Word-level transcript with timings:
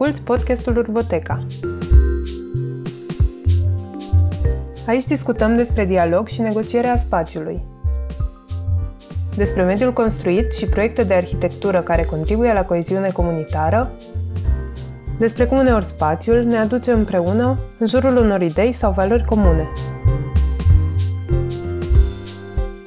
Asculți 0.00 0.24
podcastul 0.24 0.76
Urboteca. 0.76 1.46
Aici 4.86 5.06
discutăm 5.06 5.56
despre 5.56 5.84
dialog 5.84 6.28
și 6.28 6.40
negocierea 6.40 6.96
spațiului. 6.96 7.62
Despre 9.36 9.62
mediul 9.62 9.92
construit 9.92 10.52
și 10.52 10.66
proiecte 10.66 11.02
de 11.04 11.14
arhitectură 11.14 11.80
care 11.80 12.02
contribuie 12.02 12.52
la 12.52 12.64
coeziune 12.64 13.10
comunitară, 13.10 13.90
despre 15.18 15.44
cum 15.44 15.58
uneori 15.58 15.86
spațiul 15.86 16.42
ne 16.42 16.56
aduce 16.56 16.92
împreună 16.92 17.58
în 17.78 17.86
jurul 17.86 18.16
unor 18.16 18.40
idei 18.42 18.72
sau 18.72 18.92
valori 18.92 19.24
comune. 19.24 19.68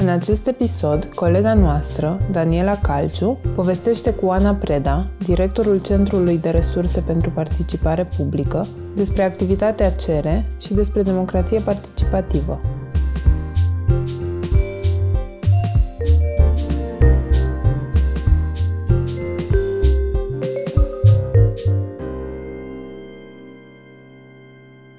În 0.03 0.09
acest 0.09 0.47
episod, 0.47 1.05
colega 1.15 1.53
noastră, 1.53 2.19
Daniela 2.31 2.77
Calciu, 2.77 3.37
povestește 3.55 4.13
cu 4.13 4.29
Ana 4.29 4.53
Preda, 4.53 5.05
directorul 5.25 5.81
Centrului 5.81 6.37
de 6.37 6.49
Resurse 6.49 7.01
pentru 7.01 7.29
Participare 7.29 8.07
Publică, 8.17 8.65
despre 8.95 9.23
activitatea 9.23 9.89
CERE 9.89 10.43
și 10.61 10.73
despre 10.73 11.01
democrație 11.01 11.59
participativă. 11.65 12.61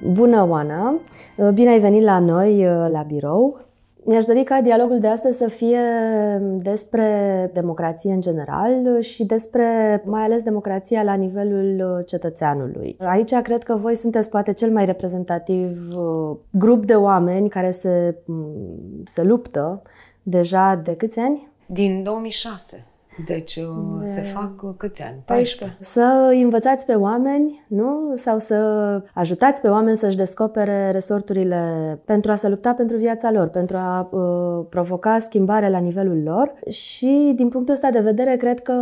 Bună, 0.02 0.46
Oana! 0.48 1.00
Bine 1.54 1.70
ai 1.70 1.80
venit 1.80 2.02
la 2.02 2.18
noi, 2.18 2.66
la 2.90 3.02
birou. 3.02 3.64
Mi-aș 4.06 4.24
dori 4.24 4.42
ca 4.42 4.60
dialogul 4.60 4.98
de 4.98 5.08
astăzi 5.08 5.38
să 5.38 5.48
fie 5.48 5.80
despre 6.56 7.50
democrație 7.52 8.12
în 8.12 8.20
general 8.20 9.00
și 9.00 9.24
despre 9.24 10.02
mai 10.04 10.22
ales 10.22 10.42
democrația 10.42 11.02
la 11.02 11.14
nivelul 11.14 12.02
cetățeanului. 12.06 12.96
Aici 13.00 13.34
cred 13.34 13.62
că 13.62 13.74
voi 13.74 13.94
sunteți 13.94 14.28
poate 14.28 14.52
cel 14.52 14.70
mai 14.70 14.84
reprezentativ 14.84 15.88
uh, 15.96 16.36
grup 16.50 16.86
de 16.86 16.94
oameni 16.94 17.48
care 17.48 17.70
se, 17.70 18.16
mm, 18.24 19.02
se 19.04 19.22
luptă 19.22 19.82
deja 20.22 20.74
de 20.74 20.96
câți 20.96 21.18
ani? 21.18 21.48
Din 21.66 22.02
2006. 22.02 22.84
Deci 23.26 23.56
uh, 23.56 24.00
de... 24.00 24.06
se 24.06 24.20
fac 24.20 24.62
uh, 24.62 24.70
câți 24.76 25.02
ani? 25.02 25.22
14. 25.24 25.76
Să 25.80 26.36
învățați 26.42 26.86
pe 26.86 26.94
oameni, 26.94 27.62
nu? 27.68 28.12
Sau 28.14 28.38
să 28.38 28.56
ajutați 29.14 29.60
pe 29.60 29.68
oameni 29.68 29.96
să-și 29.96 30.16
descopere 30.16 30.90
resorturile 30.90 31.62
pentru 32.04 32.30
a 32.30 32.34
se 32.34 32.48
lupta 32.48 32.72
pentru 32.72 32.96
viața 32.96 33.30
lor, 33.30 33.48
pentru 33.48 33.76
a 33.76 34.08
uh, 34.10 34.66
provoca 34.68 35.18
schimbare 35.18 35.70
la 35.70 35.78
nivelul 35.78 36.22
lor. 36.24 36.54
Și 36.70 37.32
din 37.36 37.48
punctul 37.48 37.74
ăsta 37.74 37.90
de 37.90 38.00
vedere, 38.00 38.36
cred 38.36 38.60
că 38.60 38.74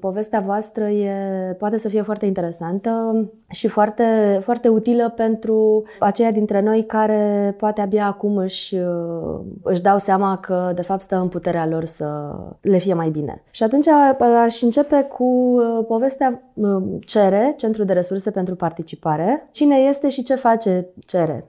povestea 0.00 0.40
voastră 0.40 0.88
e, 0.88 1.12
poate 1.58 1.78
să 1.78 1.88
fie 1.88 2.02
foarte 2.02 2.26
interesantă 2.26 3.24
și 3.50 3.68
foarte, 3.68 4.38
foarte 4.40 4.68
utilă 4.68 5.12
pentru 5.16 5.82
aceia 5.98 6.30
dintre 6.30 6.60
noi 6.60 6.84
care 6.84 7.54
poate 7.56 7.80
abia 7.80 8.06
acum 8.06 8.36
își, 8.36 8.74
uh, 8.74 9.40
își 9.62 9.82
dau 9.82 9.98
seama 9.98 10.38
că 10.38 10.72
de 10.74 10.82
fapt 10.82 11.00
stă 11.00 11.16
în 11.16 11.28
puterea 11.28 11.66
lor 11.66 11.84
să 11.84 12.36
le 12.60 12.78
fie 12.78 12.94
mai 12.94 13.10
bine. 13.10 13.42
Și 13.50 13.62
atunci 13.62 13.86
aș 14.44 14.60
începe 14.60 15.02
cu 15.02 15.24
uh, 15.24 15.84
povestea 15.88 16.42
uh, 16.54 16.82
CERE, 17.06 17.54
Centrul 17.56 17.84
de 17.84 17.92
Resurse 17.92 18.30
pentru 18.30 18.54
Participare. 18.54 19.48
Cine 19.52 19.76
este 19.76 20.08
și 20.08 20.22
ce 20.22 20.34
face 20.34 20.86
CERE? 21.06 21.44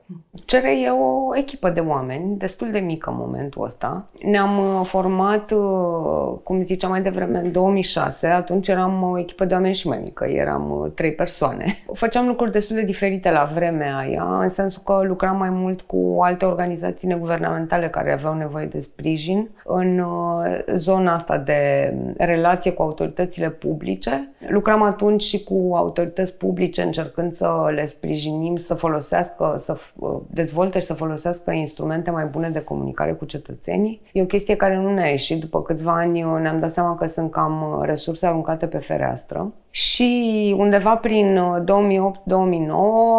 CERE 0.46 0.80
e 0.80 0.90
o 0.90 1.36
echipă 1.36 1.70
de 1.70 1.80
oameni, 1.80 2.38
destul 2.38 2.72
de 2.72 2.80
mică 2.80 3.10
în 3.10 3.16
momentul 3.20 3.66
ăsta. 3.66 4.10
Ne-am 4.24 4.58
uh, 4.58 4.86
format, 4.86 5.54
cum 6.44 6.64
ziceam 6.64 6.92
mai 6.92 7.02
devreme, 7.02 7.38
în 7.38 7.52
2006. 7.52 8.28
Atunci 8.28 8.68
eram 8.68 9.04
o 9.04 9.20
echipă 9.20 9.46
de 9.46 9.54
oameni 9.54 9.76
și 9.76 9.88
mai 9.88 10.00
mică, 10.04 10.26
eram 10.26 10.92
trei 10.96 11.14
persoane. 11.14 11.66
Făceam 11.94 12.28
lucruri 12.28 12.52
destul 12.52 12.76
de 12.76 12.84
diferite 12.84 13.32
la 13.32 13.50
vremea 13.54 13.98
aia, 13.98 14.40
în 14.42 14.50
sensul 14.50 14.82
că 14.86 15.02
lucram 15.04 15.38
mai 15.38 15.50
mult 15.50 15.82
cu 15.82 16.18
alte 16.22 16.46
organizații 16.46 17.08
neguvernamentale 17.08 17.90
care 17.90 18.14
aveau 18.14 18.34
nevoie 18.34 18.66
de 18.66 18.80
sprijin 18.80 19.50
în 19.66 20.04
zona 20.76 21.16
asta 21.16 21.38
de 21.38 21.91
relație 22.18 22.72
cu 22.72 22.82
autoritățile 22.82 23.50
publice. 23.50 24.32
Lucram 24.48 24.82
atunci 24.82 25.24
și 25.24 25.44
cu 25.44 25.72
autorități 25.76 26.38
publice 26.38 26.82
încercând 26.82 27.34
să 27.34 27.72
le 27.74 27.86
sprijinim 27.86 28.56
să 28.56 28.74
folosească, 28.74 29.56
să 29.58 29.78
dezvolte 30.28 30.80
și 30.80 30.86
să 30.86 30.94
folosească 30.94 31.52
instrumente 31.52 32.12
mai 32.12 32.26
bune 32.26 32.50
de 32.50 32.62
comunicare 32.62 33.14
cu 33.14 33.26
cetățenii. 33.26 34.02
E 34.14 34.22
o 34.22 34.26
chestie 34.26 34.56
care 34.56 34.76
nu 34.76 34.94
ne-a 34.94 35.10
ieșit. 35.10 35.40
După 35.40 35.62
câțiva 35.62 35.94
ani 35.94 36.22
ne-am 36.22 36.60
dat 36.60 36.72
seama 36.72 36.96
că 36.96 37.08
sunt 37.08 37.32
cam 37.32 37.82
resurse 37.86 38.26
aruncate 38.26 38.66
pe 38.68 38.78
fereastră. 38.78 39.52
Și 39.72 40.56
undeva 40.58 40.96
prin 40.96 41.40
2008-2009 41.64 41.70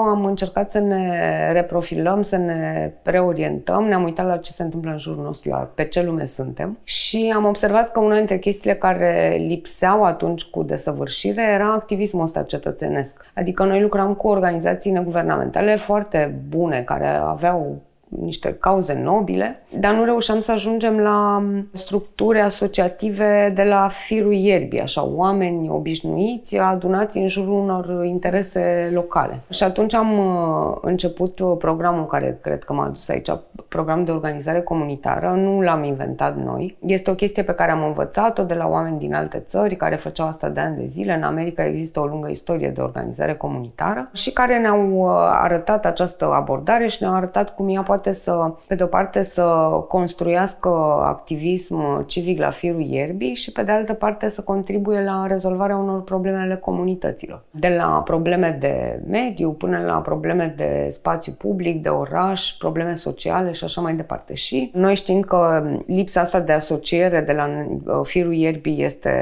am 0.09 0.25
încercat 0.25 0.71
să 0.71 0.79
ne 0.79 1.19
reprofilăm, 1.53 2.23
să 2.23 2.37
ne 2.37 2.93
reorientăm, 3.03 3.85
ne-am 3.85 4.03
uitat 4.03 4.27
la 4.27 4.37
ce 4.37 4.53
se 4.53 4.63
întâmplă 4.63 4.91
în 4.91 4.99
jurul 4.99 5.23
nostru, 5.23 5.51
la 5.51 5.71
pe 5.75 5.85
ce 5.85 6.03
lume 6.03 6.27
suntem 6.27 6.79
și 6.85 7.33
am 7.35 7.45
observat 7.45 7.93
că 7.93 8.01
una 8.01 8.17
dintre 8.17 8.39
chestiile 8.39 8.77
care 8.77 9.37
lipseau 9.47 10.05
atunci 10.05 10.43
cu 10.43 10.63
desăvârșire 10.63 11.43
era 11.53 11.73
activismul 11.73 12.25
ăsta 12.25 12.43
cetățenesc. 12.43 13.25
Adică 13.35 13.65
noi 13.65 13.81
lucram 13.81 14.15
cu 14.15 14.29
organizații 14.29 14.91
neguvernamentale 14.91 15.77
foarte 15.77 16.35
bune, 16.49 16.83
care 16.83 17.07
aveau 17.07 17.81
niște 18.21 18.57
cauze 18.61 19.01
nobile, 19.03 19.63
dar 19.79 19.95
nu 19.95 20.05
reușeam 20.05 20.41
să 20.41 20.53
ajungem 20.53 20.99
la 20.99 21.45
structuri 21.73 22.41
asociative 22.41 23.53
de 23.55 23.63
la 23.63 23.89
firul 23.89 24.33
ierbii, 24.33 24.81
așa, 24.81 25.05
oameni 25.05 25.69
obișnuiți 25.71 26.57
adunați 26.57 27.19
în 27.19 27.29
jurul 27.29 27.53
unor 27.53 28.05
interese 28.05 28.91
locale. 28.95 29.41
Și 29.51 29.63
atunci 29.63 29.95
am 29.95 30.19
uh, 30.19 30.79
început 30.81 31.41
programul 31.59 32.07
care 32.07 32.39
cred 32.43 32.65
că 32.65 32.73
m-a 32.73 32.89
dus 32.89 33.09
aici, 33.09 33.31
program 33.69 34.05
de 34.05 34.11
organizare 34.11 34.61
comunitară, 34.61 35.29
nu 35.37 35.61
l-am 35.61 35.85
inventat 35.85 36.37
noi. 36.37 36.77
Este 36.87 37.11
o 37.11 37.15
chestie 37.15 37.43
pe 37.43 37.55
care 37.55 37.71
am 37.71 37.85
învățat-o 37.85 38.43
de 38.43 38.55
la 38.55 38.69
oameni 38.69 38.99
din 38.99 39.15
alte 39.15 39.39
țări 39.39 39.77
care 39.77 39.97
făceau 39.97 40.27
asta 40.27 40.49
de 40.49 40.61
ani 40.61 40.77
de 40.77 40.87
zile. 40.87 41.15
În 41.15 41.23
America 41.23 41.65
există 41.65 42.01
o 42.01 42.05
lungă 42.05 42.29
istorie 42.29 42.69
de 42.69 42.81
organizare 42.81 43.35
comunitară 43.35 44.11
și 44.13 44.33
care 44.33 44.59
ne-au 44.59 44.93
uh, 44.93 45.09
arătat 45.31 45.87
această 45.87 46.33
abordare 46.33 46.89
și 46.89 47.03
ne-au 47.03 47.15
arătat 47.15 47.55
cum 47.55 47.69
ea 47.69 47.83
poate 47.83 48.02
poate 48.03 48.19
să, 48.19 48.55
pe 48.67 48.75
de 48.75 48.83
o 48.83 48.87
parte, 48.87 49.23
să 49.23 49.43
construiască 49.89 50.69
activism 51.03 52.07
civic 52.07 52.39
la 52.39 52.51
firul 52.51 52.81
ierbii 52.81 53.35
și, 53.35 53.53
pe 53.53 53.63
de 53.63 53.73
altă 53.73 53.93
parte, 53.93 54.29
să 54.29 54.43
contribuie 54.43 55.03
la 55.03 55.27
rezolvarea 55.27 55.77
unor 55.77 56.03
probleme 56.03 56.39
ale 56.39 56.57
comunităților. 56.57 57.43
De 57.51 57.75
la 57.77 58.03
probleme 58.05 58.57
de 58.61 59.03
mediu 59.07 59.51
până 59.51 59.79
la 59.79 60.01
probleme 60.01 60.55
de 60.57 60.89
spațiu 60.91 61.33
public, 61.33 61.83
de 61.83 61.89
oraș, 61.89 62.53
probleme 62.59 62.95
sociale 62.95 63.53
și 63.53 63.65
așa 63.65 63.81
mai 63.81 63.95
departe. 63.95 64.35
Și 64.35 64.71
noi 64.75 64.95
știind 64.95 65.25
că 65.25 65.63
lipsa 65.87 66.21
asta 66.21 66.41
de 66.41 66.53
asociere 66.53 67.21
de 67.21 67.33
la 67.33 67.49
uh, 67.85 68.01
firul 68.03 68.33
ierbii 68.33 68.85
este 68.85 69.13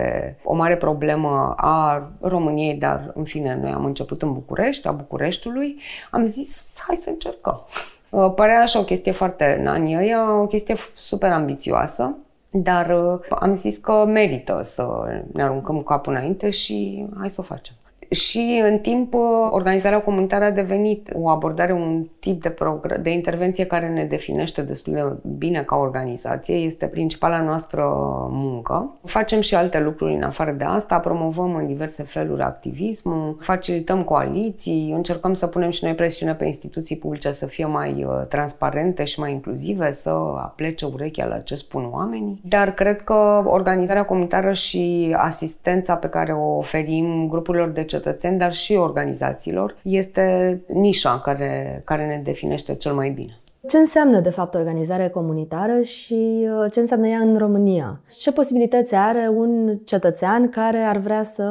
o 0.45 0.55
mare 0.55 0.77
problemă 0.77 1.55
a 1.57 2.11
României, 2.21 2.75
dar 2.75 3.11
în 3.15 3.25
fine 3.25 3.59
noi 3.63 3.71
am 3.71 3.85
început 3.85 4.23
în 4.23 4.33
București, 4.33 4.87
a 4.87 4.93
Bucureștiului, 4.93 5.77
am 6.11 6.27
zis 6.27 6.79
hai 6.87 6.97
să 6.97 7.11
încercăm. 7.11 7.67
Uh, 8.11 8.33
părea 8.35 8.61
așa 8.61 8.79
o 8.79 8.85
chestie 8.85 9.13
foarte 9.13 9.57
în 9.61 9.67
anii 9.67 9.97
ăia, 9.97 10.41
o 10.41 10.47
chestie 10.47 10.75
super 10.97 11.33
ambițioasă, 11.33 12.17
dar 12.51 12.91
uh, 12.91 13.21
am 13.31 13.57
zis 13.57 13.77
că 13.77 14.05
merită 14.05 14.63
să 14.65 14.87
ne 15.33 15.43
aruncăm 15.43 15.83
capul 15.83 16.13
înainte 16.13 16.51
și 16.51 17.07
hai 17.19 17.31
să 17.31 17.41
o 17.41 17.45
facem. 17.45 17.75
Și 18.11 18.63
în 18.71 18.79
timp, 18.79 19.15
organizarea 19.51 20.01
comunitară 20.01 20.45
a 20.45 20.51
devenit 20.51 21.11
o 21.15 21.29
abordare, 21.29 21.73
un 21.73 22.07
tip 22.21 22.43
de, 22.43 22.55
progr- 22.55 23.01
de 23.03 23.11
intervenție 23.11 23.65
care 23.65 23.89
ne 23.89 24.05
definește 24.05 24.63
destul 24.63 24.93
de 24.93 25.29
bine 25.39 25.63
ca 25.63 25.77
organizație. 25.77 26.55
Este 26.55 26.87
principala 26.87 27.43
noastră 27.43 27.83
muncă. 28.31 28.95
Facem 29.05 29.41
și 29.41 29.55
alte 29.55 29.81
lucruri 29.81 30.15
în 30.15 30.23
afară 30.23 30.51
de 30.51 30.65
asta, 30.65 30.99
promovăm 30.99 31.55
în 31.55 31.67
diverse 31.67 32.03
feluri 32.03 32.43
activismul, 32.43 33.37
facilităm 33.41 34.03
coaliții, 34.03 34.93
încercăm 34.95 35.35
să 35.35 35.47
punem 35.47 35.71
și 35.71 35.85
noi 35.85 35.95
presiune 35.95 36.35
pe 36.35 36.45
instituții 36.45 36.97
publice 36.97 37.33
să 37.33 37.47
fie 37.47 37.65
mai 37.67 38.05
uh, 38.05 38.27
transparente 38.29 39.05
și 39.05 39.21
mai 39.21 39.33
inclusive, 39.33 39.93
să 39.93 40.09
aplece 40.37 40.85
urechea 40.85 41.27
la 41.27 41.39
ce 41.39 41.55
spun 41.55 41.89
oamenii. 41.93 42.41
Dar 42.49 42.75
cred 42.75 43.03
că 43.03 43.43
organizarea 43.45 44.05
comunitară 44.05 44.53
și 44.53 45.15
asistența 45.19 45.97
pe 45.97 46.09
care 46.09 46.33
o 46.33 46.57
oferim 46.57 47.29
grupurilor 47.29 47.69
de 47.69 47.85
cetățeni, 48.01 48.39
dar 48.39 48.55
și 48.55 48.75
organizațiilor, 48.75 49.77
este 49.83 50.61
nișa 50.67 51.21
care, 51.21 51.83
care 51.85 52.07
ne 52.07 52.21
definește 52.25 52.75
cel 52.75 52.93
mai 52.93 53.11
bine. 53.11 53.39
Ce 53.69 53.77
înseamnă, 53.77 54.21
de 54.21 54.31
fapt, 54.31 54.55
organizarea 54.55 55.11
comunitară 55.11 55.81
și 55.81 56.49
uh, 56.63 56.71
ce 56.73 56.81
înseamnă 56.81 57.09
ea 57.09 57.19
în 57.19 57.37
România? 57.39 58.01
Ce 58.19 58.33
posibilități 58.33 58.95
are 58.95 59.31
un 59.35 59.79
cetățean 59.85 60.49
care 60.49 60.79
ar 60.79 60.97
vrea 60.97 61.23
să 61.23 61.45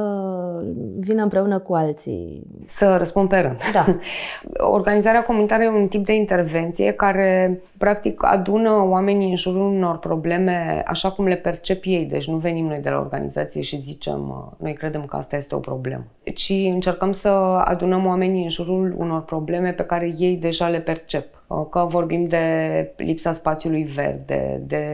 vină 1.00 1.23
împreună 1.23 1.59
cu 1.59 1.73
alții? 1.73 2.44
Să 2.67 2.95
răspund 2.97 3.29
pe 3.29 3.39
rând. 3.39 3.57
Da. 3.73 3.85
Organizarea 4.77 5.23
comunitară 5.23 5.63
e 5.63 5.69
un 5.69 5.88
tip 5.88 6.06
de 6.06 6.13
intervenție 6.13 6.91
care, 6.91 7.61
practic, 7.77 8.23
adună 8.23 8.85
oamenii 8.88 9.29
în 9.29 9.35
jurul 9.35 9.61
unor 9.61 9.97
probleme 9.97 10.83
așa 10.88 11.11
cum 11.11 11.25
le 11.25 11.35
percep 11.35 11.81
ei. 11.85 12.06
Deci 12.06 12.27
nu 12.27 12.38
venim 12.38 12.65
noi 12.65 12.79
de 12.79 12.89
la 12.89 13.00
organizație 13.00 13.61
și 13.61 13.77
zicem, 13.77 14.29
uh, 14.29 14.57
noi 14.57 14.73
credem 14.73 15.06
că 15.06 15.15
asta 15.15 15.38
este 15.38 15.56
o 15.56 15.59
problemă. 15.59 16.03
Ci 16.33 16.53
încercăm 16.73 17.11
să 17.11 17.29
adunăm 17.65 18.06
oamenii 18.06 18.44
în 18.44 18.50
jurul 18.50 18.95
unor 18.97 19.21
probleme 19.21 19.71
pe 19.71 19.83
care 19.83 20.13
ei 20.17 20.35
deja 20.35 20.67
le 20.67 20.79
percep 20.79 21.25
Uh, 21.33 21.38
că 21.69 21.85
vorbim 21.89 22.27
de 22.27 22.43
lipsa 22.97 23.33
spațiului 23.33 23.83
verde, 23.83 24.61
de, 24.65 24.85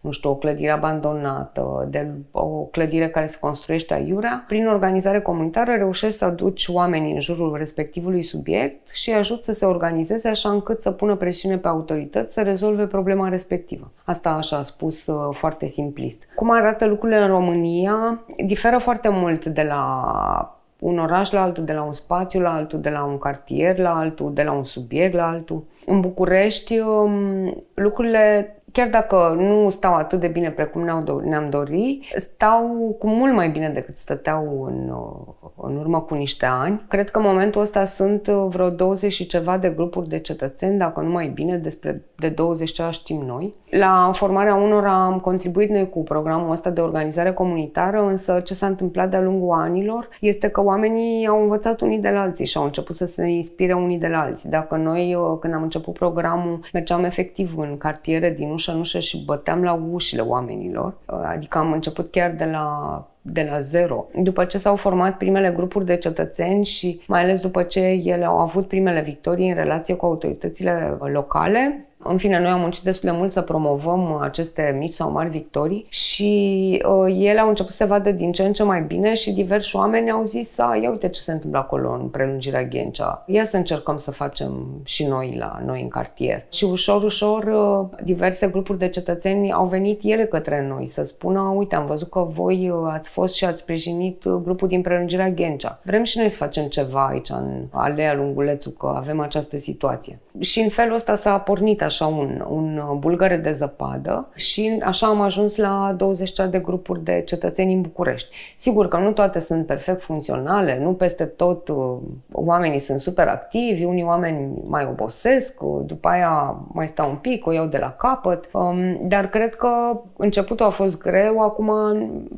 nu 0.00 0.10
știu, 0.10 0.30
o 0.30 0.36
clădire 0.36 0.70
abandonată, 0.70 1.86
de 1.90 2.10
o 2.30 2.46
clădire 2.46 3.08
care 3.08 3.26
se 3.26 3.38
construiește 3.40 3.94
aiurea, 3.94 4.44
prin 4.46 4.66
organizare 4.66 5.20
comunitară 5.20 5.72
reușești 5.72 6.18
să 6.18 6.24
aduci 6.24 6.68
oamenii 6.68 7.12
în 7.12 7.20
jurul 7.20 7.56
respectivului 7.56 8.22
subiect 8.22 8.90
și 8.90 9.12
ajut 9.12 9.44
să 9.44 9.52
se 9.52 9.64
organizeze 9.64 10.28
așa 10.28 10.48
încât 10.48 10.82
să 10.82 10.90
pună 10.90 11.16
presiune 11.16 11.58
pe 11.58 11.68
autorități 11.68 12.32
să 12.32 12.42
rezolve 12.42 12.86
problema 12.86 13.28
respectivă. 13.28 13.90
Asta 14.04 14.30
așa 14.30 14.56
a 14.56 14.62
spus 14.62 15.06
uh, 15.06 15.34
foarte 15.36 15.66
simplist. 15.66 16.22
Cum 16.34 16.50
arată 16.50 16.86
lucrurile 16.86 17.18
în 17.18 17.26
România? 17.26 18.24
Diferă 18.44 18.78
foarte 18.78 19.08
mult 19.08 19.44
de 19.44 19.62
la 19.62 20.61
un 20.82 20.98
oraș 20.98 21.30
la 21.30 21.42
altul, 21.42 21.64
de 21.64 21.72
la 21.72 21.82
un 21.82 21.92
spațiu 21.92 22.40
la 22.40 22.54
altul, 22.54 22.80
de 22.80 22.90
la 22.90 23.04
un 23.04 23.18
cartier 23.18 23.78
la 23.78 23.96
altul, 23.96 24.34
de 24.34 24.42
la 24.42 24.52
un 24.52 24.64
subiect 24.64 25.14
la 25.14 25.28
altul. 25.28 25.64
În 25.86 26.00
București, 26.00 26.78
um, 26.78 27.64
lucrurile 27.74 28.56
chiar 28.72 28.88
dacă 28.88 29.34
nu 29.38 29.70
stau 29.70 29.94
atât 29.94 30.20
de 30.20 30.28
bine 30.28 30.50
precum 30.50 30.82
ne-am 31.24 31.50
dori, 31.50 32.12
stau 32.16 32.96
cu 32.98 33.08
mult 33.08 33.34
mai 33.34 33.48
bine 33.48 33.68
decât 33.68 33.96
stăteau 33.96 34.64
în, 34.64 34.88
uh, 34.88 35.50
în 35.56 35.76
urmă 35.76 36.00
cu 36.00 36.14
niște 36.14 36.46
ani. 36.46 36.84
Cred 36.88 37.10
că 37.10 37.18
în 37.18 37.24
momentul 37.24 37.60
ăsta 37.60 37.84
sunt 37.84 38.26
uh, 38.26 38.46
vreo 38.48 38.70
20 38.70 39.12
și 39.12 39.26
ceva 39.26 39.58
de 39.58 39.68
grupuri 39.68 40.08
de 40.08 40.18
cetățeni, 40.18 40.78
dacă 40.78 41.00
nu 41.00 41.10
mai 41.10 41.28
bine, 41.28 41.56
despre 41.56 42.02
de 42.16 42.28
20 42.28 42.72
ce 42.72 42.82
știm 42.90 43.22
noi. 43.26 43.54
La 43.70 44.10
formarea 44.14 44.54
unora 44.54 45.04
am 45.04 45.20
contribuit 45.20 45.70
noi 45.70 45.88
cu 45.88 46.02
programul 46.02 46.50
ăsta 46.50 46.70
de 46.70 46.80
organizare 46.80 47.32
comunitară, 47.32 48.06
însă 48.06 48.40
ce 48.44 48.54
s-a 48.54 48.66
întâmplat 48.66 49.10
de-a 49.10 49.20
lungul 49.20 49.54
anilor 49.54 50.08
este 50.20 50.48
că 50.48 50.62
oamenii 50.62 51.26
au 51.26 51.42
învățat 51.42 51.80
unii 51.80 51.98
de 51.98 52.08
la 52.08 52.20
alții 52.20 52.46
și 52.46 52.56
au 52.56 52.64
început 52.64 52.96
să 52.96 53.06
se 53.06 53.26
inspire 53.26 53.72
unii 53.72 53.98
de 53.98 54.06
la 54.06 54.20
alții. 54.20 54.48
Dacă 54.48 54.76
noi, 54.76 55.14
uh, 55.14 55.38
când 55.40 55.54
am 55.54 55.62
început 55.62 55.94
programul, 55.94 56.60
mergeam 56.72 57.04
efectiv 57.04 57.58
în 57.58 57.78
cartiere 57.78 58.30
din 58.30 58.50
ușă 58.62 58.72
în 58.72 58.80
ușă 58.80 58.98
și 58.98 59.24
băteam 59.24 59.62
la 59.62 59.82
ușile 59.92 60.22
oamenilor, 60.22 60.94
adică 61.06 61.58
am 61.58 61.72
început 61.72 62.10
chiar 62.10 62.30
de 62.30 62.44
la 62.44 63.06
de 63.22 63.48
la 63.50 63.60
zero. 63.60 64.06
După 64.22 64.44
ce 64.44 64.58
s-au 64.58 64.76
format 64.76 65.16
primele 65.16 65.52
grupuri 65.56 65.84
de 65.84 65.96
cetățeni 65.96 66.64
și 66.64 67.00
mai 67.06 67.22
ales 67.22 67.40
după 67.40 67.62
ce 67.62 67.80
ele 68.04 68.24
au 68.24 68.38
avut 68.38 68.68
primele 68.68 69.00
victorii 69.00 69.48
în 69.48 69.54
relație 69.54 69.94
cu 69.94 70.06
autoritățile 70.06 70.98
locale, 71.12 71.86
în 72.04 72.16
fine, 72.18 72.40
noi 72.40 72.50
am 72.50 72.60
muncit 72.60 72.82
destul 72.82 73.10
de 73.10 73.16
mult 73.16 73.32
să 73.32 73.40
promovăm 73.40 74.18
aceste 74.20 74.76
mici 74.78 74.92
sau 74.92 75.10
mari 75.10 75.28
victorii 75.28 75.86
și 75.88 76.82
uh, 76.86 77.16
ele 77.18 77.40
au 77.40 77.48
început 77.48 77.70
să 77.70 77.76
se 77.76 77.84
vadă 77.84 78.10
din 78.10 78.32
ce 78.32 78.42
în 78.42 78.52
ce 78.52 78.62
mai 78.62 78.82
bine 78.82 79.14
și 79.14 79.32
diversi 79.32 79.76
oameni 79.76 80.10
au 80.10 80.24
zis, 80.24 80.58
a, 80.58 80.78
ia 80.82 80.90
uite 80.90 81.08
ce 81.08 81.20
se 81.20 81.32
întâmplă 81.32 81.58
acolo 81.58 81.92
în 81.92 82.08
prelungirea 82.08 82.62
Ghencea, 82.62 83.24
ia 83.26 83.44
să 83.44 83.56
încercăm 83.56 83.96
să 83.96 84.10
facem 84.10 84.80
și 84.84 85.04
noi 85.04 85.34
la 85.38 85.62
noi 85.64 85.82
în 85.82 85.88
cartier. 85.88 86.44
Și 86.52 86.64
ușor, 86.64 87.02
ușor, 87.02 87.44
uh, 87.44 87.98
diverse 88.04 88.46
grupuri 88.46 88.78
de 88.78 88.88
cetățeni 88.88 89.52
au 89.52 89.66
venit 89.66 90.00
ele 90.04 90.24
către 90.24 90.66
noi 90.68 90.86
să 90.86 91.04
spună, 91.04 91.40
uite, 91.40 91.74
am 91.74 91.86
văzut 91.86 92.10
că 92.10 92.26
voi 92.32 92.70
uh, 92.70 92.90
ați 92.92 93.10
fost 93.10 93.34
și 93.34 93.44
ați 93.44 93.60
sprijinit 93.60 94.24
uh, 94.24 94.32
grupul 94.44 94.68
din 94.68 94.80
prelungirea 94.80 95.30
Ghencea. 95.30 95.80
Vrem 95.82 96.02
și 96.02 96.18
noi 96.18 96.28
să 96.28 96.36
facem 96.36 96.64
ceva 96.64 97.06
aici 97.06 97.30
în 97.30 97.66
Alea 97.70 98.14
Lungulețu, 98.14 98.70
că 98.70 98.92
avem 98.96 99.20
această 99.20 99.58
situație. 99.58 100.18
Și 100.38 100.60
în 100.60 100.68
felul 100.68 100.94
ăsta 100.94 101.16
s-a 101.16 101.38
pornit 101.38 101.82
așa 101.82 101.91
un, 102.00 102.44
un 102.48 102.96
bulgăre 102.98 103.36
de 103.36 103.52
zăpadă 103.52 104.28
și 104.34 104.78
așa 104.84 105.06
am 105.06 105.20
ajuns 105.20 105.56
la 105.56 105.94
20 105.96 106.32
de 106.50 106.58
grupuri 106.58 107.04
de 107.04 107.22
cetățeni 107.26 107.72
în 107.72 107.80
București. 107.80 108.34
Sigur 108.58 108.88
că 108.88 108.96
nu 108.96 109.12
toate 109.12 109.40
sunt 109.40 109.66
perfect 109.66 110.02
funcționale, 110.02 110.78
nu 110.82 110.92
peste 110.92 111.24
tot 111.24 111.68
uh, 111.68 111.96
oamenii 112.32 112.78
sunt 112.78 113.00
super 113.00 113.28
activi, 113.28 113.84
unii 113.84 114.02
oameni 114.02 114.48
mai 114.64 114.86
obosesc, 114.90 115.62
uh, 115.62 115.80
după 115.86 116.08
aia 116.08 116.56
mai 116.72 116.86
stau 116.86 117.10
un 117.10 117.16
pic, 117.16 117.46
o 117.46 117.52
iau 117.52 117.66
de 117.66 117.78
la 117.78 117.92
capăt, 117.98 118.48
um, 118.52 119.08
dar 119.08 119.28
cred 119.28 119.54
că 119.54 120.00
începutul 120.16 120.66
a 120.66 120.70
fost 120.70 120.98
greu, 120.98 121.40
acum 121.40 121.70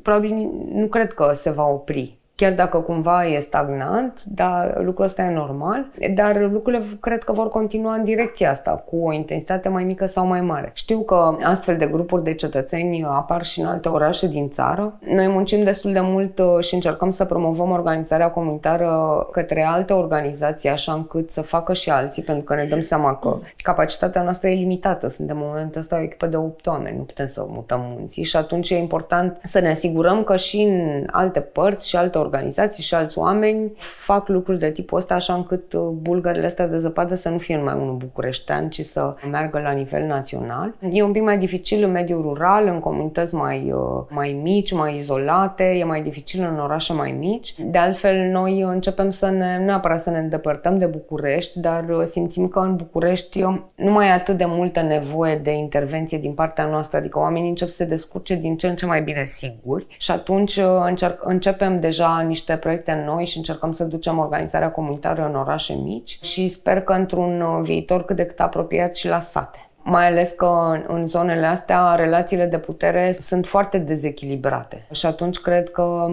probabil 0.02 0.50
nu 0.72 0.86
cred 0.86 1.12
că 1.12 1.32
se 1.34 1.50
va 1.50 1.64
opri 1.64 2.18
chiar 2.36 2.52
dacă 2.52 2.78
cumva 2.78 3.26
e 3.26 3.38
stagnant, 3.38 4.22
dar 4.24 4.80
lucrul 4.84 5.04
ăsta 5.04 5.22
e 5.22 5.34
normal, 5.34 5.86
dar 6.14 6.48
lucrurile 6.50 6.82
cred 7.00 7.22
că 7.22 7.32
vor 7.32 7.48
continua 7.48 7.94
în 7.94 8.04
direcția 8.04 8.50
asta, 8.50 8.70
cu 8.70 8.96
o 8.96 9.12
intensitate 9.12 9.68
mai 9.68 9.84
mică 9.84 10.06
sau 10.06 10.26
mai 10.26 10.40
mare. 10.40 10.70
Știu 10.74 11.00
că 11.00 11.36
astfel 11.42 11.76
de 11.76 11.86
grupuri 11.86 12.22
de 12.24 12.34
cetățeni 12.34 13.04
apar 13.04 13.44
și 13.44 13.60
în 13.60 13.66
alte 13.66 13.88
orașe 13.88 14.26
din 14.26 14.50
țară. 14.50 14.98
Noi 15.06 15.26
muncim 15.26 15.64
destul 15.64 15.92
de 15.92 16.00
mult 16.00 16.38
uh, 16.38 16.64
și 16.64 16.74
încercăm 16.74 17.10
să 17.12 17.24
promovăm 17.24 17.70
organizarea 17.70 18.30
comunitară 18.30 19.26
către 19.32 19.64
alte 19.64 19.92
organizații, 19.92 20.68
așa 20.68 20.92
încât 20.92 21.30
să 21.30 21.42
facă 21.42 21.72
și 21.72 21.90
alții, 21.90 22.22
pentru 22.22 22.44
că 22.44 22.54
ne 22.54 22.64
dăm 22.64 22.80
seama 22.80 23.16
că 23.16 23.38
capacitatea 23.62 24.22
noastră 24.22 24.48
e 24.48 24.54
limitată. 24.54 25.08
Suntem 25.08 25.40
în 25.40 25.46
momentul 25.46 25.80
ăsta 25.80 25.96
o 25.96 26.02
echipă 26.02 26.26
de 26.26 26.36
8 26.36 26.66
oameni, 26.66 26.96
nu 26.96 27.02
putem 27.02 27.26
să 27.26 27.44
mutăm 27.48 27.80
munții 27.96 28.24
și 28.24 28.36
atunci 28.36 28.70
e 28.70 28.76
important 28.76 29.40
să 29.44 29.58
ne 29.58 29.70
asigurăm 29.70 30.24
că 30.24 30.36
și 30.36 30.60
în 30.60 31.06
alte 31.10 31.40
părți 31.40 31.88
și 31.88 31.96
alte 31.96 32.18
organizații 32.24 32.82
și 32.82 32.94
alți 32.94 33.18
oameni 33.18 33.72
fac 33.76 34.28
lucruri 34.28 34.58
de 34.58 34.70
tipul 34.70 34.98
ăsta 34.98 35.14
așa 35.14 35.34
încât 35.34 35.72
uh, 35.72 35.82
bulgările 35.92 36.46
astea 36.46 36.68
de 36.68 36.78
zăpadă 36.78 37.14
să 37.14 37.28
nu 37.28 37.38
fie 37.38 37.56
numai 37.56 37.74
unul 37.74 37.94
bucureștean, 37.94 38.68
ci 38.68 38.84
să 38.84 39.14
meargă 39.30 39.58
la 39.58 39.70
nivel 39.70 40.06
național. 40.06 40.74
E 40.90 41.02
un 41.02 41.12
pic 41.12 41.22
mai 41.22 41.38
dificil 41.38 41.84
în 41.84 41.90
mediul 41.90 42.22
rural, 42.22 42.66
în 42.66 42.80
comunități 42.80 43.34
mai, 43.34 43.72
uh, 43.72 44.04
mai 44.08 44.40
mici, 44.42 44.72
mai 44.72 44.96
izolate, 44.96 45.64
e 45.64 45.84
mai 45.84 46.02
dificil 46.02 46.42
în 46.50 46.58
orașe 46.58 46.92
mai 46.92 47.16
mici. 47.18 47.54
De 47.58 47.78
altfel, 47.78 48.30
noi 48.30 48.60
începem 48.60 49.10
să 49.10 49.30
ne, 49.30 49.58
nu 49.58 49.64
neapărat 49.64 50.02
să 50.02 50.10
ne 50.10 50.18
îndepărtăm 50.18 50.78
de 50.78 50.86
București, 50.86 51.60
dar 51.60 51.88
uh, 51.88 52.04
simțim 52.06 52.48
că 52.48 52.58
în 52.58 52.76
București 52.76 53.44
nu 53.74 53.90
mai 53.90 54.06
e 54.06 54.10
atât 54.10 54.36
de 54.36 54.44
multă 54.44 54.82
nevoie 54.82 55.36
de 55.36 55.50
intervenție 55.50 56.18
din 56.18 56.32
partea 56.32 56.66
noastră, 56.66 56.98
adică 56.98 57.18
oamenii 57.18 57.48
încep 57.48 57.68
să 57.68 57.74
se 57.74 57.84
descurce 57.84 58.34
din 58.34 58.56
ce 58.56 58.66
în 58.66 58.76
ce 58.76 58.86
mai 58.86 59.02
bine 59.02 59.24
siguri 59.28 59.86
și 59.98 60.10
atunci 60.10 60.60
încerc, 60.86 61.20
începem 61.24 61.80
deja 61.80 62.13
niște 62.20 62.56
proiecte 62.56 63.02
noi 63.06 63.24
și 63.24 63.36
încercăm 63.36 63.72
să 63.72 63.84
ducem 63.84 64.18
organizarea 64.18 64.70
comunitară 64.70 65.26
în 65.26 65.34
orașe 65.34 65.74
mici 65.74 66.18
și 66.22 66.48
sper 66.48 66.80
că 66.80 66.92
într-un 66.92 67.62
viitor 67.62 68.04
cât 68.04 68.16
de 68.16 68.24
cât 68.24 68.40
apropiat 68.40 68.96
și 68.96 69.08
la 69.08 69.20
sate 69.20 69.58
mai 69.84 70.06
ales 70.06 70.30
că 70.30 70.80
în 70.86 71.06
zonele 71.06 71.46
astea 71.46 71.94
relațiile 71.94 72.46
de 72.46 72.58
putere 72.58 73.12
sunt 73.20 73.46
foarte 73.46 73.78
dezechilibrate. 73.78 74.86
Și 74.90 75.06
atunci 75.06 75.38
cred 75.38 75.70
că 75.70 76.06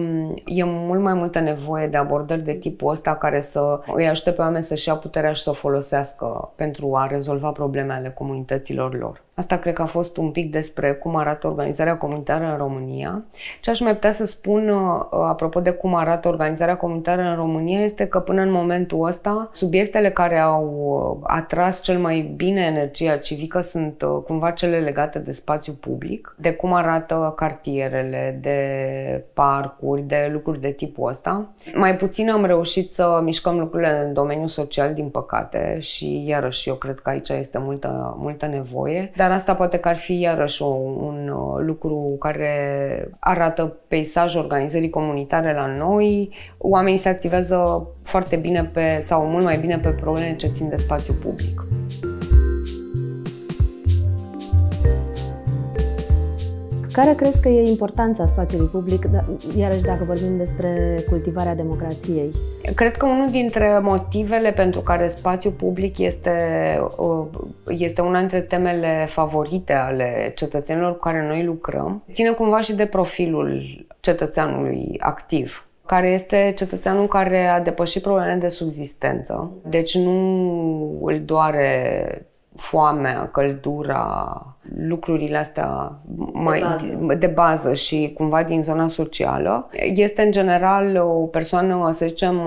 e 0.44 0.64
mult 0.64 1.00
mai 1.00 1.14
multă 1.14 1.40
nevoie 1.40 1.86
de 1.86 1.96
abordări 1.96 2.44
de 2.44 2.52
tipul 2.52 2.90
ăsta 2.90 3.14
care 3.16 3.40
să 3.40 3.80
îi 3.94 4.08
ajute 4.08 4.30
pe 4.30 4.40
oameni 4.40 4.64
să-și 4.64 4.88
ia 4.88 4.94
puterea 4.94 5.32
și 5.32 5.42
să 5.42 5.50
o 5.50 5.52
folosească 5.52 6.52
pentru 6.54 6.96
a 6.96 7.06
rezolva 7.06 7.50
problemele 7.50 8.10
comunităților 8.10 8.98
lor. 8.98 9.22
Asta 9.34 9.58
cred 9.58 9.74
că 9.74 9.82
a 9.82 9.86
fost 9.86 10.16
un 10.16 10.30
pic 10.30 10.50
despre 10.50 10.92
cum 10.92 11.16
arată 11.16 11.46
organizarea 11.46 11.96
comunitară 11.96 12.44
în 12.44 12.56
România. 12.56 13.22
Ce 13.60 13.70
aș 13.70 13.80
mai 13.80 13.92
putea 13.92 14.12
să 14.12 14.26
spun 14.26 14.68
uh, 14.68 15.04
apropo 15.10 15.60
de 15.60 15.70
cum 15.70 15.94
arată 15.94 16.28
organizarea 16.28 16.76
comunitară 16.76 17.22
în 17.22 17.34
România 17.34 17.80
este 17.80 18.06
că 18.06 18.20
până 18.20 18.42
în 18.42 18.50
momentul 18.50 19.06
ăsta 19.06 19.50
subiectele 19.52 20.10
care 20.10 20.38
au 20.38 20.64
uh, 21.20 21.26
atras 21.32 21.82
cel 21.82 21.98
mai 21.98 22.32
bine 22.36 22.60
energia 22.60 23.16
civică 23.16 23.60
sunt 23.60 24.02
uh, 24.02 24.22
cumva 24.24 24.50
cele 24.50 24.78
legate 24.78 25.18
de 25.18 25.32
spațiu 25.32 25.72
public, 25.72 26.34
de 26.38 26.52
cum 26.52 26.72
arată 26.72 27.32
cartierele, 27.36 28.38
de 28.40 29.24
parcuri, 29.34 30.02
de 30.02 30.30
lucruri 30.32 30.60
de 30.60 30.70
tipul 30.70 31.08
ăsta. 31.08 31.48
Mai 31.74 31.96
puțin 31.96 32.30
am 32.30 32.44
reușit 32.44 32.94
să 32.94 33.20
mișcăm 33.24 33.58
lucrurile 33.58 34.02
în 34.04 34.12
domeniul 34.12 34.48
social, 34.48 34.94
din 34.94 35.08
păcate, 35.08 35.78
și 35.80 36.26
iarăși 36.26 36.68
eu 36.68 36.74
cred 36.74 37.00
că 37.00 37.10
aici 37.10 37.28
este 37.28 37.58
multă, 37.58 38.16
multă 38.18 38.46
nevoie 38.46 39.10
dar 39.22 39.30
asta 39.30 39.54
poate 39.54 39.78
că 39.78 39.88
ar 39.88 39.96
fi 39.96 40.20
iarăși 40.20 40.62
un 40.62 41.32
uh, 41.34 41.64
lucru 41.66 42.16
care 42.18 42.50
arată 43.18 43.76
peisajul 43.88 44.40
organizării 44.40 44.90
comunitare 44.90 45.54
la 45.54 45.66
noi. 45.66 46.34
Oamenii 46.58 46.98
se 46.98 47.08
activează 47.08 47.88
foarte 48.02 48.36
bine 48.36 48.64
pe, 48.64 49.04
sau 49.06 49.26
mult 49.26 49.44
mai 49.44 49.56
bine 49.56 49.78
pe 49.78 49.88
probleme 49.88 50.36
ce 50.36 50.46
țin 50.46 50.68
de 50.68 50.76
spațiu 50.76 51.14
public. 51.14 51.60
Care 56.92 57.14
crezi 57.14 57.40
că 57.42 57.48
e 57.48 57.68
importanța 57.68 58.26
spațiului 58.26 58.66
public, 58.66 59.04
da, 59.04 59.24
iarăși 59.56 59.82
dacă 59.82 60.04
vorbim 60.04 60.36
despre 60.36 61.00
cultivarea 61.08 61.54
democrației? 61.54 62.30
Cred 62.74 62.96
că 62.96 63.06
unul 63.06 63.30
dintre 63.30 63.78
motivele 63.82 64.50
pentru 64.50 64.80
care 64.80 65.08
spațiul 65.08 65.52
public 65.52 65.98
este, 65.98 66.30
este 67.68 68.00
una 68.00 68.18
dintre 68.18 68.40
temele 68.40 69.06
favorite 69.08 69.72
ale 69.72 70.32
cetățenilor 70.34 70.92
cu 70.92 70.98
care 70.98 71.26
noi 71.26 71.44
lucrăm, 71.44 72.02
ține 72.12 72.30
cumva 72.30 72.60
și 72.60 72.74
de 72.74 72.86
profilul 72.86 73.62
cetățeanului 74.00 74.96
activ 74.98 75.66
care 75.86 76.08
este 76.08 76.52
cetățeanul 76.56 77.08
care 77.08 77.46
a 77.46 77.60
depășit 77.60 78.02
problemele 78.02 78.40
de 78.40 78.48
subzistență. 78.48 79.50
Deci 79.68 79.94
nu 79.94 81.00
îl 81.02 81.20
doare 81.24 82.26
foamea, 82.56 83.28
căldura, 83.32 84.46
lucrurile 84.78 85.36
astea 85.36 85.98
mai 86.32 86.60
de, 86.60 86.66
bază. 86.66 87.14
de 87.18 87.26
bază 87.26 87.74
și 87.74 88.12
cumva 88.14 88.42
din 88.42 88.62
zona 88.62 88.88
socială. 88.88 89.68
Este 89.94 90.22
în 90.22 90.30
general 90.30 90.96
o 90.96 91.26
persoană, 91.26 91.90
să 91.92 92.06
zicem, 92.06 92.40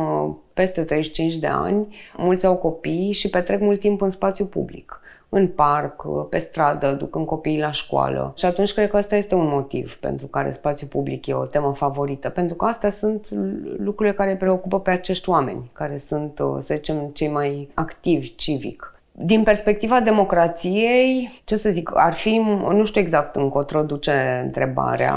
peste 0.54 0.84
35 0.84 1.36
de 1.36 1.48
ani, 1.48 1.96
mulți 2.18 2.46
au 2.46 2.56
copii 2.56 3.12
și 3.12 3.30
petrec 3.30 3.62
mult 3.62 3.80
timp 3.80 4.02
în 4.02 4.12
spațiu 4.12 4.46
public 4.46 5.00
în 5.30 5.48
parc, 5.48 6.04
pe 6.30 6.38
stradă, 6.38 6.92
ducând 6.92 7.26
copiii 7.26 7.60
la 7.60 7.72
școală. 7.72 8.34
Și 8.38 8.46
atunci 8.46 8.74
cred 8.74 8.90
că 8.90 8.98
ăsta 8.98 9.16
este 9.16 9.36
un 9.36 9.48
motiv 9.48 9.96
pentru 9.96 10.28
care 10.28 10.52
spațiul 10.52 10.90
public 10.90 11.28
e 11.28 11.34
o 11.34 11.46
temă 11.46 11.74
favorită, 11.74 12.30
pentru 12.30 12.56
că 12.56 12.66
astea 12.66 12.90
sunt 12.90 13.30
lucrurile 13.78 14.16
care 14.16 14.36
preocupă 14.36 14.80
pe 14.80 14.90
acești 14.90 15.30
oameni, 15.30 15.70
care 15.74 15.98
sunt, 15.98 16.38
să 16.60 16.74
zicem, 16.74 17.10
cei 17.14 17.28
mai 17.28 17.70
activi 17.74 18.36
civic. 18.36 18.95
Din 19.18 19.44
perspectiva 19.44 20.00
democrației, 20.00 21.30
ce 21.44 21.58
să 21.58 21.70
zic, 21.70 21.92
ar 21.94 22.14
fi, 22.14 22.42
nu 22.74 22.86
știu 22.86 23.02
exact 23.02 23.36
încotro 23.36 23.82
duce 23.82 24.42
întrebarea. 24.44 25.14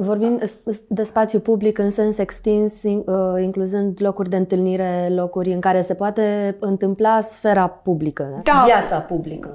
Vorbim 0.00 0.40
de 0.88 1.02
spațiu 1.02 1.38
public 1.38 1.78
în 1.78 1.90
sens 1.90 2.18
extins, 2.18 2.82
uh, 2.82 3.02
incluzând 3.42 3.96
locuri 3.98 4.28
de 4.28 4.36
întâlnire, 4.36 5.08
locuri 5.14 5.52
în 5.52 5.60
care 5.60 5.80
se 5.80 5.94
poate 5.94 6.56
întâmpla 6.58 7.20
sfera 7.20 7.66
publică, 7.66 8.40
da. 8.42 8.62
viața 8.66 8.98
publică, 8.98 9.54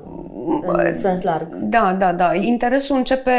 în 0.66 0.96
sens 0.96 1.22
larg. 1.22 1.48
Da, 1.56 1.96
da, 2.00 2.14
da. 2.14 2.34
Interesul 2.34 2.96
începe, 2.96 3.32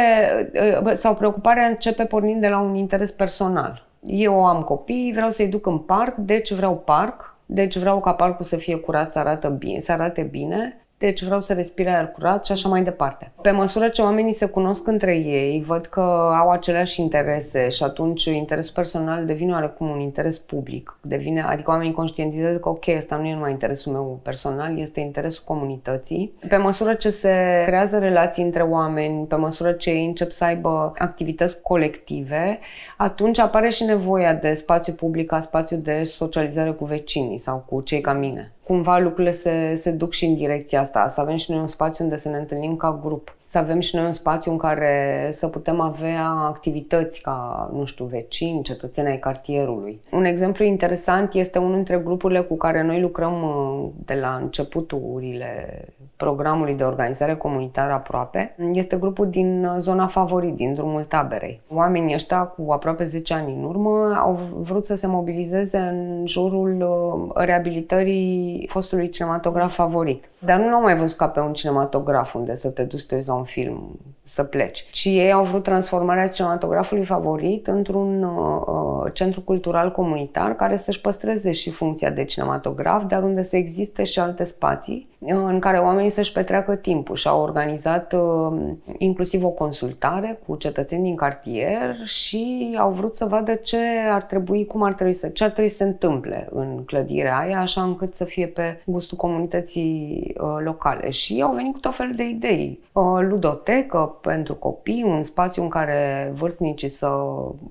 uh, 0.84 0.92
sau 0.94 1.14
preocuparea 1.14 1.66
începe 1.66 2.04
pornind 2.04 2.40
de 2.40 2.48
la 2.48 2.60
un 2.60 2.74
interes 2.74 3.10
personal. 3.10 3.86
Eu 4.00 4.44
am 4.44 4.62
copii, 4.62 5.12
vreau 5.14 5.30
să-i 5.30 5.48
duc 5.48 5.66
în 5.66 5.78
parc, 5.78 6.16
deci 6.16 6.52
vreau 6.52 6.76
parc, 6.84 7.35
deci 7.46 7.78
vreau 7.78 8.00
ca 8.00 8.14
parcul 8.14 8.44
să 8.44 8.56
fie 8.56 8.76
curat, 8.76 9.12
să, 9.12 9.18
arată 9.18 9.48
bine, 9.48 9.80
să 9.80 9.92
arate 9.92 10.22
bine 10.22 10.85
deci 10.98 11.24
vreau 11.24 11.40
să 11.40 11.52
respire 11.52 11.90
aer 11.90 12.06
curat 12.06 12.46
și 12.46 12.52
așa 12.52 12.68
mai 12.68 12.82
departe. 12.82 13.32
Pe 13.42 13.50
măsură 13.50 13.88
ce 13.88 14.02
oamenii 14.02 14.34
se 14.34 14.46
cunosc 14.46 14.86
între 14.86 15.16
ei, 15.16 15.64
văd 15.66 15.86
că 15.86 16.00
au 16.40 16.50
aceleași 16.50 17.00
interese 17.00 17.68
și 17.68 17.82
atunci 17.82 18.24
interesul 18.24 18.74
personal 18.74 19.26
devine 19.26 19.52
oarecum 19.52 19.88
un 19.88 20.00
interes 20.00 20.38
public. 20.38 20.98
Devine, 21.02 21.42
adică 21.42 21.70
oamenii 21.70 21.92
conștientizează 21.92 22.58
că 22.58 22.68
ok, 22.68 22.84
ăsta 22.96 23.16
nu 23.16 23.26
e 23.26 23.32
numai 23.32 23.50
interesul 23.50 23.92
meu 23.92 24.20
personal, 24.22 24.78
este 24.78 25.00
interesul 25.00 25.42
comunității. 25.46 26.32
Pe 26.48 26.56
măsură 26.56 26.94
ce 26.94 27.10
se 27.10 27.62
creează 27.66 27.98
relații 27.98 28.42
între 28.42 28.62
oameni, 28.62 29.26
pe 29.26 29.36
măsură 29.36 29.72
ce 29.72 29.90
ei 29.90 30.04
încep 30.04 30.30
să 30.30 30.44
aibă 30.44 30.92
activități 30.98 31.62
colective, 31.62 32.58
atunci 32.96 33.38
apare 33.38 33.68
și 33.68 33.84
nevoia 33.84 34.34
de 34.34 34.54
spațiu 34.54 34.92
public 34.92 35.26
ca 35.26 35.40
spațiu 35.40 35.76
de 35.76 36.04
socializare 36.04 36.70
cu 36.70 36.84
vecinii 36.84 37.38
sau 37.38 37.64
cu 37.68 37.80
cei 37.80 38.00
ca 38.00 38.12
mine 38.12 38.50
cumva 38.66 38.98
lucrurile 38.98 39.32
se, 39.32 39.74
se 39.74 39.90
duc 39.90 40.12
și 40.12 40.24
în 40.24 40.34
direcția 40.34 40.80
asta, 40.80 41.08
să 41.08 41.20
avem 41.20 41.36
și 41.36 41.50
noi 41.50 41.60
un 41.60 41.66
spațiu 41.66 42.04
unde 42.04 42.16
să 42.16 42.28
ne 42.28 42.36
întâlnim 42.36 42.76
ca 42.76 43.00
grup 43.02 43.36
să 43.48 43.58
avem 43.58 43.80
și 43.80 43.96
noi 43.96 44.04
un 44.04 44.12
spațiu 44.12 44.50
în 44.50 44.58
care 44.58 45.28
să 45.32 45.48
putem 45.48 45.80
avea 45.80 46.28
activități 46.28 47.20
ca, 47.20 47.70
nu 47.72 47.84
știu, 47.84 48.04
vecini, 48.04 48.62
cetățeni 48.62 49.08
ai 49.08 49.18
cartierului. 49.18 50.00
Un 50.10 50.24
exemplu 50.24 50.64
interesant 50.64 51.34
este 51.34 51.58
unul 51.58 51.74
dintre 51.74 51.98
grupurile 51.98 52.40
cu 52.40 52.56
care 52.56 52.82
noi 52.82 53.00
lucrăm 53.00 53.42
uh, 53.42 53.90
de 54.04 54.14
la 54.14 54.38
începuturile 54.42 55.84
programului 56.16 56.74
de 56.74 56.84
organizare 56.84 57.34
comunitară 57.34 57.92
aproape. 57.92 58.54
Este 58.72 58.96
grupul 58.96 59.30
din 59.30 59.68
zona 59.78 60.06
favorit, 60.06 60.54
din 60.54 60.74
drumul 60.74 61.04
taberei. 61.04 61.60
Oamenii 61.68 62.14
ăștia 62.14 62.42
cu 62.42 62.72
aproape 62.72 63.04
10 63.04 63.34
ani 63.34 63.54
în 63.54 63.64
urmă 63.64 64.14
au 64.18 64.38
vrut 64.54 64.86
să 64.86 64.94
se 64.94 65.06
mobilizeze 65.06 65.78
în 65.78 66.26
jurul 66.26 66.80
uh, 66.80 67.44
reabilitării 67.44 68.66
fostului 68.70 69.08
cinematograf 69.08 69.74
favorit. 69.74 70.24
Dar 70.38 70.58
nu 70.58 70.70
l-au 70.70 70.80
mai 70.80 70.96
văzut 70.96 71.16
ca 71.16 71.28
pe 71.28 71.40
un 71.40 71.52
cinematograf 71.52 72.34
unde 72.34 72.56
să 72.56 72.68
te 72.68 72.82
duci 72.82 73.00
să 73.00 73.06
te 73.06 73.22
la 73.26 73.34
un 73.34 73.44
film 73.44 73.98
să 74.26 74.42
pleci. 74.42 74.86
Și 74.92 75.08
ei 75.08 75.32
au 75.32 75.44
vrut 75.44 75.62
transformarea 75.62 76.28
cinematografului 76.28 77.04
favorit 77.04 77.66
într-un 77.66 78.22
uh, 78.22 78.60
uh, 78.66 79.10
centru 79.12 79.40
cultural 79.40 79.92
comunitar 79.92 80.56
care 80.56 80.76
să-și 80.76 81.00
păstreze 81.00 81.52
și 81.52 81.70
funcția 81.70 82.10
de 82.10 82.24
cinematograf, 82.24 83.04
dar 83.04 83.22
unde 83.22 83.42
să 83.42 83.56
existe 83.56 84.04
și 84.04 84.18
alte 84.18 84.44
spații 84.44 85.08
uh, 85.18 85.30
în 85.46 85.58
care 85.58 85.78
oamenii 85.78 86.10
să-și 86.10 86.32
petreacă 86.32 86.76
timpul 86.76 87.16
și 87.16 87.28
au 87.28 87.40
organizat 87.40 88.12
uh, 88.12 88.52
inclusiv 88.98 89.44
o 89.44 89.50
consultare 89.50 90.40
cu 90.46 90.56
cetățeni 90.56 91.02
din 91.02 91.16
cartier 91.16 91.96
și 92.04 92.76
au 92.78 92.90
vrut 92.90 93.16
să 93.16 93.24
vadă 93.24 93.54
ce 93.54 93.80
ar 94.10 94.22
trebui, 94.22 94.66
cum 94.66 94.82
ar 94.82 94.92
trebui 94.92 95.12
să, 95.12 95.28
ce 95.28 95.44
ar 95.44 95.50
trebui 95.50 95.70
să 95.70 95.76
se 95.76 95.84
întâmple 95.84 96.48
în 96.50 96.82
clădirea 96.84 97.38
aia, 97.38 97.60
așa 97.60 97.82
încât 97.82 98.14
să 98.14 98.24
fie 98.24 98.46
pe 98.46 98.80
gustul 98.84 99.16
comunității 99.16 100.34
uh, 100.40 100.56
locale. 100.64 101.10
Și 101.10 101.40
au 101.42 101.54
venit 101.54 101.72
cu 101.72 101.78
tot 101.78 101.94
fel 101.94 102.12
de 102.16 102.28
idei. 102.28 102.80
Uh, 102.92 103.02
ludotecă, 103.20 104.15
pentru 104.26 104.54
copii, 104.54 105.02
un 105.06 105.24
spațiu 105.24 105.62
în 105.62 105.68
care 105.68 106.30
vârstnicii 106.34 106.88
să 106.88 107.08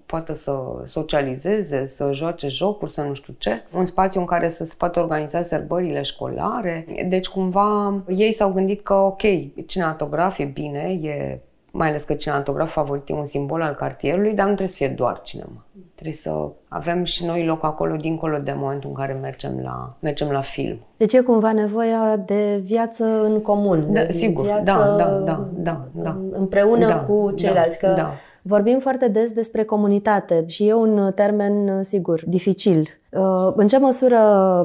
poată 0.06 0.34
să 0.34 0.58
socializeze, 0.86 1.86
să 1.86 2.10
joace 2.14 2.48
jocuri, 2.48 2.92
să 2.92 3.02
nu 3.02 3.14
știu 3.14 3.36
ce, 3.38 3.64
un 3.74 3.86
spațiu 3.86 4.20
în 4.20 4.26
care 4.26 4.50
să 4.50 4.66
se 4.66 4.74
poată 4.78 5.00
organiza 5.00 5.44
sărbările 5.44 6.02
școlare. 6.02 6.86
Deci 7.08 7.28
cumva 7.28 7.94
ei 8.08 8.34
s-au 8.34 8.52
gândit 8.52 8.82
că 8.82 8.94
ok, 8.94 9.22
cinematograf 9.66 10.40
e 10.40 10.44
bine, 10.44 11.00
e 11.02 11.40
mai 11.76 11.90
ales 11.90 12.04
că 12.04 12.14
cinematograf 12.14 12.72
favorit 12.72 13.10
e 13.10 13.14
un 13.14 13.26
simbol 13.26 13.62
al 13.62 13.74
cartierului, 13.74 14.34
dar 14.34 14.48
nu 14.48 14.54
trebuie 14.54 14.76
să 14.76 14.84
fie 14.84 14.88
doar 14.88 15.22
cinema. 15.22 15.66
Trebuie 15.94 16.16
să 16.16 16.32
avem 16.68 17.04
și 17.04 17.26
noi 17.26 17.46
loc 17.46 17.64
acolo, 17.64 17.96
dincolo 17.96 18.38
de 18.38 18.54
momentul 18.58 18.90
în 18.90 18.96
care 18.96 19.14
mergem 19.14 19.60
la, 19.64 19.96
mergem 20.00 20.30
la 20.30 20.42
film. 20.42 20.78
Deci 20.98 21.14
e 21.14 21.20
cumva 21.20 21.52
nevoia 21.52 22.18
de 22.26 22.62
viață 22.64 23.24
în 23.24 23.42
comun. 23.42 23.94
Da, 23.94 24.04
de 24.04 24.12
sigur, 24.12 24.44
viață 24.44 24.64
da, 24.64 24.96
da, 24.98 25.20
da, 25.20 25.48
da, 25.54 25.86
da. 25.92 26.18
Împreună 26.32 26.88
da, 26.88 27.00
cu 27.00 27.32
ceilalți. 27.36 27.82
Da, 27.82 27.88
că 27.88 27.94
da. 27.94 28.12
Vorbim 28.42 28.80
foarte 28.80 29.08
des 29.08 29.32
despre 29.32 29.64
comunitate 29.64 30.44
și 30.48 30.68
e 30.68 30.74
un 30.74 31.12
termen, 31.16 31.84
sigur, 31.84 32.24
dificil. 32.26 32.90
Uh, 33.16 33.54
în 33.56 33.68
ce 33.68 33.78
măsură 33.78 34.20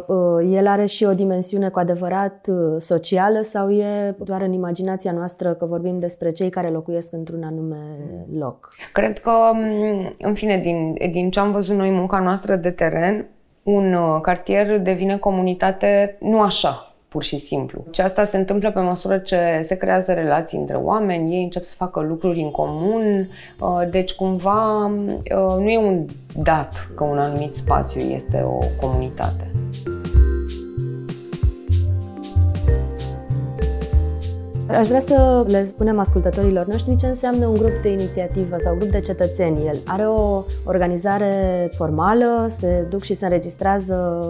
uh, 0.07 0.49
el 0.51 0.67
are 0.67 0.87
și 0.87 1.05
o 1.05 1.15
dimensiune 1.15 1.69
cu 1.69 1.79
adevărat 1.79 2.47
uh, 2.49 2.57
socială 2.79 3.41
sau 3.41 3.71
e 3.71 4.17
doar 4.19 4.43
în 4.43 4.53
imaginația 4.53 5.13
noastră 5.13 5.55
că 5.55 5.67
vorbim 5.67 5.99
despre 5.99 6.33
cei 6.33 6.51
care 6.51 6.69
locuiesc 6.69 7.13
într-un 7.13 7.43
anume 7.43 7.77
loc? 8.39 8.69
Cred 8.93 9.19
că, 9.19 9.31
mm, 9.53 10.15
în 10.19 10.35
fine, 10.35 10.59
din, 10.59 10.95
din 11.13 11.31
ce 11.31 11.41
am 11.41 11.53
văzut 11.53 11.77
noi 11.77 11.91
munca 11.91 12.19
noastră 12.19 12.57
de 12.57 12.71
teren, 12.71 13.27
un 13.63 13.97
cartier 14.23 14.79
devine 14.79 15.17
comunitate 15.17 16.17
nu 16.21 16.41
așa, 16.41 16.90
pur 17.11 17.23
și 17.23 17.39
simplu. 17.39 17.85
Și 17.91 18.01
asta 18.01 18.25
se 18.25 18.37
întâmplă 18.37 18.71
pe 18.71 18.81
măsură 18.81 19.19
ce 19.19 19.65
se 19.67 19.75
creează 19.75 20.13
relații 20.13 20.59
între 20.59 20.77
oameni, 20.77 21.35
ei 21.35 21.43
încep 21.43 21.63
să 21.63 21.75
facă 21.77 22.01
lucruri 22.01 22.41
în 22.41 22.51
comun, 22.51 23.31
uh, 23.61 23.91
deci 23.91 24.13
cumva 24.13 24.85
uh, 24.87 25.63
nu 25.63 25.69
e 25.69 25.79
un 25.79 26.07
dat 26.37 26.91
că 26.97 27.05
un 27.05 27.19
anumit 27.19 27.55
spațiu 27.55 28.01
este 28.01 28.43
o 28.47 28.59
comunitate. 28.81 29.51
Aș 34.79 34.87
vrea 34.87 35.01
să 35.01 35.45
le 35.49 35.65
spunem 35.65 35.99
ascultătorilor 35.99 36.67
noștri 36.67 36.97
ce 36.97 37.07
înseamnă 37.07 37.47
un 37.47 37.55
grup 37.55 37.83
de 37.83 37.89
inițiativă 37.89 38.57
sau 38.59 38.75
grup 38.77 38.91
de 38.91 39.01
cetățeni. 39.01 39.67
El 39.67 39.77
are 39.87 40.07
o 40.07 40.43
organizare 40.65 41.69
formală, 41.77 42.45
se 42.49 42.87
duc 42.89 43.03
și 43.03 43.15
se 43.15 43.25
înregistrează 43.25 44.21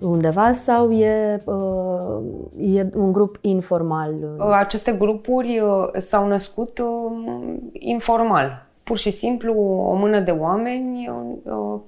undeva 0.00 0.52
sau 0.52 0.90
e, 0.90 1.42
uh, 1.44 2.76
e 2.76 2.90
un 2.94 3.12
grup 3.12 3.38
informal? 3.40 4.14
Aceste 4.52 4.92
grupuri 4.92 5.60
uh, 5.60 6.00
s-au 6.00 6.26
născut 6.26 6.78
uh, 6.78 7.56
informal 7.72 8.67
pur 8.88 8.98
și 8.98 9.10
simplu 9.10 9.52
o 9.90 9.94
mână 9.94 10.20
de 10.20 10.30
oameni 10.30 11.10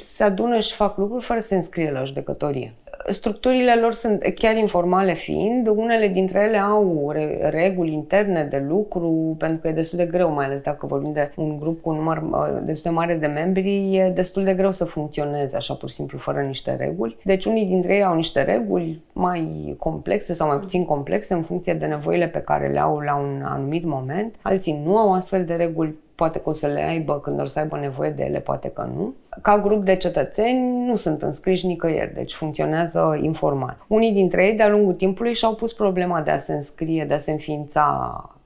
se 0.00 0.22
adună 0.22 0.58
și 0.60 0.74
fac 0.74 0.96
lucruri 0.96 1.24
fără 1.24 1.40
să 1.40 1.46
se 1.46 1.56
înscrie 1.56 1.90
la 1.90 2.04
judecătorie 2.04 2.74
structurile 3.08 3.74
lor 3.74 3.92
sunt 3.92 4.22
chiar 4.34 4.56
informale 4.56 5.14
fiind, 5.14 5.66
unele 5.66 6.08
dintre 6.08 6.44
ele 6.48 6.58
au 6.58 7.12
reguli 7.40 7.92
interne 7.92 8.44
de 8.50 8.64
lucru, 8.68 9.34
pentru 9.38 9.58
că 9.58 9.68
e 9.68 9.72
destul 9.72 9.98
de 9.98 10.06
greu, 10.06 10.30
mai 10.30 10.44
ales 10.44 10.60
dacă 10.60 10.86
vorbim 10.86 11.12
de 11.12 11.32
un 11.36 11.58
grup 11.58 11.82
cu 11.82 11.90
un 11.90 11.96
număr 11.96 12.22
destul 12.62 12.90
de 12.90 12.96
mare 12.96 13.14
de 13.14 13.26
membri, 13.26 13.96
e 13.96 14.12
destul 14.14 14.44
de 14.44 14.54
greu 14.54 14.70
să 14.70 14.84
funcționeze 14.84 15.56
așa 15.56 15.74
pur 15.74 15.88
și 15.88 15.94
simplu 15.94 16.18
fără 16.18 16.40
niște 16.40 16.76
reguli. 16.76 17.16
Deci 17.24 17.44
unii 17.44 17.66
dintre 17.66 17.94
ei 17.94 18.04
au 18.04 18.14
niște 18.14 18.42
reguli 18.42 19.02
mai 19.12 19.74
complexe 19.78 20.34
sau 20.34 20.48
mai 20.48 20.58
puțin 20.58 20.84
complexe 20.84 21.34
în 21.34 21.42
funcție 21.42 21.74
de 21.74 21.86
nevoile 21.86 22.28
pe 22.28 22.40
care 22.40 22.68
le 22.68 22.80
au 22.80 22.98
la 22.98 23.16
un 23.16 23.42
anumit 23.44 23.84
moment, 23.84 24.34
alții 24.42 24.82
nu 24.84 24.96
au 24.96 25.12
astfel 25.12 25.44
de 25.44 25.54
reguli 25.54 25.94
poate 26.20 26.38
că 26.38 26.48
o 26.48 26.52
să 26.52 26.66
le 26.66 26.82
aibă 26.82 27.20
când 27.20 27.40
o 27.40 27.44
să 27.44 27.58
aibă 27.58 27.78
nevoie 27.78 28.10
de 28.10 28.24
ele, 28.24 28.40
poate 28.40 28.68
că 28.68 28.88
nu. 28.96 29.14
Ca 29.42 29.58
grup 29.58 29.84
de 29.84 29.96
cetățeni 29.96 30.86
nu 30.86 30.94
sunt 30.94 31.22
înscriși 31.22 31.66
nicăieri, 31.66 32.14
deci 32.14 32.32
funcționează 32.32 33.18
informal. 33.22 33.84
Unii 33.86 34.12
dintre 34.12 34.44
ei, 34.44 34.54
de-a 34.56 34.68
lungul 34.68 34.92
timpului, 34.92 35.34
și-au 35.34 35.54
pus 35.54 35.72
problema 35.72 36.20
de 36.22 36.30
a 36.30 36.38
se 36.38 36.52
înscrie, 36.52 37.04
de 37.04 37.14
a 37.14 37.18
se 37.18 37.30
înființa 37.30 37.84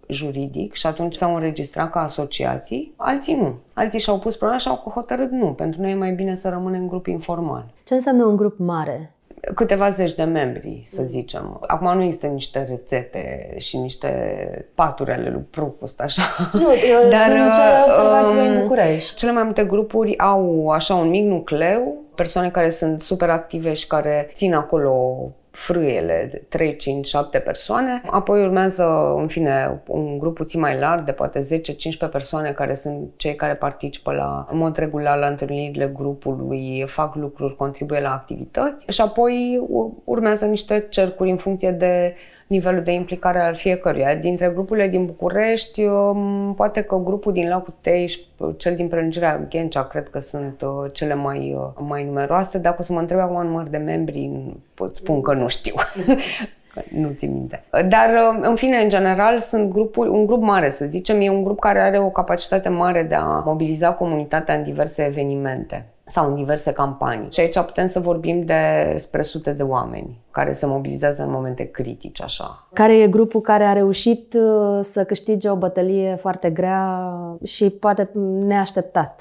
juridic 0.08 0.74
și 0.74 0.86
atunci 0.86 1.14
s-au 1.14 1.34
înregistrat 1.34 1.90
ca 1.90 2.00
asociații, 2.00 2.92
alții 2.96 3.34
nu. 3.34 3.54
Alții 3.74 4.00
și-au 4.00 4.18
pus 4.18 4.36
problema 4.36 4.60
și 4.60 4.68
au 4.68 4.92
hotărât 4.94 5.30
nu, 5.30 5.46
pentru 5.46 5.80
noi 5.80 5.90
e 5.90 5.94
mai 5.94 6.12
bine 6.12 6.34
să 6.34 6.48
rămânem 6.48 6.80
în 6.80 6.88
grup 6.88 7.06
informal. 7.06 7.66
Ce 7.84 7.94
înseamnă 7.94 8.24
un 8.24 8.36
grup 8.36 8.58
mare? 8.58 9.14
Câteva 9.54 9.90
zeci 9.90 10.14
de 10.14 10.22
membri, 10.22 10.82
să 10.84 11.02
zicem. 11.02 11.60
Acum 11.66 11.96
nu 11.96 12.02
există 12.02 12.26
niște 12.26 12.66
rețete 12.68 13.54
și 13.58 13.76
niște 13.76 14.68
paturi 14.74 15.12
ale 15.12 15.30
lui 15.30 15.46
Proust, 15.50 16.00
așa. 16.00 16.22
Nu, 16.52 16.68
Dar, 17.10 17.32
din 17.32 17.50
ce 17.50 17.60
observați 17.84 18.30
um, 18.30 18.38
în 18.38 18.60
București? 18.60 19.16
Cele 19.16 19.32
mai 19.32 19.42
multe 19.42 19.64
grupuri 19.64 20.18
au 20.18 20.68
așa 20.68 20.94
un 20.94 21.08
mic 21.08 21.24
nucleu, 21.24 21.96
persoane 22.14 22.50
care 22.50 22.70
sunt 22.70 23.00
super 23.00 23.30
active 23.30 23.72
și 23.72 23.86
care 23.86 24.30
țin 24.34 24.54
acolo 24.54 25.16
frâiele 25.54 26.28
de 26.30 26.42
3, 26.48 26.76
5, 26.76 27.06
7 27.06 27.38
persoane. 27.38 28.02
Apoi 28.10 28.42
urmează, 28.42 29.14
în 29.16 29.26
fine, 29.26 29.82
un 29.86 30.18
grup 30.18 30.34
puțin 30.34 30.60
mai 30.60 30.78
larg 30.78 31.04
de 31.04 31.12
poate 31.12 31.60
10-15 32.06 32.10
persoane 32.10 32.52
care 32.52 32.74
sunt 32.74 33.10
cei 33.16 33.34
care 33.34 33.54
participă 33.54 34.12
la, 34.12 34.46
în 34.50 34.58
mod 34.58 34.76
regulat 34.76 35.18
la 35.18 35.26
întâlnirile 35.26 35.86
grupului, 35.86 36.84
fac 36.86 37.14
lucruri, 37.14 37.56
contribuie 37.56 38.00
la 38.00 38.12
activități 38.12 38.84
și 38.88 39.00
apoi 39.00 39.62
urmează 40.04 40.44
niște 40.44 40.86
cercuri 40.88 41.30
în 41.30 41.36
funcție 41.36 41.70
de 41.70 42.14
nivelul 42.46 42.82
de 42.82 42.92
implicare 42.92 43.38
al 43.38 43.54
fiecăruia. 43.54 44.14
Dintre 44.14 44.50
grupurile 44.54 44.88
din 44.88 45.06
București, 45.06 45.82
um, 45.82 46.54
poate 46.56 46.82
că 46.82 46.96
grupul 46.96 47.32
din 47.32 47.48
Lacul 47.48 47.74
Tei 47.80 48.06
și 48.06 48.20
cel 48.56 48.76
din 48.76 48.88
prelungirea 48.88 49.46
Ghencea 49.48 49.84
cred 49.84 50.08
că 50.08 50.20
sunt 50.20 50.62
uh, 50.62 50.90
cele 50.92 51.14
mai, 51.14 51.56
uh, 51.58 51.84
mai 51.88 52.04
numeroase. 52.04 52.58
Dacă 52.58 52.76
o 52.80 52.82
să 52.82 52.92
mă 52.92 52.98
întrebe 52.98 53.22
acum 53.22 53.46
număr 53.46 53.68
de 53.68 53.78
membri, 53.78 54.30
pot 54.74 54.96
spun 54.96 55.20
că 55.20 55.32
nu 55.32 55.48
știu. 55.48 55.74
nu 57.00 57.10
țin 57.16 57.32
minte. 57.32 57.64
Dar, 57.70 58.08
um, 58.30 58.42
în 58.42 58.54
fine, 58.54 58.76
în 58.76 58.88
general, 58.88 59.38
sunt 59.38 59.72
grupuri, 59.72 60.08
un 60.08 60.26
grup 60.26 60.42
mare, 60.42 60.70
să 60.70 60.84
zicem, 60.84 61.20
e 61.20 61.28
un 61.28 61.44
grup 61.44 61.58
care 61.58 61.78
are 61.78 61.98
o 61.98 62.10
capacitate 62.10 62.68
mare 62.68 63.02
de 63.02 63.14
a 63.14 63.42
mobiliza 63.44 63.92
comunitatea 63.92 64.54
în 64.54 64.62
diverse 64.62 65.04
evenimente 65.04 65.93
sau 66.06 66.28
în 66.28 66.34
diverse 66.34 66.72
campanii. 66.72 67.30
Și 67.30 67.40
aici 67.40 67.60
putem 67.60 67.86
să 67.86 68.00
vorbim 68.00 68.44
despre 68.44 69.22
sute 69.22 69.52
de 69.52 69.62
oameni 69.62 70.22
care 70.30 70.52
se 70.52 70.66
mobilizează 70.66 71.22
în 71.22 71.30
momente 71.30 71.64
critice, 71.64 72.22
așa. 72.22 72.68
Care 72.72 72.98
e 72.98 73.08
grupul 73.08 73.40
care 73.40 73.64
a 73.64 73.72
reușit 73.72 74.34
uh, 74.34 74.78
să 74.80 75.04
câștige 75.04 75.48
o 75.48 75.56
bătălie 75.56 76.18
foarte 76.20 76.50
grea 76.50 77.12
și 77.44 77.70
poate 77.70 78.10
neașteptat? 78.40 79.20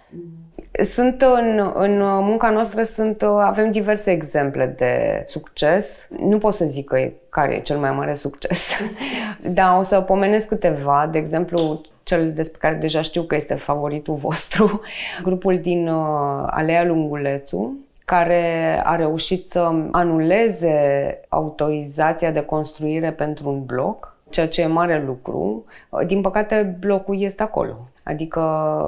Sunt 0.81 1.21
în, 1.21 1.71
în 1.73 1.97
munca 2.01 2.49
noastră 2.49 2.83
sunt, 2.83 3.21
uh, 3.21 3.29
avem 3.29 3.71
diverse 3.71 4.11
exemple 4.11 4.65
de 4.77 5.23
succes. 5.27 6.07
Nu 6.19 6.37
pot 6.37 6.53
să 6.53 6.65
zic 6.65 6.87
că 6.87 6.99
e 6.99 7.13
care 7.29 7.53
e 7.53 7.59
cel 7.59 7.77
mai 7.77 7.91
mare 7.91 8.13
succes. 8.13 8.59
Dar 9.41 9.77
o 9.77 9.81
să 9.81 10.01
pomenesc 10.01 10.47
câteva. 10.47 11.09
De 11.11 11.17
exemplu, 11.17 11.81
cel 12.03 12.33
despre 12.33 12.57
care 12.61 12.75
deja 12.75 13.01
știu 13.01 13.23
că 13.23 13.35
este 13.35 13.53
favoritul 13.53 14.15
vostru, 14.15 14.81
grupul 15.23 15.57
din 15.57 15.87
uh, 15.87 16.43
Alea 16.45 16.85
Lungulețu, 16.85 17.77
care 18.05 18.81
a 18.83 18.95
reușit 18.95 19.49
să 19.49 19.71
anuleze 19.91 21.19
autorizația 21.29 22.31
de 22.31 22.41
construire 22.41 23.11
pentru 23.11 23.49
un 23.49 23.65
bloc, 23.65 24.15
ceea 24.29 24.47
ce 24.47 24.61
e 24.61 24.65
mare 24.65 25.03
lucru. 25.05 25.65
Din 26.05 26.21
păcate, 26.21 26.75
blocul 26.79 27.21
este 27.21 27.43
acolo. 27.43 27.87
Adică 28.03 28.41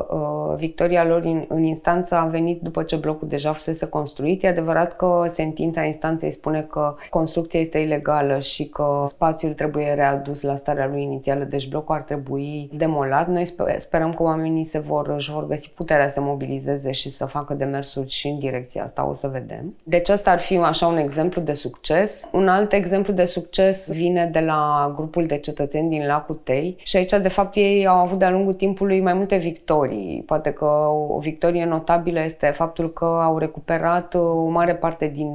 uh, 0.10 0.58
victoria 0.58 1.06
lor 1.06 1.22
în, 1.22 1.46
în 1.48 1.64
instanță 1.64 2.16
a 2.16 2.26
venit 2.26 2.62
după 2.62 2.84
ce 2.84 2.96
blocul 2.96 3.28
deja 3.28 3.54
fusese 3.54 3.86
construit. 3.86 4.44
E 4.44 4.48
adevărat 4.48 4.96
că 4.96 5.30
sentința 5.32 5.84
instanței 5.84 6.32
spune 6.32 6.62
că 6.62 6.96
construcția 7.10 7.60
este 7.60 7.78
ilegală 7.78 8.40
și 8.40 8.66
că 8.66 9.06
spațiul 9.08 9.54
trebuie 9.54 9.94
readus 9.94 10.42
la 10.42 10.56
starea 10.56 10.88
lui 10.88 11.02
inițială, 11.02 11.44
deci 11.44 11.70
blocul 11.70 11.96
ar 11.96 12.02
trebui 12.02 12.70
demolat. 12.74 13.28
Noi 13.28 13.46
sperăm 13.78 14.14
că 14.14 14.24
oamenii 14.24 14.66
se 14.66 14.80
vor, 14.80 15.08
își 15.08 15.32
vor 15.32 15.48
găsi 15.48 15.70
puterea 15.70 16.10
să 16.10 16.22
mobilizeze 16.22 16.92
și 16.92 17.12
să 17.12 17.26
facă 17.26 17.54
demersuri 17.54 18.10
și 18.10 18.28
în 18.28 18.40
direcția 18.40 18.84
asta, 18.84 19.08
o 19.10 19.14
să 19.14 19.28
vedem. 19.28 19.76
Deci 19.84 20.10
ăsta 20.10 20.32
ar 20.32 20.40
fi 20.40 20.58
așa 20.58 20.88
un 20.88 20.98
exemplu 20.98 21.42
de 21.42 21.54
succes. 21.54 22.28
Un 22.32 22.48
alt 22.48 22.74
exemplu 22.74 23.14
de 23.14 23.26
succes 23.26 23.90
vine 23.92 24.30
de 24.32 24.40
la 24.40 24.94
grupul 24.96 25.26
de 25.26 25.38
cetățeni 25.38 25.90
din 25.90 26.06
Lacul 26.08 26.40
Tei 26.44 26.78
și 26.84 26.98
aici 26.98 27.12
de 27.22 27.28
fapt 27.28 27.56
ei 27.56 27.88
au 27.88 27.98
avut 27.98 28.20
de-a 28.20 28.32
lungul 28.32 28.54
timpului 28.54 29.02
mai 29.06 29.14
multe 29.14 29.38
victorii. 29.38 30.24
Poate 30.26 30.52
că 30.52 30.66
o 31.10 31.20
victorie 31.20 31.66
notabilă 31.66 32.20
este 32.20 32.46
faptul 32.46 32.94
că 32.94 33.06
au 33.06 33.38
recuperat 33.38 34.14
uh, 34.14 34.22
o 34.22 34.48
mare 34.48 34.76
parte 34.76 35.08
din 35.08 35.30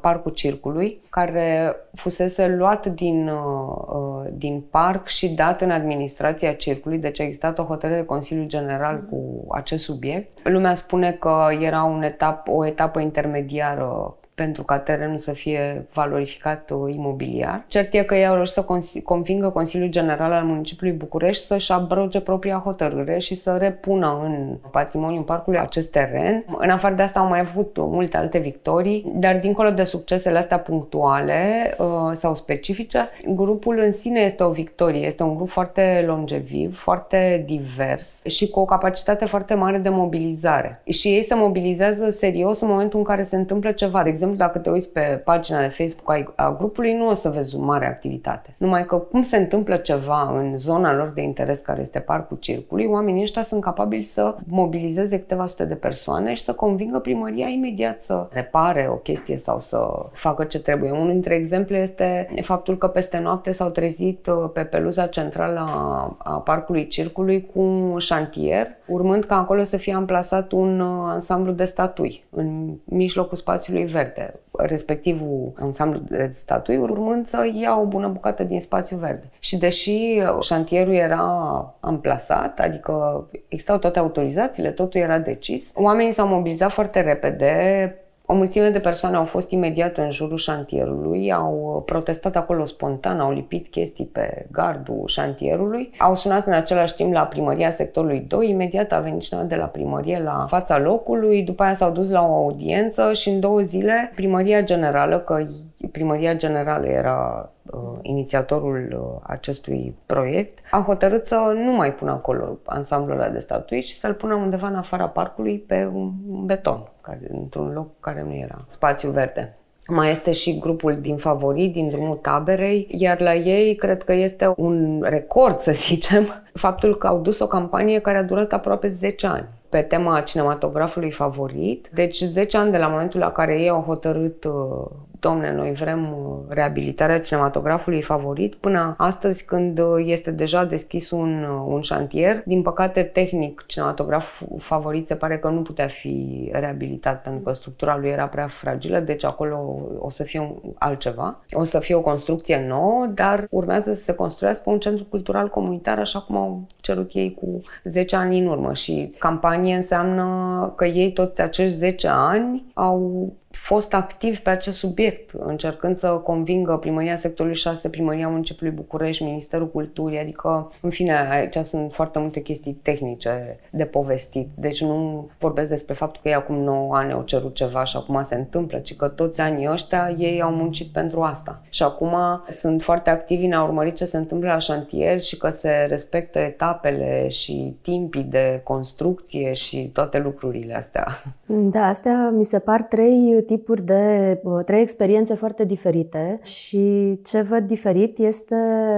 parcul 0.00 0.32
circului, 0.32 1.00
care 1.10 1.76
fusese 1.94 2.48
luat 2.48 2.86
din, 2.86 3.28
uh, 3.28 3.84
uh, 3.86 4.30
din 4.32 4.64
parc 4.70 5.06
și 5.06 5.28
dat 5.28 5.60
în 5.60 5.70
administrația 5.70 6.52
circului, 6.52 6.98
deci 6.98 7.20
a 7.20 7.24
existat 7.24 7.58
o 7.58 7.62
hotărâre 7.62 8.00
de 8.00 8.06
Consiliu 8.06 8.44
General 8.46 9.04
cu 9.10 9.46
acest 9.50 9.84
subiect. 9.84 10.48
Lumea 10.48 10.74
spune 10.74 11.12
că 11.12 11.48
era 11.60 11.82
un 11.82 12.02
etap, 12.02 12.48
o 12.48 12.66
etapă 12.66 13.00
intermediară 13.00 14.16
pentru 14.38 14.62
ca 14.62 14.78
terenul 14.78 15.18
să 15.18 15.32
fie 15.32 15.86
valorificat 15.92 16.70
uh, 16.70 16.94
imobiliar. 16.94 17.64
Cert 17.66 17.94
e 17.94 18.02
că 18.02 18.14
ei 18.14 18.26
au 18.26 18.34
reușit 18.34 18.54
să 18.54 18.66
convingă 19.04 19.48
Consiliul 19.48 19.88
General 19.88 20.32
al 20.32 20.44
Municipiului 20.44 20.96
București 20.96 21.46
să-și 21.46 21.72
abroge 21.72 22.20
propria 22.20 22.62
hotărâre 22.64 23.18
și 23.18 23.34
să 23.34 23.56
repună 23.60 24.20
în 24.24 24.56
patrimoniul 24.70 25.22
parcului 25.22 25.58
acest 25.58 25.90
teren. 25.90 26.44
În 26.58 26.70
afară 26.70 26.94
de 26.94 27.02
asta 27.02 27.20
au 27.20 27.28
mai 27.28 27.40
avut 27.40 27.76
multe 27.78 28.16
alte 28.16 28.38
victorii, 28.38 29.12
dar 29.14 29.38
dincolo 29.38 29.70
de 29.70 29.84
succesele 29.84 30.38
astea 30.38 30.58
punctuale 30.58 31.74
uh, 31.78 31.86
sau 32.12 32.34
specifice, 32.34 33.08
grupul 33.28 33.78
în 33.78 33.92
sine 33.92 34.20
este 34.20 34.42
o 34.42 34.50
victorie. 34.50 35.06
Este 35.06 35.22
un 35.22 35.34
grup 35.34 35.48
foarte 35.48 36.04
longeviv, 36.06 36.78
foarte 36.78 37.42
divers 37.46 38.20
și 38.24 38.48
cu 38.48 38.60
o 38.60 38.64
capacitate 38.64 39.24
foarte 39.24 39.54
mare 39.54 39.78
de 39.78 39.88
mobilizare. 39.88 40.82
Și 40.88 41.08
ei 41.08 41.24
se 41.24 41.34
mobilizează 41.34 42.10
serios 42.10 42.60
în 42.60 42.68
momentul 42.68 42.98
în 42.98 43.04
care 43.04 43.22
se 43.22 43.36
întâmplă 43.36 43.70
ceva. 43.70 44.02
De 44.02 44.08
exemplu, 44.08 44.27
exemplu, 44.28 44.46
dacă 44.46 44.58
te 44.58 44.70
uiți 44.70 44.92
pe 44.92 45.20
pagina 45.24 45.60
de 45.60 45.68
Facebook 45.68 46.32
a 46.34 46.54
grupului, 46.58 46.92
nu 46.92 47.08
o 47.08 47.14
să 47.14 47.28
vezi 47.28 47.56
o 47.56 47.60
mare 47.60 47.86
activitate. 47.86 48.54
Numai 48.56 48.86
că 48.86 48.96
cum 48.96 49.22
se 49.22 49.36
întâmplă 49.36 49.76
ceva 49.76 50.38
în 50.38 50.58
zona 50.58 50.96
lor 50.96 51.08
de 51.08 51.22
interes, 51.22 51.60
care 51.60 51.80
este 51.80 51.98
parcul 51.98 52.36
circului, 52.36 52.86
oamenii 52.86 53.22
ăștia 53.22 53.42
sunt 53.42 53.62
capabili 53.62 54.02
să 54.02 54.36
mobilizeze 54.46 55.18
câteva 55.18 55.46
sute 55.46 55.64
de 55.64 55.74
persoane 55.74 56.34
și 56.34 56.42
să 56.42 56.52
convingă 56.52 56.98
primăria 56.98 57.46
imediat 57.46 58.02
să 58.02 58.28
repare 58.30 58.88
o 58.90 58.94
chestie 58.94 59.36
sau 59.36 59.60
să 59.60 59.88
facă 60.12 60.44
ce 60.44 60.60
trebuie. 60.60 60.90
Unul 60.90 61.12
dintre 61.12 61.34
exemple 61.34 61.82
este 61.82 62.28
faptul 62.42 62.78
că 62.78 62.88
peste 62.88 63.18
noapte 63.18 63.50
s-au 63.50 63.70
trezit 63.70 64.26
uh, 64.26 64.50
pe 64.52 64.62
peluza 64.64 65.06
centrală 65.06 65.58
a, 65.58 66.16
a 66.18 66.40
parcului 66.40 66.86
circului 66.86 67.48
cu 67.54 67.60
un 67.60 67.98
șantier, 67.98 68.66
urmând 68.86 69.24
ca 69.24 69.38
acolo 69.38 69.64
să 69.64 69.76
fie 69.76 69.94
amplasat 69.94 70.52
un 70.52 70.80
uh, 70.80 71.04
ansamblu 71.06 71.52
de 71.52 71.64
statui 71.64 72.24
în 72.30 72.74
mijlocul 72.84 73.36
spațiului 73.36 73.84
verde 73.84 74.17
verde, 74.18 74.40
respectivul 74.50 75.52
ansamblu 75.60 75.98
de 75.98 76.32
statui, 76.34 76.76
urmând 76.76 77.26
să 77.26 77.50
ia 77.54 77.78
o 77.80 77.84
bună 77.84 78.08
bucată 78.08 78.44
din 78.44 78.60
spațiu 78.60 78.96
verde. 78.96 79.30
Și 79.38 79.58
deși 79.58 80.22
șantierul 80.40 80.94
era 80.94 81.74
amplasat, 81.80 82.60
adică 82.60 83.26
existau 83.48 83.78
toate 83.78 83.98
autorizațiile, 83.98 84.70
totul 84.70 85.00
era 85.00 85.18
decis, 85.18 85.70
oamenii 85.74 86.12
s-au 86.12 86.26
mobilizat 86.26 86.70
foarte 86.70 87.00
repede, 87.00 87.94
o 88.30 88.34
mulțime 88.34 88.70
de 88.70 88.80
persoane 88.80 89.16
au 89.16 89.24
fost 89.24 89.50
imediat 89.50 89.96
în 89.96 90.10
jurul 90.10 90.36
șantierului, 90.36 91.32
au 91.32 91.82
protestat 91.86 92.36
acolo 92.36 92.64
spontan, 92.64 93.20
au 93.20 93.32
lipit 93.32 93.68
chestii 93.68 94.04
pe 94.04 94.46
gardul 94.50 95.02
șantierului, 95.06 95.90
au 95.98 96.14
sunat 96.14 96.46
în 96.46 96.52
același 96.52 96.94
timp 96.94 97.12
la 97.12 97.26
primăria 97.26 97.70
sectorului 97.70 98.20
2, 98.20 98.50
imediat 98.50 98.92
a 98.92 99.00
venit 99.00 99.20
cineva 99.20 99.46
de 99.46 99.54
la 99.54 99.64
primărie 99.64 100.20
la 100.22 100.46
fața 100.48 100.78
locului, 100.78 101.42
după 101.42 101.62
aia 101.62 101.74
s-au 101.74 101.90
dus 101.90 102.10
la 102.10 102.22
o 102.22 102.34
audiență 102.34 103.12
și 103.12 103.28
în 103.28 103.40
două 103.40 103.60
zile 103.60 104.12
primăria 104.14 104.62
generală, 104.62 105.18
că 105.18 105.46
primăria 105.92 106.34
generală 106.34 106.86
era 106.86 107.50
uh, 107.70 107.80
inițiatorul 108.02 108.88
uh, 109.00 109.20
acestui 109.22 109.96
proiect, 110.06 110.58
a 110.70 110.82
hotărât 110.86 111.26
să 111.26 111.52
nu 111.64 111.72
mai 111.72 111.94
pună 111.94 112.10
acolo 112.10 112.58
ansamblul 112.64 113.20
ăla 113.20 113.28
de 113.28 113.38
statui 113.38 113.80
și 113.80 113.98
să-l 113.98 114.14
pună 114.14 114.34
undeva 114.34 114.66
în 114.66 114.74
afara 114.74 115.08
parcului 115.08 115.58
pe 115.58 115.90
un 115.94 116.12
beton, 116.44 116.88
care, 117.08 117.28
într-un 117.32 117.72
loc 117.72 117.88
care 118.00 118.22
nu 118.22 118.34
era 118.34 118.64
spațiu 118.66 119.10
verde. 119.10 119.56
Mai 119.86 120.10
este 120.10 120.32
și 120.32 120.58
grupul 120.58 120.98
din 121.00 121.16
favorit, 121.16 121.72
din 121.72 121.88
drumul 121.88 122.14
taberei, 122.14 122.86
iar 122.90 123.20
la 123.20 123.34
ei 123.34 123.74
cred 123.74 124.02
că 124.02 124.12
este 124.12 124.52
un 124.56 125.02
record, 125.08 125.58
să 125.60 125.72
zicem, 125.88 126.42
faptul 126.52 126.96
că 126.96 127.06
au 127.06 127.18
dus 127.18 127.38
o 127.38 127.46
campanie 127.46 127.98
care 127.98 128.18
a 128.18 128.22
durat 128.22 128.52
aproape 128.52 128.88
10 128.88 129.26
ani 129.26 129.48
pe 129.68 129.80
tema 129.80 130.20
cinematografului 130.20 131.10
favorit. 131.10 131.88
Deci 131.92 132.20
10 132.20 132.56
ani 132.56 132.70
de 132.70 132.78
la 132.78 132.88
momentul 132.88 133.20
la 133.20 133.32
care 133.32 133.60
ei 133.60 133.68
au 133.68 133.80
hotărât 133.80 134.44
uh, 134.44 134.86
domne, 135.20 135.52
noi 135.52 135.72
vrem 135.72 136.12
uh, 136.12 136.38
reabilitarea 136.48 137.20
cinematografului 137.20 138.02
favorit, 138.02 138.54
până 138.54 138.94
astăzi 138.98 139.44
când 139.44 139.78
uh, 139.78 139.86
este 140.04 140.30
deja 140.30 140.64
deschis 140.64 141.10
un, 141.10 141.42
uh, 141.42 141.64
un 141.66 141.80
șantier. 141.80 142.42
Din 142.44 142.62
păcate, 142.62 143.02
tehnic, 143.02 143.64
cinematograful 143.66 144.46
favorit 144.58 145.06
se 145.06 145.14
pare 145.14 145.38
că 145.38 145.48
nu 145.48 145.62
putea 145.62 145.86
fi 145.86 146.48
reabilitat 146.52 147.22
pentru 147.22 147.40
că 147.40 147.52
structura 147.52 147.96
lui 147.96 148.08
era 148.08 148.26
prea 148.26 148.46
fragilă, 148.46 149.00
deci 149.00 149.24
acolo 149.24 149.80
o 149.98 150.10
să 150.10 150.22
fie 150.22 150.54
altceva. 150.78 151.40
O 151.52 151.64
să 151.64 151.78
fie 151.78 151.94
o 151.94 152.00
construcție 152.00 152.66
nouă, 152.68 153.06
dar 153.14 153.46
urmează 153.50 153.94
să 153.94 154.02
se 154.02 154.14
construiască 154.14 154.70
un 154.70 154.78
centru 154.78 155.04
cultural 155.04 155.48
comunitar, 155.48 155.98
așa 155.98 156.20
cum 156.20 156.36
au 156.36 156.66
cerut 156.80 157.10
ei 157.14 157.34
cu 157.34 157.60
10 157.84 158.16
ani 158.16 158.38
în 158.38 158.46
urmă. 158.46 158.74
Și 158.74 159.14
campanie 159.18 159.74
înseamnă 159.74 160.72
că 160.76 160.84
ei 160.84 161.12
toți 161.12 161.40
acești 161.40 161.76
10 161.76 162.08
ani 162.08 162.64
au 162.74 163.32
fost 163.68 163.94
activ 163.94 164.38
pe 164.38 164.50
acest 164.50 164.78
subiect, 164.78 165.30
încercând 165.30 165.96
să 165.96 166.08
convingă 166.08 166.76
Primăria 166.76 167.16
Sectorului 167.16 167.56
6, 167.56 167.88
Primăria 167.88 168.28
Municipiului 168.28 168.76
București, 168.76 169.22
Ministerul 169.22 169.70
Culturii, 169.70 170.18
adică, 170.18 170.70
în 170.80 170.90
fine, 170.90 171.28
aici 171.30 171.56
sunt 171.56 171.92
foarte 171.92 172.18
multe 172.18 172.40
chestii 172.40 172.72
tehnice 172.72 173.58
de 173.70 173.84
povestit. 173.84 174.48
Deci 174.54 174.82
nu 174.82 175.28
vorbesc 175.38 175.68
despre 175.68 175.94
faptul 175.94 176.20
că 176.22 176.28
ei 176.28 176.34
acum 176.34 176.56
9 176.56 176.96
ani 176.96 177.12
au 177.12 177.22
cerut 177.22 177.54
ceva 177.54 177.84
și 177.84 177.96
acum 177.96 178.22
se 178.22 178.34
întâmplă, 178.34 178.78
ci 178.78 178.96
că 178.96 179.08
toți 179.08 179.40
anii 179.40 179.70
ăștia 179.70 180.14
ei 180.18 180.42
au 180.42 180.50
muncit 180.50 180.86
pentru 180.86 181.20
asta. 181.20 181.62
Și 181.68 181.82
acum 181.82 182.14
sunt 182.50 182.82
foarte 182.82 183.10
activi 183.10 183.44
în 183.44 183.52
a 183.52 183.62
urmări 183.62 183.92
ce 183.92 184.04
se 184.04 184.16
întâmplă 184.16 184.48
la 184.48 184.58
șantier 184.58 185.20
și 185.20 185.36
că 185.36 185.50
se 185.50 185.86
respectă 185.88 186.38
etapele 186.38 187.28
și 187.28 187.76
timpii 187.82 188.22
de 188.22 188.60
construcție 188.64 189.52
și 189.52 189.90
toate 189.92 190.18
lucrurile 190.18 190.74
astea. 190.74 191.06
Da, 191.46 191.86
astea 191.86 192.30
mi 192.30 192.44
se 192.44 192.58
par 192.58 192.82
trei 192.82 193.42
tipuri 193.46 193.56
de, 193.84 194.40
trei 194.64 194.80
experiențe 194.80 195.34
foarte 195.34 195.64
diferite 195.64 196.40
și 196.42 197.12
ce 197.24 197.40
văd 197.40 197.66
diferit 197.66 198.18
este 198.18 198.56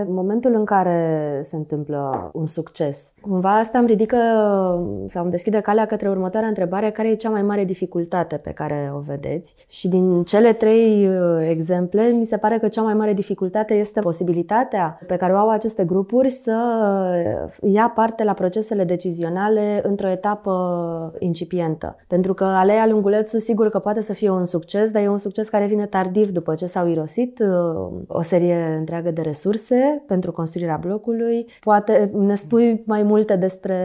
momentul 0.08 0.54
în 0.54 0.64
care 0.64 1.38
se 1.42 1.56
întâmplă 1.56 2.30
un 2.32 2.46
succes. 2.46 3.12
Cumva 3.20 3.58
asta 3.58 3.78
îmi 3.78 3.86
ridică 3.86 4.16
sau 5.06 5.22
îmi 5.22 5.30
deschide 5.30 5.60
calea 5.60 5.86
către 5.86 6.08
următoarea 6.08 6.48
întrebare, 6.48 6.90
care 6.90 7.08
e 7.08 7.14
cea 7.14 7.30
mai 7.30 7.42
mare 7.42 7.64
dificultate 7.64 8.36
pe 8.36 8.50
care 8.50 8.92
o 8.96 8.98
vedeți? 8.98 9.54
Și 9.68 9.88
din 9.88 10.24
cele 10.24 10.52
trei 10.52 11.08
uh, 11.08 11.46
exemple, 11.50 12.08
mi 12.08 12.24
se 12.24 12.36
pare 12.36 12.58
că 12.58 12.68
cea 12.68 12.82
mai 12.82 12.94
mare 12.94 13.12
dificultate 13.12 13.74
este 13.74 14.00
posibilitatea 14.00 15.00
pe 15.06 15.16
care 15.16 15.32
o 15.32 15.36
au 15.36 15.48
aceste 15.48 15.84
grupuri 15.84 16.30
să 16.30 16.56
ia 17.62 17.92
parte 17.94 18.24
la 18.24 18.32
procesele 18.32 18.84
decizionale 18.84 19.80
într-o 19.84 20.08
etapă 20.08 20.52
incipientă. 21.18 21.96
Pentru 22.06 22.34
că 22.34 22.44
Aleea 22.44 22.86
Lungulețu 22.86 23.38
sigur 23.38 23.68
că 23.70 23.78
poate 23.78 24.00
să 24.00 24.12
fie 24.12 24.30
un 24.30 24.44
succes, 24.50 24.90
dar 24.90 25.02
e 25.02 25.08
un 25.08 25.18
succes 25.18 25.48
care 25.48 25.66
vine 25.66 25.86
tardiv 25.86 26.30
după 26.30 26.54
ce 26.54 26.66
s-au 26.66 26.88
irosit 26.88 27.38
uh, 27.38 27.88
o 28.06 28.22
serie 28.22 28.76
întreagă 28.78 29.10
de 29.10 29.20
resurse 29.20 30.02
pentru 30.06 30.32
construirea 30.32 30.76
blocului. 30.80 31.46
Poate 31.60 32.10
ne 32.14 32.34
spui 32.34 32.82
mai 32.84 33.02
multe 33.02 33.36
despre 33.36 33.78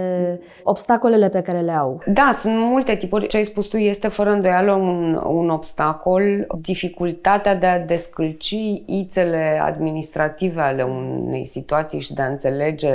obstacolele 0.63 1.29
pe 1.29 1.41
care 1.41 1.59
le 1.59 1.71
au. 1.71 2.01
Da, 2.05 2.31
sunt 2.39 2.53
multe 2.57 2.95
tipuri. 2.95 3.27
Ce 3.27 3.37
ai 3.37 3.43
spus 3.43 3.67
tu 3.67 3.77
este 3.77 4.07
fără 4.07 4.29
îndoială 4.29 4.71
un, 4.71 5.21
un 5.27 5.49
obstacol. 5.49 6.47
Dificultatea 6.61 7.55
de 7.55 7.65
a 7.65 7.85
descălci 7.85 8.55
ițele 8.85 9.59
administrative 9.61 10.61
ale 10.61 10.83
unei 10.83 11.45
situații 11.45 11.99
și 11.99 12.13
de 12.13 12.21
a 12.21 12.27
înțelege 12.27 12.91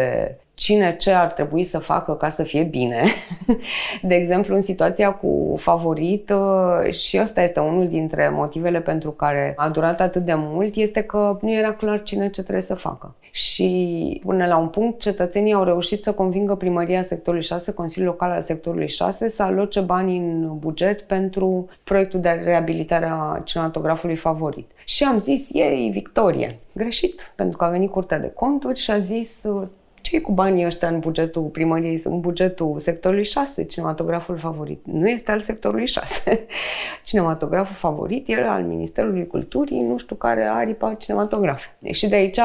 cine 0.61 0.97
ce 0.97 1.11
ar 1.11 1.31
trebui 1.33 1.65
să 1.65 1.79
facă 1.79 2.15
ca 2.15 2.29
să 2.29 2.43
fie 2.43 2.63
bine. 2.63 3.03
De 4.03 4.15
exemplu, 4.15 4.55
în 4.55 4.61
situația 4.61 5.13
cu 5.13 5.55
favorit, 5.59 6.31
uh, 6.31 6.93
și 6.93 7.19
ăsta 7.23 7.43
este 7.43 7.61
unul 7.61 7.89
dintre 7.89 8.29
motivele 8.33 8.81
pentru 8.81 9.11
care 9.11 9.53
a 9.57 9.69
durat 9.69 10.01
atât 10.01 10.25
de 10.25 10.35
mult, 10.37 10.75
este 10.75 11.03
că 11.03 11.39
nu 11.41 11.53
era 11.53 11.73
clar 11.73 12.03
cine 12.03 12.31
ce 12.31 12.43
trebuie 12.43 12.65
să 12.65 12.75
facă. 12.75 13.15
Și 13.31 14.21
până 14.27 14.47
la 14.47 14.57
un 14.57 14.69
punct, 14.69 15.01
cetățenii 15.01 15.53
au 15.53 15.65
reușit 15.65 16.03
să 16.03 16.13
convingă 16.13 16.55
primăria 16.55 17.03
sectorului 17.03 17.45
6, 17.45 17.73
Consiliul 17.73 18.11
Local 18.11 18.31
al 18.31 18.43
sectorului 18.43 18.89
6, 18.89 19.29
să 19.29 19.43
aloce 19.43 19.81
bani 19.81 20.17
în 20.17 20.59
buget 20.59 21.01
pentru 21.01 21.69
proiectul 21.85 22.21
de 22.21 22.29
reabilitare 22.45 23.09
a 23.11 23.41
cinematografului 23.45 24.17
favorit. 24.17 24.71
Și 24.85 25.05
am 25.05 25.19
zis, 25.19 25.49
ei, 25.53 25.91
victorie. 25.93 26.59
Greșit, 26.73 27.33
pentru 27.35 27.57
că 27.57 27.65
a 27.65 27.69
venit 27.69 27.91
Curtea 27.91 28.19
de 28.19 28.33
Conturi 28.35 28.79
și 28.79 28.91
a 28.91 28.99
zis, 28.99 29.43
ce 30.11 30.21
cu 30.21 30.33
banii 30.33 30.67
ăștia 30.67 30.89
în 30.89 30.99
bugetul 30.99 31.43
primăriei, 31.43 32.03
în 32.05 32.21
bugetul 32.21 32.77
sectorului 32.81 33.25
6, 33.25 33.65
cinematograful 33.65 34.39
favorit? 34.39 34.81
Nu 34.85 35.09
este 35.09 35.31
al 35.31 35.41
sectorului 35.41 35.87
6. 35.87 36.47
Cinematograful 37.05 37.77
favorit 37.77 38.29
e 38.29 38.35
al 38.49 38.63
Ministerului 38.63 39.27
Culturii, 39.27 39.81
nu 39.81 39.99
știu 39.99 40.17
care 40.17 40.43
aripa 40.43 40.95
cinematografe. 40.95 41.67
Și 41.91 42.09
de 42.09 42.15
aici 42.15 42.39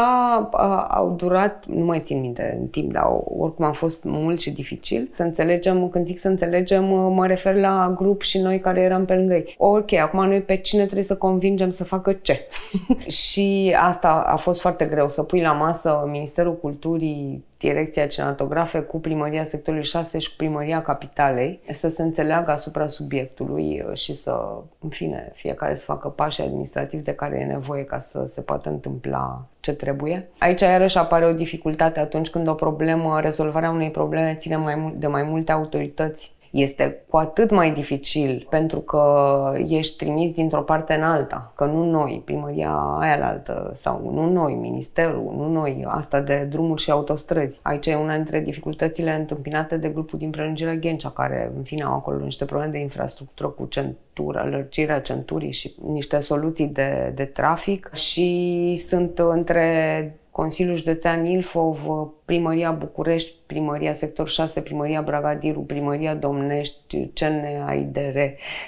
au 0.90 1.16
durat, 1.18 1.66
nu 1.68 1.86
mai 1.86 2.00
țin 2.00 2.20
minte 2.20 2.58
în 2.60 2.68
timp, 2.68 2.92
dar 2.92 3.04
oricum 3.38 3.66
a 3.66 3.72
fost 3.72 4.04
mult 4.04 4.40
și 4.40 4.52
dificil 4.52 5.10
să 5.14 5.24
înțelegem, 5.24 5.90
când 5.90 6.06
zic 6.06 6.20
să 6.20 6.28
înțelegem, 6.28 6.84
mă 7.14 7.28
refer 7.28 7.56
la 7.56 7.94
grup 7.98 8.22
și 8.22 8.38
noi 8.38 8.60
care 8.60 8.80
eram 8.80 9.06
pe 9.06 9.16
lângă 9.16 9.34
ei. 9.34 9.56
Ok, 9.58 9.94
acum 9.94 10.26
noi 10.28 10.42
pe 10.42 10.56
cine 10.56 10.84
trebuie 10.84 11.04
să 11.04 11.16
convingem 11.16 11.70
să 11.70 11.84
facă 11.84 12.12
ce? 12.12 12.48
și 13.24 13.76
asta 13.80 14.10
a 14.10 14.36
fost 14.36 14.62
foarte 14.62 14.86
greu, 14.86 15.10
să 15.10 15.24
pui 15.24 15.42
la 15.42 15.52
masă 15.52 16.08
Ministerul 16.12 16.58
Culturii 16.58 17.44
Direcția 17.58 18.08
Cinematografe 18.08 18.80
cu 18.80 19.00
Primăria 19.00 19.46
Sectorului 19.46 19.86
6 19.86 20.18
și 20.20 20.30
cu 20.30 20.36
Primăria 20.38 20.82
Capitalei 20.82 21.60
să 21.72 21.90
se 21.90 22.02
înțeleagă 22.02 22.52
asupra 22.52 22.88
subiectului 22.88 23.84
uh, 23.88 23.98
și 23.98 24.14
să, 24.14 24.62
în 24.80 24.90
fine, 24.90 25.32
fiecare 25.34 25.76
să 25.76 25.84
facă 25.84 26.08
pașii 26.10 26.44
administrativi 26.44 27.04
de 27.04 27.14
care 27.14 27.40
e 27.40 27.46
nevoie 27.46 27.84
ca 27.84 27.98
să 27.98 28.26
se 28.26 28.42
poată 28.42 28.70
întâmpla 28.70 29.46
ce 29.60 29.74
trebuie. 29.74 30.30
Aici 30.40 30.62
iarăși 30.62 30.98
apare 30.98 31.26
o 31.26 31.34
dificultate 31.34 32.00
atunci 32.00 32.30
când 32.30 32.48
o 32.48 32.54
problemă, 32.54 33.20
rezolvarea 33.20 33.70
unei 33.70 33.92
probleme 33.92 34.36
ține 34.40 34.56
mai 34.56 34.76
mult, 34.76 34.94
de 34.94 35.08
mai 35.08 35.24
multe 35.24 35.52
autorități 35.52 36.35
este 36.56 37.04
cu 37.10 37.18
atât 37.18 37.52
mai 37.52 37.72
dificil 37.72 38.48
pentru 38.50 38.80
că 38.80 39.04
ești 39.68 39.98
trimis 39.98 40.34
dintr-o 40.34 40.62
parte 40.62 40.94
în 40.94 41.04
alta, 41.04 41.54
că 41.56 41.66
nu 41.66 41.84
noi, 41.84 42.22
primăria 42.26 42.72
aia 43.00 43.18
la 43.18 43.28
altă, 43.28 43.74
sau 43.76 44.12
nu 44.14 44.32
noi, 44.32 44.54
ministerul, 44.54 45.34
nu 45.38 45.48
noi, 45.48 45.86
asta 45.88 46.22
de 46.22 46.48
drumuri 46.50 46.82
și 46.82 46.92
autostrăzi. 46.92 47.60
Aici 47.62 47.86
e 47.86 47.96
una 47.96 48.16
dintre 48.16 48.40
dificultățile 48.40 49.12
întâmpinate 49.12 49.78
de 49.78 49.90
grupul 49.90 50.20
din 50.20 50.30
prelungirea 50.30 50.76
Ghencea, 50.76 51.10
care 51.10 51.52
în 51.56 51.64
fine 51.64 51.84
au 51.84 51.94
acolo 51.94 52.24
niște 52.24 52.46
probleme 52.46 52.72
de 52.72 52.80
infrastructură 52.80 53.50
cu 53.50 53.66
centura, 53.66 54.48
lărgirea 54.48 55.02
centurii 55.02 55.52
și 55.52 55.76
niște 55.88 56.20
soluții 56.20 56.68
de, 56.68 57.12
de 57.16 57.26
trafic 57.26 57.90
și 57.94 58.84
sunt 58.88 59.20
între 59.20 60.20
Consiliul 60.36 60.76
Județean 60.76 61.26
Ilfov, 61.26 61.80
Primăria 62.26 62.72
București, 62.72 63.36
Primăria 63.46 63.94
Sector 63.94 64.30
6, 64.30 64.62
Primăria 64.62 65.02
Bragadiru, 65.02 65.60
Primăria 65.60 66.16
Domnești, 66.16 67.10
CNAIDR. 67.14 68.18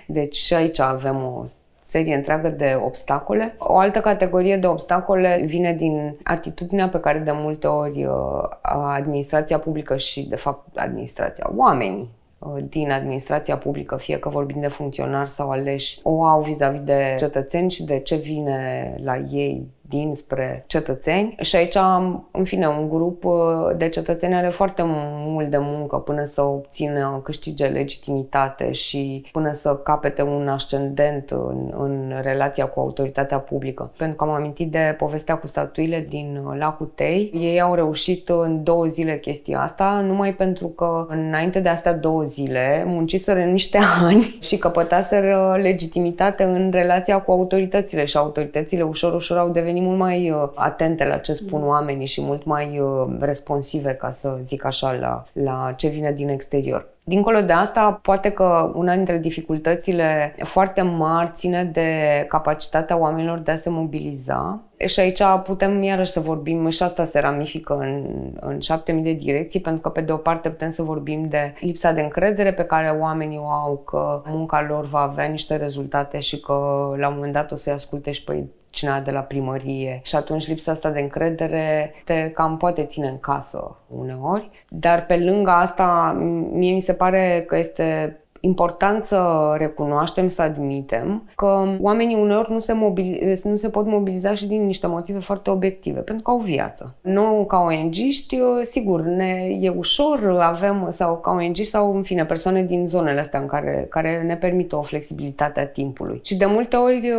Deci 0.05 0.35
și 0.35 0.53
aici 0.53 0.79
avem 0.79 1.15
o 1.15 1.45
serie 1.85 2.15
întreagă 2.15 2.49
de 2.49 2.79
obstacole. 2.83 3.55
O 3.57 3.77
altă 3.77 3.99
categorie 3.99 4.57
de 4.57 4.67
obstacole 4.67 5.43
vine 5.45 5.73
din 5.73 6.17
atitudinea 6.23 6.89
pe 6.89 6.99
care 6.99 7.19
de 7.19 7.31
multe 7.33 7.67
ori 7.67 8.05
uh, 8.05 8.43
administrația 8.71 9.59
publică 9.59 9.97
și, 9.97 10.27
de 10.29 10.35
fapt, 10.35 10.77
administrația, 10.77 11.51
oamenii 11.55 12.09
uh, 12.39 12.63
din 12.69 12.91
administrația 12.91 13.57
publică, 13.57 13.97
fie 13.97 14.19
că 14.19 14.29
vorbim 14.29 14.61
de 14.61 14.67
funcționari 14.67 15.29
sau 15.29 15.49
aleși, 15.49 15.99
o 16.03 16.23
au 16.23 16.41
vis-a-vis 16.41 16.81
de 16.81 17.15
cetățeni 17.17 17.71
și 17.71 17.83
de 17.83 17.99
ce 17.99 18.15
vine 18.15 18.93
la 19.03 19.17
ei 19.17 19.67
dinspre 19.89 20.63
cetățeni 20.67 21.35
și 21.39 21.55
aici 21.55 21.75
am, 21.75 22.29
în 22.31 22.43
fine, 22.43 22.67
un 22.67 22.89
grup 22.89 23.23
uh, 23.23 23.33
de 23.77 23.89
cetățeni 23.89 24.35
are 24.35 24.49
foarte 24.49 24.81
mult 24.85 25.49
de 25.49 25.57
muncă 25.59 25.97
până 25.97 26.23
să 26.23 26.41
obțină, 26.41 27.21
câștige 27.23 27.65
legitimitate 27.65 28.71
și 28.71 29.25
până 29.31 29.53
să 29.53 29.75
capete 29.75 30.21
un 30.21 30.47
ascendent 30.47 31.29
în, 31.29 31.73
în 31.77 32.13
relația 32.21 32.65
cu 32.65 32.79
autoritatea 32.79 33.39
publică. 33.39 33.91
Pentru 33.97 34.15
că 34.15 34.23
am 34.23 34.29
amintit 34.29 34.71
de 34.71 34.95
povestea 34.97 35.37
cu 35.37 35.47
statuile 35.47 36.05
din 36.09 36.41
Lacul 36.57 36.91
Tei. 36.95 37.31
Ei 37.33 37.61
au 37.61 37.73
reușit 37.73 38.29
în 38.29 38.63
două 38.63 38.85
zile 38.85 39.17
chestia 39.17 39.61
asta, 39.61 40.03
numai 40.05 40.33
pentru 40.33 40.67
că 40.67 41.05
înainte 41.09 41.59
de 41.59 41.69
astea 41.69 41.93
două 41.93 42.23
zile 42.23 42.83
munciseră 42.85 43.39
niște 43.39 43.79
ani 44.01 44.37
și 44.41 44.57
căpătaseră 44.57 45.57
legitimitate 45.61 46.43
în 46.43 46.69
relația 46.71 47.21
cu 47.21 47.31
autoritățile 47.31 48.05
și 48.05 48.17
autoritățile 48.17 48.83
ușor, 48.83 49.13
ușor 49.13 49.37
au 49.37 49.49
devenit 49.49 49.76
deveni 49.77 49.85
mult 49.85 49.97
mai 49.97 50.31
uh, 50.31 50.49
atente 50.55 51.05
la 51.05 51.17
ce 51.17 51.33
spun 51.33 51.61
mm. 51.61 51.67
oamenii 51.67 52.05
și 52.05 52.21
mult 52.21 52.45
mai 52.45 52.79
uh, 52.79 53.17
responsive, 53.19 53.93
ca 53.93 54.11
să 54.11 54.39
zic 54.43 54.65
așa, 54.65 54.91
la, 54.91 55.23
la 55.33 55.73
ce 55.77 55.87
vine 55.87 56.11
din 56.11 56.29
exterior. 56.29 56.87
Dincolo 57.03 57.41
de 57.41 57.53
asta, 57.53 57.99
poate 58.01 58.29
că 58.29 58.71
una 58.75 58.95
dintre 58.95 59.17
dificultățile 59.17 60.35
foarte 60.43 60.81
mari 60.81 61.31
ține 61.33 61.63
de 61.63 61.89
capacitatea 62.27 62.97
oamenilor 62.97 63.37
de 63.37 63.51
a 63.51 63.57
se 63.57 63.69
mobiliza. 63.69 64.61
Și 64.85 64.99
aici 64.99 65.21
putem 65.43 65.83
iarăși 65.83 66.11
să 66.11 66.19
vorbim, 66.19 66.69
și 66.69 66.83
asta 66.83 67.03
se 67.03 67.19
ramifică 67.19 67.73
în, 67.73 68.05
în 68.39 68.59
șapte 68.59 68.91
mii 68.91 69.03
de 69.03 69.13
direcții, 69.13 69.59
pentru 69.59 69.81
că 69.81 69.89
pe 69.89 70.01
de 70.01 70.11
o 70.11 70.17
parte 70.17 70.49
putem 70.49 70.71
să 70.71 70.83
vorbim 70.83 71.27
de 71.29 71.53
lipsa 71.59 71.91
de 71.91 72.01
încredere 72.01 72.53
pe 72.53 72.63
care 72.63 72.97
oamenii 72.99 73.37
o 73.37 73.47
au 73.47 73.77
că 73.85 74.21
munca 74.25 74.65
lor 74.69 74.85
va 74.85 74.99
avea 74.99 75.25
niște 75.25 75.55
rezultate 75.55 76.19
și 76.19 76.39
că 76.39 76.53
la 76.97 77.07
un 77.07 77.13
moment 77.15 77.33
dat 77.33 77.51
o 77.51 77.55
să-i 77.55 77.73
asculte 77.73 78.11
și 78.11 78.23
pe 78.23 78.45
cineva 78.77 78.99
de 78.99 79.11
la 79.11 79.19
primărie 79.19 80.01
și 80.03 80.15
atunci 80.15 80.47
lipsa 80.47 80.71
asta 80.71 80.91
de 80.91 80.99
încredere 80.99 81.93
te 82.05 82.31
cam 82.31 82.57
poate 82.57 82.83
ține 82.83 83.07
în 83.07 83.19
casă 83.19 83.77
uneori. 83.87 84.49
Dar 84.69 85.05
pe 85.05 85.17
lângă 85.17 85.49
asta, 85.49 86.17
mie 86.51 86.73
mi 86.73 86.81
se 86.81 86.93
pare 86.93 87.43
că 87.47 87.57
este 87.57 88.19
important 88.47 89.05
să 89.05 89.53
recunoaștem, 89.57 90.29
să 90.29 90.41
admitem 90.41 91.29
că 91.35 91.63
oamenii 91.79 92.15
uneori 92.15 92.51
nu 92.51 92.59
se, 92.59 92.73
mobil, 92.73 93.39
nu 93.43 93.55
se 93.55 93.69
pot 93.69 93.85
mobiliza 93.85 94.33
și 94.35 94.47
din 94.47 94.65
niște 94.65 94.87
motive 94.87 95.19
foarte 95.19 95.49
obiective, 95.49 95.99
pentru 95.99 96.23
că 96.23 96.31
au 96.31 96.37
viață. 96.37 96.95
Noi, 97.01 97.45
ca 97.47 97.57
ONG-ști, 97.57 98.39
sigur, 98.63 99.01
ne 99.01 99.57
e 99.59 99.69
ușor, 99.69 100.37
avem, 100.39 100.87
sau 100.91 101.17
ca 101.17 101.31
ONG 101.31 101.55
sau, 101.55 101.95
în 101.95 102.03
fine, 102.03 102.25
persoane 102.25 102.63
din 102.63 102.87
zonele 102.87 103.19
astea 103.19 103.39
în 103.39 103.45
care, 103.45 103.85
care 103.89 104.23
ne 104.25 104.35
permită 104.35 104.75
o 104.75 104.81
flexibilitate 104.81 105.59
a 105.59 105.67
timpului. 105.67 106.21
Și 106.23 106.37
de 106.37 106.45
multe 106.45 106.75
ori, 106.75 107.11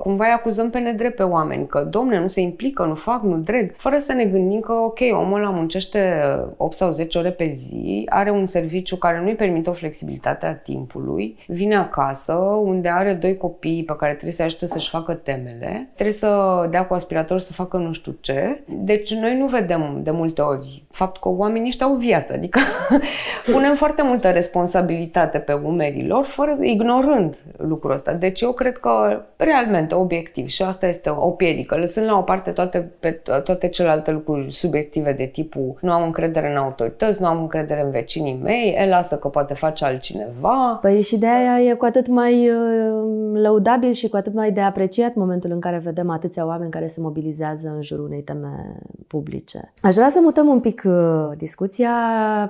cumva 0.00 0.24
îi 0.24 0.32
acuzăm 0.32 0.70
pe 0.70 0.78
nedrept 0.78 1.16
pe 1.16 1.22
oameni, 1.22 1.66
că, 1.66 1.80
domne, 1.80 2.20
nu 2.20 2.26
se 2.26 2.40
implică, 2.40 2.84
nu 2.84 2.94
fac, 2.94 3.22
nu 3.22 3.36
dreg, 3.36 3.74
fără 3.76 3.98
să 3.98 4.12
ne 4.12 4.24
gândim 4.24 4.60
că, 4.60 4.72
ok, 4.72 4.98
omul 5.12 5.38
ăla 5.38 5.50
muncește 5.50 6.24
8 6.56 6.76
sau 6.76 6.90
10 6.90 7.18
ore 7.18 7.30
pe 7.30 7.52
zi, 7.56 8.06
are 8.08 8.30
un 8.30 8.46
serviciu 8.46 8.96
care 8.96 9.20
nu-i 9.20 9.34
permite 9.34 9.70
o 9.70 9.72
flexibilitate 9.72 10.46
a 10.46 10.54
timpului, 10.64 11.38
vine 11.46 11.76
acasă 11.76 12.32
unde 12.62 12.88
are 12.88 13.12
doi 13.12 13.36
copii 13.36 13.84
pe 13.84 13.96
care 13.96 14.12
trebuie 14.12 14.32
să 14.32 14.42
ajute 14.42 14.66
să-și 14.66 14.88
facă 14.88 15.12
temele, 15.12 15.90
trebuie 15.94 16.14
să 16.14 16.66
dea 16.70 16.86
cu 16.86 16.94
aspirator 16.94 17.38
să 17.38 17.52
facă 17.52 17.76
nu 17.76 17.92
știu 17.92 18.16
ce. 18.20 18.62
Deci 18.68 19.14
noi 19.14 19.38
nu 19.38 19.46
vedem 19.46 20.00
de 20.02 20.10
multe 20.10 20.40
ori 20.40 20.82
faptul 20.90 21.22
că 21.22 21.38
oamenii 21.38 21.68
ăștia 21.68 21.86
au 21.86 21.94
viață, 21.94 22.32
adică 22.32 22.58
punem 23.52 23.74
foarte 23.74 24.02
multă 24.02 24.30
responsabilitate 24.30 25.38
pe 25.38 25.52
umerii 25.52 26.06
lor, 26.06 26.24
fără, 26.24 26.56
ignorând 26.60 27.38
lucrul 27.56 27.92
ăsta. 27.92 28.12
Deci 28.12 28.40
eu 28.40 28.52
cred 28.52 28.78
că 28.78 29.22
realmente 29.36 29.94
obiectiv 29.94 30.48
și 30.48 30.62
asta 30.62 30.86
este 30.86 31.10
o 31.10 31.30
piedică, 31.30 31.76
lăsând 31.76 32.06
la 32.06 32.18
o 32.18 32.22
parte 32.22 32.50
toate, 32.50 32.90
pe, 33.00 33.10
toate 33.44 33.68
celelalte 33.68 34.10
lucruri 34.10 34.52
subiective 34.52 35.12
de 35.12 35.24
tipul 35.24 35.78
nu 35.80 35.92
am 35.92 36.02
încredere 36.02 36.50
în 36.50 36.56
autorități, 36.56 37.20
nu 37.20 37.26
am 37.26 37.40
încredere 37.40 37.80
în 37.80 37.90
vecinii 37.90 38.38
mei, 38.42 38.74
e 38.78 38.88
lasă 38.88 39.16
că 39.16 39.28
poate 39.28 39.54
face 39.54 39.84
altcineva, 39.84 40.53
Păi 40.80 41.00
și 41.00 41.18
de 41.18 41.26
aia 41.26 41.70
e 41.70 41.74
cu 41.74 41.84
atât 41.84 42.08
mai 42.08 42.50
uh, 42.50 43.14
lăudabil 43.32 43.92
și 43.92 44.08
cu 44.08 44.16
atât 44.16 44.34
mai 44.34 44.52
de 44.52 44.60
apreciat 44.60 45.14
momentul 45.14 45.50
în 45.50 45.60
care 45.60 45.78
vedem 45.78 46.10
atâția 46.10 46.46
oameni 46.46 46.70
care 46.70 46.86
se 46.86 47.00
mobilizează 47.00 47.72
în 47.74 47.82
jurul 47.82 48.04
unei 48.04 48.22
teme 48.22 48.76
publice. 49.06 49.72
Aș 49.82 49.94
vrea 49.94 50.10
să 50.10 50.18
mutăm 50.22 50.46
un 50.46 50.60
pic 50.60 50.82
uh, 50.86 50.92
discuția 51.36 51.92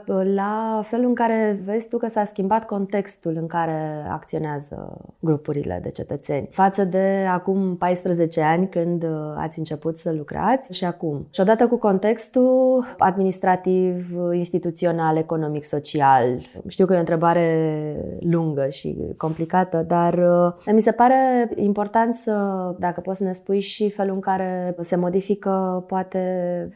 uh, 0.07 0.21
la 0.35 0.81
felul 0.85 1.07
în 1.07 1.15
care 1.15 1.61
vezi 1.65 1.89
tu 1.89 1.99
că 1.99 2.09
s-a 2.09 2.25
schimbat 2.25 2.67
contextul 2.67 3.37
în 3.41 3.47
care 3.47 4.07
acționează 4.11 5.01
grupurile 5.21 5.81
de 5.83 5.91
cetățeni 5.91 6.49
față 6.51 6.85
de 6.85 7.27
acum 7.31 7.77
14 7.77 8.41
ani 8.41 8.69
când 8.69 9.07
ați 9.37 9.59
început 9.59 9.99
să 9.99 10.13
lucrați 10.17 10.73
și 10.73 10.85
acum. 10.85 11.27
Și 11.31 11.41
odată 11.41 11.67
cu 11.67 11.77
contextul 11.77 12.85
administrativ, 12.99 14.17
instituțional, 14.33 15.17
economic, 15.17 15.65
social. 15.65 16.41
Știu 16.67 16.87
că 16.87 16.93
e 16.93 16.97
o 16.97 16.99
întrebare 16.99 17.84
lungă 18.21 18.69
și 18.69 18.97
complicată, 19.17 19.85
dar 19.89 20.15
uh, 20.15 20.73
mi 20.73 20.81
se 20.81 20.93
pare 20.93 21.51
important 21.57 22.15
să, 22.15 22.35
dacă 22.79 23.01
poți 23.01 23.19
să 23.19 23.25
ne 23.25 23.33
spui 23.33 23.61
și 23.61 23.91
felul 23.91 24.15
în 24.15 24.21
care 24.21 24.75
se 24.81 24.97
modifică 24.97 25.85
poate 25.87 26.23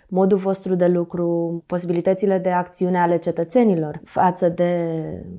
modul 0.08 0.38
vostru 0.38 0.74
de 0.74 0.86
lucru, 0.86 1.62
posibilitățile 1.66 2.38
de 2.38 2.50
acțiune 2.50 2.98
ale 2.98 3.16
cetățenilor 3.16 4.00
față 4.04 4.48
de 4.48 4.72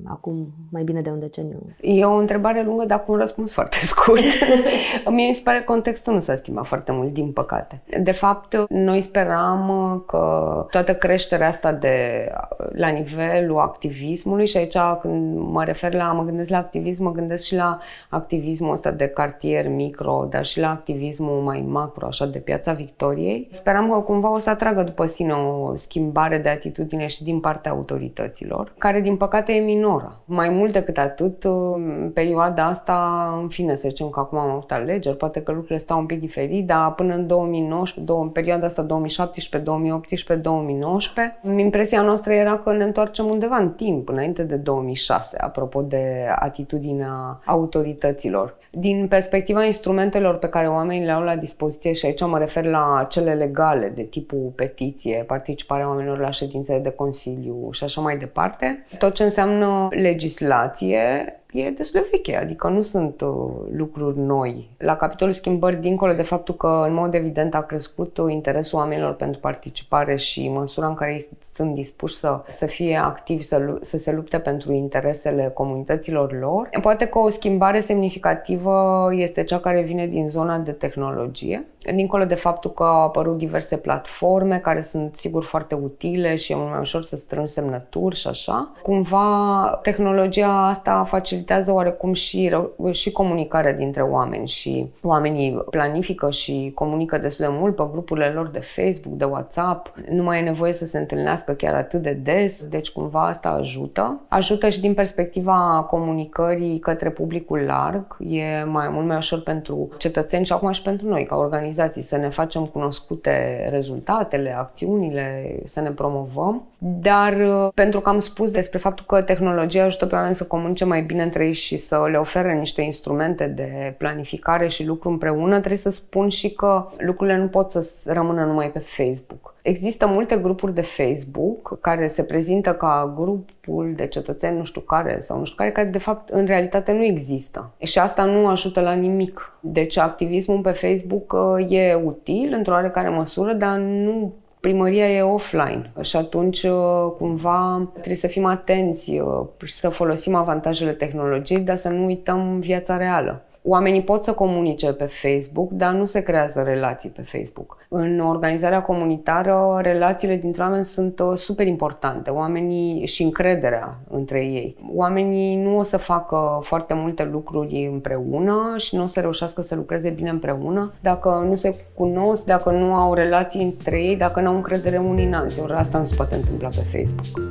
acum 0.04 0.48
mai 0.70 0.82
bine 0.82 1.00
de 1.00 1.10
un 1.10 1.18
deceniu. 1.18 1.62
E 1.80 2.04
o 2.04 2.14
întrebare 2.14 2.62
lungă, 2.62 2.84
dar 2.84 3.04
cu 3.04 3.12
un 3.12 3.18
răspuns 3.18 3.52
foarte 3.52 3.76
scurt. 3.92 4.22
Mie 5.10 5.28
mi 5.28 5.34
se 5.34 5.40
pare 5.44 5.58
că 5.58 5.64
contextul 5.64 6.14
nu 6.14 6.20
s-a 6.20 6.36
schimbat 6.36 6.66
foarte 6.66 6.92
mult, 6.92 7.12
din 7.12 7.32
păcate. 7.32 7.82
De 8.02 8.12
fapt, 8.12 8.64
noi 8.68 9.02
speram 9.02 10.02
că 10.06 10.66
toată 10.70 10.94
creșterea 10.94 11.48
asta 11.48 11.72
de 11.72 12.28
la 12.72 12.88
nivelul 12.88 13.58
activismului 13.58 14.46
și 14.46 14.56
aici 14.56 14.76
când 15.00 15.38
mă 15.38 15.59
refer 15.64 15.94
la, 15.94 16.12
mă 16.12 16.24
gândesc 16.24 16.50
la 16.50 16.56
activism, 16.56 17.02
mă 17.02 17.12
gândesc 17.12 17.44
și 17.44 17.54
la 17.54 17.78
activismul 18.08 18.72
ăsta 18.72 18.90
de 18.90 19.06
cartier 19.06 19.68
micro, 19.68 20.26
dar 20.30 20.44
și 20.44 20.60
la 20.60 20.70
activismul 20.70 21.40
mai 21.40 21.64
macro, 21.68 22.06
așa, 22.06 22.26
de 22.26 22.38
Piața 22.38 22.72
Victoriei. 22.72 23.48
Speram 23.52 23.90
că 23.90 23.98
cumva 23.98 24.32
o 24.32 24.38
să 24.38 24.50
atragă 24.50 24.82
după 24.82 25.06
sine 25.06 25.32
o 25.32 25.74
schimbare 25.74 26.38
de 26.38 26.48
atitudine 26.48 27.06
și 27.06 27.24
din 27.24 27.40
partea 27.40 27.70
autorităților, 27.70 28.72
care 28.78 29.00
din 29.00 29.16
păcate 29.16 29.52
e 29.52 29.60
minoră. 29.60 30.20
Mai 30.24 30.48
mult 30.48 30.72
decât 30.72 30.98
atât, 30.98 31.44
în 31.44 32.10
perioada 32.14 32.66
asta, 32.66 33.28
în 33.42 33.48
fine, 33.48 33.74
să 33.74 33.88
zicem 33.88 34.08
că 34.08 34.20
acum 34.20 34.38
am 34.38 34.50
avut 34.50 34.70
alegeri, 34.70 35.16
poate 35.16 35.42
că 35.42 35.50
lucrurile 35.50 35.78
stau 35.78 35.98
un 35.98 36.06
pic 36.06 36.20
diferit, 36.20 36.66
dar 36.66 36.94
până 36.94 37.14
în 37.14 37.26
2019, 37.26 38.12
în 38.12 38.28
perioada 38.28 38.66
asta 38.66 38.82
2017, 38.82 39.70
2018, 39.70 40.34
2019, 40.34 41.40
impresia 41.56 42.02
noastră 42.02 42.32
era 42.32 42.58
că 42.58 42.72
ne 42.72 42.84
întoarcem 42.84 43.26
undeva 43.26 43.56
în 43.56 43.70
timp, 43.70 44.08
înainte 44.08 44.42
de 44.42 44.56
2006, 44.56 45.36
apropo 45.50 45.82
de 45.82 46.26
atitudinea 46.34 47.40
autorităților. 47.44 48.56
Din 48.70 49.06
perspectiva 49.08 49.64
instrumentelor 49.64 50.38
pe 50.38 50.48
care 50.48 50.68
oamenii 50.68 51.04
le 51.04 51.12
au 51.12 51.22
la 51.22 51.36
dispoziție, 51.36 51.92
și 51.92 52.06
aici 52.06 52.20
mă 52.20 52.38
refer 52.38 52.64
la 52.64 53.06
cele 53.08 53.34
legale, 53.34 53.88
de 53.88 54.02
tipul 54.02 54.52
petiție, 54.54 55.24
participarea 55.26 55.88
oamenilor 55.88 56.18
la 56.18 56.30
ședințe 56.30 56.78
de 56.78 56.90
consiliu 56.90 57.68
și 57.72 57.84
așa 57.84 58.00
mai 58.00 58.16
departe, 58.16 58.84
tot 58.98 59.14
ce 59.14 59.24
înseamnă 59.24 59.88
legislație 59.90 61.34
e 61.52 61.70
destul 61.70 62.00
de 62.00 62.08
veche, 62.10 62.36
adică 62.36 62.68
nu 62.68 62.82
sunt 62.82 63.20
uh, 63.20 63.28
lucruri 63.72 64.18
noi. 64.18 64.70
La 64.78 64.96
capitolul 64.96 65.34
schimbări, 65.34 65.80
dincolo 65.80 66.12
de 66.12 66.22
faptul 66.22 66.54
că 66.54 66.84
în 66.86 66.94
mod 66.94 67.14
evident 67.14 67.54
a 67.54 67.62
crescut 67.62 68.18
uh, 68.18 68.32
interesul 68.32 68.78
oamenilor 68.78 69.14
pentru 69.14 69.40
participare 69.40 70.16
și 70.16 70.48
măsura 70.48 70.86
în 70.86 70.94
care 70.94 71.12
ei 71.12 71.26
sunt 71.54 71.74
dispuși 71.74 72.16
să, 72.16 72.40
să 72.50 72.66
fie 72.66 72.96
activi, 72.96 73.42
să, 73.42 73.78
să 73.82 73.98
se 73.98 74.12
lupte 74.12 74.38
pentru 74.38 74.72
interesele 74.72 75.50
comunităților 75.54 76.38
lor, 76.40 76.68
poate 76.82 77.06
că 77.06 77.18
o 77.18 77.30
schimbare 77.30 77.80
semnificativă 77.80 79.08
este 79.12 79.44
cea 79.44 79.58
care 79.58 79.82
vine 79.82 80.06
din 80.06 80.28
zona 80.28 80.58
de 80.58 80.72
tehnologie, 80.72 81.64
dincolo 81.94 82.24
de 82.24 82.34
faptul 82.34 82.70
că 82.70 82.82
au 82.82 83.02
apărut 83.02 83.36
diverse 83.36 83.76
platforme 83.76 84.58
care 84.58 84.82
sunt 84.82 85.16
sigur 85.16 85.44
foarte 85.44 85.74
utile 85.74 86.36
și 86.36 86.52
e 86.52 86.56
mult 86.56 86.70
mai 86.70 86.80
ușor 86.80 87.02
să 87.02 87.16
strângi 87.16 87.52
semnături 87.52 88.16
și 88.16 88.28
așa, 88.28 88.72
cumva 88.82 89.78
tehnologia 89.82 90.68
asta 90.68 91.04
face 91.04 91.39
facilitează 91.40 91.72
oarecum 91.72 92.12
și, 92.12 92.56
și 92.90 93.12
comunicarea 93.12 93.72
dintre 93.72 94.02
oameni 94.02 94.48
și 94.48 94.90
oamenii 95.02 95.64
planifică 95.70 96.30
și 96.30 96.72
comunică 96.74 97.18
destul 97.18 97.44
de 97.44 97.56
mult 97.58 97.76
pe 97.76 97.88
grupurile 97.90 98.26
lor 98.26 98.48
de 98.48 98.58
Facebook, 98.58 99.16
de 99.16 99.24
WhatsApp. 99.24 99.94
Nu 100.10 100.22
mai 100.22 100.38
e 100.38 100.42
nevoie 100.42 100.72
să 100.72 100.86
se 100.86 100.98
întâlnească 100.98 101.52
chiar 101.52 101.74
atât 101.74 102.02
de 102.02 102.12
des, 102.12 102.66
deci 102.66 102.90
cumva 102.90 103.26
asta 103.26 103.48
ajută. 103.48 104.20
Ajută 104.28 104.68
și 104.68 104.80
din 104.80 104.94
perspectiva 104.94 105.86
comunicării 105.90 106.78
către 106.78 107.10
publicul 107.10 107.58
larg. 107.58 108.16
E 108.28 108.64
mai 108.64 108.88
mult 108.88 109.06
mai 109.06 109.16
ușor 109.16 109.42
pentru 109.42 109.88
cetățeni 109.98 110.44
și 110.46 110.52
acum 110.52 110.70
și 110.70 110.82
pentru 110.82 111.08
noi 111.08 111.24
ca 111.24 111.36
organizații 111.36 112.02
să 112.02 112.16
ne 112.16 112.28
facem 112.28 112.64
cunoscute 112.64 113.66
rezultatele, 113.70 114.56
acțiunile, 114.58 115.56
să 115.64 115.80
ne 115.80 115.90
promovăm. 115.90 116.62
Dar 116.78 117.34
pentru 117.74 118.00
că 118.00 118.08
am 118.08 118.18
spus 118.18 118.50
despre 118.50 118.78
faptul 118.78 119.04
că 119.06 119.22
tehnologia 119.22 119.84
ajută 119.84 120.06
pe 120.06 120.14
oameni 120.14 120.34
să 120.34 120.44
comunice 120.44 120.84
mai 120.84 121.02
bine 121.02 121.22
între 121.30 121.46
ei 121.46 121.52
și 121.52 121.76
să 121.76 122.08
le 122.10 122.16
ofere 122.16 122.54
niște 122.54 122.82
instrumente 122.82 123.46
de 123.46 123.94
planificare 123.98 124.68
și 124.68 124.86
lucru 124.86 125.08
împreună, 125.08 125.58
trebuie 125.58 125.78
să 125.78 125.90
spun 125.90 126.28
și 126.28 126.50
că 126.50 126.86
lucrurile 126.98 127.36
nu 127.36 127.46
pot 127.46 127.70
să 127.70 127.86
rămână 128.04 128.44
numai 128.44 128.70
pe 128.70 128.78
Facebook. 128.78 129.54
Există 129.62 130.06
multe 130.06 130.36
grupuri 130.36 130.74
de 130.74 130.80
Facebook 130.80 131.80
care 131.80 132.08
se 132.08 132.22
prezintă 132.22 132.74
ca 132.74 133.14
grupul 133.16 133.92
de 133.96 134.06
cetățeni 134.06 134.56
nu 134.56 134.64
știu 134.64 134.80
care 134.80 135.20
sau 135.20 135.38
nu 135.38 135.44
știu 135.44 135.56
care, 135.56 135.70
care 135.70 135.88
de 135.88 135.98
fapt 135.98 136.28
în 136.28 136.46
realitate 136.46 136.92
nu 136.92 137.04
există. 137.04 137.70
Și 137.78 137.98
asta 137.98 138.24
nu 138.24 138.46
ajută 138.46 138.80
la 138.80 138.92
nimic. 138.92 139.52
Deci 139.60 139.96
activismul 139.96 140.60
pe 140.60 140.70
Facebook 140.70 141.32
uh, 141.32 141.70
e 141.70 141.94
util 142.04 142.52
într-o 142.52 142.72
oarecare 142.72 143.08
măsură, 143.08 143.52
dar 143.52 143.78
nu 143.78 144.32
primăria 144.60 145.10
e 145.10 145.22
offline 145.22 145.92
și 146.00 146.16
atunci 146.16 146.62
uh, 146.62 147.12
cumva 147.18 147.88
trebuie 147.92 148.16
să 148.16 148.26
fim 148.26 148.44
atenți 148.44 149.18
uh, 149.18 149.46
și 149.64 149.72
să 149.72 149.88
folosim 149.88 150.34
avantajele 150.34 150.92
tehnologiei, 150.92 151.60
dar 151.60 151.76
să 151.76 151.88
nu 151.88 152.04
uităm 152.04 152.60
viața 152.60 152.96
reală. 152.96 153.44
Oamenii 153.62 154.02
pot 154.02 154.24
să 154.24 154.32
comunice 154.32 154.92
pe 154.92 155.04
Facebook, 155.04 155.70
dar 155.70 155.92
nu 155.92 156.04
se 156.04 156.20
creează 156.20 156.62
relații 156.62 157.10
pe 157.10 157.22
Facebook. 157.22 157.76
În 157.88 158.20
organizarea 158.20 158.82
comunitară, 158.82 159.78
relațiile 159.82 160.36
dintre 160.36 160.62
oameni 160.62 160.84
sunt 160.84 161.20
uh, 161.20 161.36
super 161.36 161.66
importante. 161.66 162.30
Oamenii 162.30 163.06
și 163.06 163.22
încrederea 163.22 163.98
între 164.10 164.38
ei. 164.38 164.76
Oamenii 164.94 165.56
nu 165.56 165.78
o 165.78 165.82
să 165.82 165.96
facă 165.96 166.60
foarte 166.62 166.94
multe 166.94 167.28
lucruri 167.32 167.88
împreună 167.92 168.74
și 168.76 168.96
nu 168.96 169.02
o 169.02 169.06
să 169.06 169.20
reușească 169.20 169.62
să 169.62 169.74
lucreze 169.74 170.10
bine 170.10 170.30
împreună 170.30 170.92
dacă 171.00 171.44
nu 171.48 171.54
se 171.54 171.74
cunosc, 171.94 172.44
dacă 172.44 172.70
nu 172.70 172.94
au 172.94 173.14
relații 173.14 173.62
între 173.62 174.02
ei, 174.02 174.16
dacă 174.16 174.40
nu 174.40 174.48
au 174.48 174.54
încredere 174.54 174.96
unii 174.96 175.26
în 175.26 175.32
alții. 175.32 175.62
Ori 175.62 175.72
asta 175.72 175.98
nu 175.98 176.04
se 176.04 176.14
poate 176.14 176.34
întâmpla 176.34 176.68
pe 176.68 176.98
Facebook. 176.98 177.48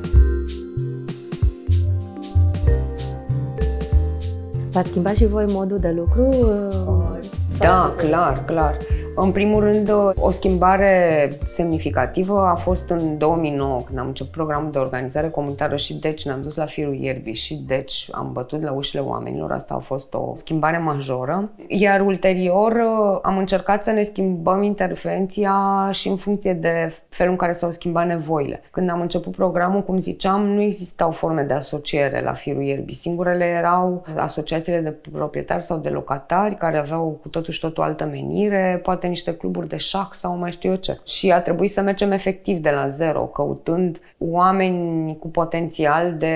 V-ați 4.71 4.87
schimbat 4.87 5.15
și 5.15 5.25
voi 5.27 5.45
modul 5.47 5.79
de 5.79 5.93
lucru? 5.97 6.27
Uh, 6.27 7.19
da, 7.57 7.93
clar, 7.97 8.45
clar. 8.45 8.77
În 9.21 9.31
primul 9.31 9.63
rând, 9.63 9.91
o 10.15 10.31
schimbare 10.31 11.29
semnificativă 11.47 12.39
a 12.39 12.55
fost 12.55 12.89
în 12.89 13.17
2009, 13.17 13.81
când 13.81 13.99
am 13.99 14.07
început 14.07 14.31
programul 14.31 14.71
de 14.71 14.77
organizare 14.77 15.29
comunitară 15.29 15.75
și 15.75 15.93
deci 15.93 16.25
ne-am 16.25 16.41
dus 16.41 16.55
la 16.55 16.65
firul 16.65 16.95
ierbii 16.95 17.33
și 17.33 17.63
deci 17.67 18.07
am 18.11 18.29
bătut 18.33 18.61
la 18.61 18.71
ușile 18.71 19.01
oamenilor. 19.01 19.51
Asta 19.51 19.73
a 19.73 19.79
fost 19.79 20.13
o 20.13 20.33
schimbare 20.35 20.77
majoră. 20.77 21.49
Iar 21.67 22.01
ulterior 22.01 22.73
am 23.21 23.37
încercat 23.37 23.83
să 23.83 23.91
ne 23.91 24.03
schimbăm 24.03 24.63
intervenția 24.63 25.89
și 25.91 26.07
în 26.07 26.15
funcție 26.17 26.53
de 26.53 26.93
felul 27.09 27.31
în 27.31 27.37
care 27.37 27.53
s-au 27.53 27.71
schimbat 27.71 28.07
nevoile. 28.07 28.61
Când 28.71 28.89
am 28.89 29.01
început 29.01 29.35
programul, 29.35 29.83
cum 29.83 29.99
ziceam, 29.99 30.45
nu 30.45 30.61
existau 30.61 31.11
forme 31.11 31.41
de 31.41 31.53
asociere 31.53 32.21
la 32.21 32.33
firul 32.33 32.61
ierbii. 32.61 32.95
Singurele 32.95 33.45
erau 33.45 34.05
asociațiile 34.15 34.79
de 34.79 34.95
proprietari 35.11 35.63
sau 35.63 35.77
de 35.77 35.89
locatari 35.89 36.55
care 36.55 36.77
aveau 36.77 37.19
cu 37.21 37.27
totul 37.27 37.53
și 37.53 37.59
totul 37.59 37.83
altă 37.83 38.05
menire, 38.05 38.79
poate 38.83 39.07
niște 39.09 39.35
cluburi 39.35 39.67
de 39.67 39.77
șac 39.77 40.13
sau 40.13 40.37
mai 40.37 40.51
știu 40.51 40.69
eu 40.69 40.75
ce. 40.75 40.99
Și 41.05 41.31
a 41.31 41.41
trebuit 41.41 41.71
să 41.71 41.81
mergem 41.81 42.11
efectiv 42.11 42.57
de 42.57 42.69
la 42.69 42.87
zero, 42.87 43.21
căutând 43.21 43.99
oameni 44.17 45.17
cu 45.17 45.27
potențial 45.27 46.13
de 46.17 46.35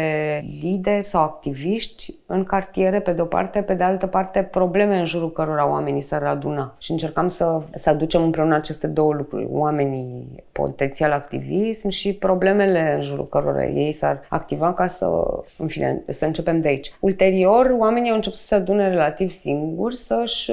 lideri 0.62 1.06
sau 1.06 1.22
activiști 1.22 2.14
în 2.26 2.44
cartiere, 2.44 3.00
pe 3.00 3.12
de-o 3.14 3.26
parte, 3.26 3.62
pe 3.62 3.74
de 3.74 3.84
altă 3.84 4.08
parte, 4.08 4.42
probleme 4.52 4.98
în 4.98 5.06
jurul 5.06 5.32
cărora 5.32 5.70
oamenii 5.70 6.02
s-ar 6.02 6.24
aduna. 6.24 6.76
Și 6.78 6.92
încercam 6.92 7.28
să, 7.28 7.62
să 7.76 7.90
aducem 7.90 8.24
împreună 8.24 8.56
aceste 8.56 8.88
două 8.88 9.14
lucruri, 9.14 9.48
oamenii 9.52 10.44
potențial 10.52 11.12
activism 11.12 11.90
și 11.90 12.14
problemele 12.14 12.94
în 12.96 13.02
jurul 13.02 13.28
cărora 13.28 13.66
ei 13.66 13.92
s-ar 13.92 14.22
activa 14.30 14.74
ca 14.74 14.88
să, 14.88 15.10
în 15.58 15.68
fine, 15.68 16.04
să 16.08 16.26
începem 16.26 16.62
de 16.62 16.68
aici. 16.68 16.94
Ulterior, 17.00 17.76
oamenii 17.78 18.10
au 18.10 18.16
început 18.16 18.40
să 18.40 18.46
se 18.46 18.56
adune 18.56 18.90
relativ 18.90 19.30
singuri 19.30 19.96
să-și, 19.96 20.52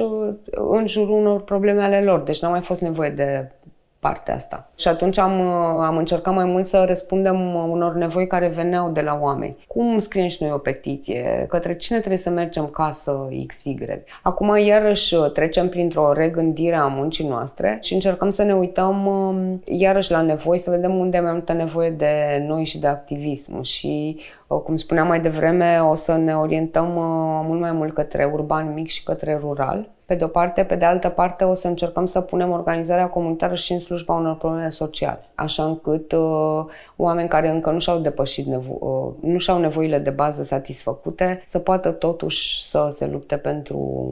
în 0.51 0.87
jurul 0.87 1.19
unor 1.19 1.41
probleme 1.43 1.83
ale 1.83 2.00
lor. 2.03 2.19
Deci 2.19 2.41
n-a 2.41 2.49
mai 2.49 2.61
fost 2.61 2.81
nevoie 2.81 3.09
de 3.09 3.51
partea 4.01 4.35
asta. 4.35 4.69
Și 4.75 4.87
atunci 4.87 5.17
am, 5.17 5.41
am 5.81 5.97
încercat 5.97 6.33
mai 6.33 6.45
mult 6.45 6.67
să 6.67 6.83
răspundem 6.87 7.55
unor 7.55 7.93
nevoi 7.93 8.27
care 8.27 8.47
veneau 8.47 8.89
de 8.89 9.01
la 9.01 9.17
oameni. 9.21 9.57
Cum 9.67 9.99
scriem 9.99 10.27
și 10.27 10.43
noi 10.43 10.51
o 10.51 10.57
petiție? 10.57 11.45
Către 11.49 11.75
cine 11.75 11.97
trebuie 11.97 12.19
să 12.19 12.29
mergem 12.29 12.67
ca 12.67 12.91
să 12.91 13.17
XY? 13.47 13.75
Acum 14.21 14.57
iarăși 14.57 15.15
trecem 15.33 15.69
printr-o 15.69 16.13
regândire 16.13 16.75
a 16.75 16.87
muncii 16.87 17.27
noastre 17.27 17.77
și 17.81 17.93
încercăm 17.93 18.29
să 18.29 18.43
ne 18.43 18.53
uităm 18.53 19.05
um, 19.05 19.61
iarăși 19.65 20.11
la 20.11 20.21
nevoi, 20.21 20.57
să 20.57 20.69
vedem 20.69 20.95
unde 20.95 21.17
e 21.17 21.21
mai 21.21 21.31
multă 21.31 21.53
nevoie 21.53 21.89
de 21.89 22.43
noi 22.47 22.65
și 22.65 22.79
de 22.79 22.87
activism. 22.87 23.61
Și 23.61 24.19
uh, 24.47 24.59
cum 24.59 24.77
spuneam 24.77 25.07
mai 25.07 25.21
devreme, 25.21 25.79
o 25.79 25.95
să 25.95 26.15
ne 26.15 26.37
orientăm 26.37 26.95
uh, 26.95 27.45
mult 27.47 27.59
mai 27.59 27.71
mult 27.71 27.93
către 27.93 28.29
urban 28.33 28.73
mic 28.73 28.89
și 28.89 29.03
către 29.03 29.37
rural 29.41 29.89
pe 30.11 30.17
de 30.17 30.23
o 30.23 30.27
parte, 30.27 30.63
pe 30.63 30.75
de 30.75 30.85
altă 30.85 31.09
parte 31.09 31.43
o 31.43 31.53
să 31.53 31.67
încercăm 31.67 32.05
să 32.05 32.21
punem 32.21 32.51
organizarea 32.51 33.09
comunitară 33.09 33.55
și 33.55 33.71
în 33.71 33.79
slujba 33.79 34.13
unor 34.13 34.35
probleme 34.35 34.69
sociale, 34.69 35.29
așa 35.35 35.63
încât 35.63 36.11
uh, 36.11 36.65
oameni 36.95 37.29
care 37.29 37.49
încă 37.49 37.71
nu 37.71 37.79
și-au 37.79 37.99
depășit 37.99 38.45
nevo- 38.45 38.79
uh, 38.79 39.11
nu 39.19 39.37
și-au 39.37 39.59
nevoile 39.59 39.99
de 39.99 40.09
bază 40.09 40.43
satisfăcute 40.43 41.43
să 41.47 41.59
poată 41.59 41.91
totuși 41.91 42.69
să 42.69 42.93
se 42.95 43.05
lupte 43.05 43.37
pentru 43.37 44.09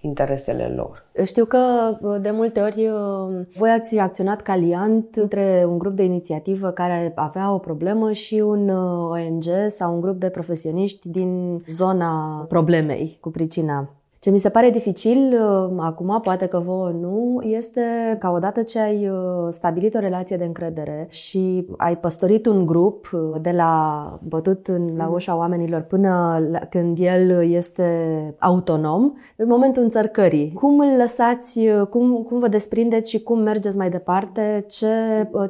interesele 0.00 0.72
lor. 0.76 1.04
Știu 1.24 1.44
că 1.44 1.58
uh, 2.00 2.16
de 2.20 2.30
multe 2.30 2.60
ori 2.60 2.88
uh, 2.88 3.46
voi 3.56 3.70
ați 3.70 3.98
acționat 3.98 4.40
ca 4.40 4.56
liant 4.56 5.16
între 5.16 5.64
un 5.66 5.78
grup 5.78 5.96
de 5.96 6.04
inițiativă 6.04 6.70
care 6.70 7.12
avea 7.14 7.52
o 7.52 7.58
problemă 7.58 8.12
și 8.12 8.34
un 8.34 8.68
uh, 8.68 9.10
ONG 9.10 9.44
sau 9.68 9.94
un 9.94 10.00
grup 10.00 10.20
de 10.20 10.28
profesioniști 10.28 11.08
din 11.08 11.62
zona 11.66 12.44
problemei 12.48 13.18
cu 13.20 13.30
pricina 13.30 13.88
ce 14.22 14.30
mi 14.30 14.38
se 14.38 14.48
pare 14.48 14.70
dificil 14.70 15.18
uh, 15.18 15.76
acum, 15.78 16.20
poate 16.22 16.46
că 16.46 16.58
vouă 16.58 16.90
nu, 16.90 17.40
este 17.44 18.16
ca 18.18 18.30
odată 18.30 18.62
ce 18.62 18.80
ai 18.80 19.08
uh, 19.08 19.16
stabilit 19.48 19.94
o 19.94 19.98
relație 19.98 20.36
de 20.36 20.44
încredere 20.44 21.06
și 21.10 21.66
ai 21.76 21.96
păstorit 21.96 22.46
un 22.46 22.66
grup 22.66 23.10
uh, 23.12 23.20
de 23.40 23.50
la 23.50 24.18
bătut 24.28 24.66
în, 24.66 24.96
la 24.96 25.04
mm. 25.04 25.12
ușa 25.12 25.36
oamenilor 25.36 25.80
până 25.80 26.38
la, 26.50 26.58
când 26.58 26.98
el 27.00 27.50
este 27.50 27.94
autonom, 28.38 29.12
în 29.36 29.46
momentul 29.48 29.82
înțărcării. 29.82 30.52
Cum 30.52 30.78
îl 30.78 30.96
lăsați, 30.98 31.60
cum, 31.90 32.22
cum 32.22 32.38
vă 32.38 32.48
desprindeți 32.48 33.10
și 33.10 33.22
cum 33.22 33.38
mergeți 33.38 33.76
mai 33.76 33.90
departe, 33.90 34.64
ce, 34.68 34.86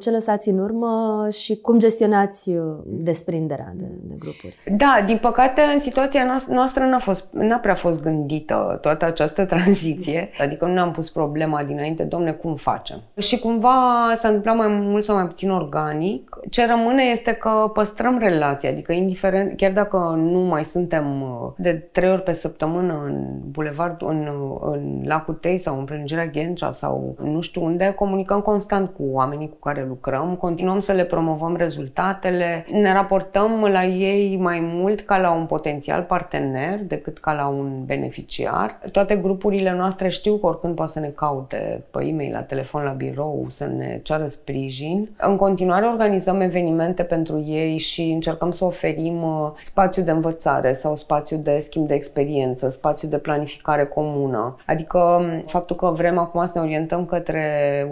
ce 0.01 0.11
lăsați 0.11 0.49
în 0.49 0.59
urmă 0.59 1.27
și 1.31 1.61
cum 1.61 1.79
gestionați 1.79 2.51
desprinderea 2.85 3.73
de, 3.77 3.87
de 4.03 4.15
grupuri? 4.19 4.77
Da, 4.77 5.05
din 5.07 5.19
păcate, 5.23 5.61
în 5.75 5.81
situația 5.81 6.43
noastră 6.49 6.85
n-a, 6.85 6.99
fost, 6.99 7.29
n-a 7.33 7.59
prea 7.59 7.75
fost 7.75 8.03
gândită 8.03 8.61
toată 8.81 9.05
această 9.05 9.45
tranziție. 9.55 10.31
Adică 10.39 10.65
nu 10.65 10.73
ne-am 10.73 10.91
pus 10.91 11.11
problema 11.11 11.63
dinainte, 11.63 12.03
domne, 12.03 12.33
cum 12.33 12.55
facem? 12.55 13.03
Și 13.19 13.39
cumva 13.39 13.79
s-a 14.17 14.29
întâmplat 14.29 14.57
mai 14.57 14.67
mult 14.69 15.05
sau 15.05 15.15
mai 15.15 15.27
puțin 15.27 15.51
organic. 15.51 16.39
Ce 16.51 16.67
rămâne 16.67 17.03
este 17.03 17.33
că 17.33 17.71
păstrăm 17.73 18.19
relația, 18.19 18.71
adică 18.71 18.93
indiferent, 18.93 19.57
chiar 19.57 19.73
dacă 19.73 19.97
nu 20.17 20.39
mai 20.39 20.65
suntem 20.65 21.23
uh, 21.23 21.53
de 21.57 21.73
trei 21.73 22.11
ori 22.11 22.23
pe 22.23 22.33
săptămână 22.33 23.03
în 23.07 23.27
bulevard, 23.51 24.03
în, 24.03 24.29
în 24.61 25.03
lacul 25.05 25.35
Tei 25.35 25.59
sau 25.59 25.79
în 25.79 25.85
prelungirea 25.85 26.27
Ghencea 26.27 26.73
sau 26.73 27.17
nu 27.23 27.41
știu 27.41 27.65
unde, 27.65 27.93
comunicăm 27.97 28.41
constant 28.41 28.91
cu 28.91 29.03
oamenii 29.11 29.49
cu 29.49 29.57
care 29.57 29.85
lucrăm, 29.89 30.37
continuăm 30.37 30.81
să 30.81 30.93
le 30.93 31.05
promovăm 31.05 31.57
rezultatele, 31.57 32.65
ne 32.73 32.93
raportăm 32.93 33.67
la 33.71 33.85
ei 33.85 34.37
mai 34.37 34.61
mult 34.63 35.01
ca 35.01 35.19
la 35.19 35.31
un 35.31 35.47
potențial 35.47 36.03
partener 36.03 36.79
decât 36.85 37.19
ca 37.19 37.33
la 37.33 37.47
un 37.47 37.85
beneficiar 37.85 38.52
familiar. 38.53 38.79
Toate 38.93 39.17
grupurile 39.17 39.73
noastre 39.73 40.09
știu 40.09 40.37
că 40.37 40.47
oricând 40.47 40.75
poate 40.75 40.93
să 40.93 41.01
ne 41.01 41.09
caute 41.09 41.85
pe 41.91 42.05
e-mail, 42.05 42.33
la 42.33 42.43
telefon, 42.43 42.83
la 42.83 42.91
birou, 42.91 43.45
să 43.49 43.67
ne 43.77 44.01
ceară 44.03 44.27
sprijin. 44.27 45.11
În 45.21 45.37
continuare 45.37 45.87
organizăm 45.87 46.41
evenimente 46.41 47.03
pentru 47.03 47.45
ei 47.47 47.79
și 47.79 48.03
încercăm 48.03 48.51
să 48.51 48.65
oferim 48.65 49.23
uh, 49.23 49.51
spațiu 49.63 50.03
de 50.03 50.11
învățare 50.11 50.73
sau 50.73 50.97
spațiu 50.97 51.37
de 51.37 51.59
schimb 51.59 51.87
de 51.87 51.95
experiență, 51.95 52.71
spațiu 52.71 53.09
de 53.09 53.19
planificare 53.19 53.85
comună. 53.85 54.57
Adică 54.67 54.99
um, 54.99 55.43
faptul 55.47 55.77
că 55.77 55.87
vrem 55.87 56.19
acum 56.19 56.47
să 56.47 56.53
ne 56.55 56.61
orientăm 56.61 57.05
către 57.05 57.43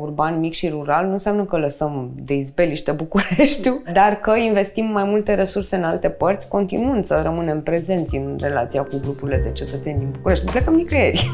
urban 0.01 0.39
mic 0.39 0.53
și 0.53 0.69
rural 0.69 1.07
nu 1.07 1.13
înseamnă 1.13 1.45
că 1.45 1.59
lăsăm 1.59 2.11
de 2.15 2.35
izbeliște 2.35 2.93
Bucureștiul, 3.01 3.83
dar 3.93 4.13
că 4.13 4.37
investim 4.37 4.85
mai 4.85 5.05
multe 5.05 5.35
resurse 5.35 5.77
în 5.77 5.83
alte 5.85 6.09
părți, 6.09 6.49
continuând 6.49 7.05
să 7.05 7.21
rămânem 7.25 7.63
prezenți 7.63 8.17
în 8.17 8.37
relația 8.41 8.83
cu 8.83 9.01
grupurile 9.03 9.41
de 9.45 9.53
cetățeni 9.53 9.99
din 9.99 10.09
București 10.11 10.50
plecăm 10.51 10.75
nicăieri. 10.75 11.31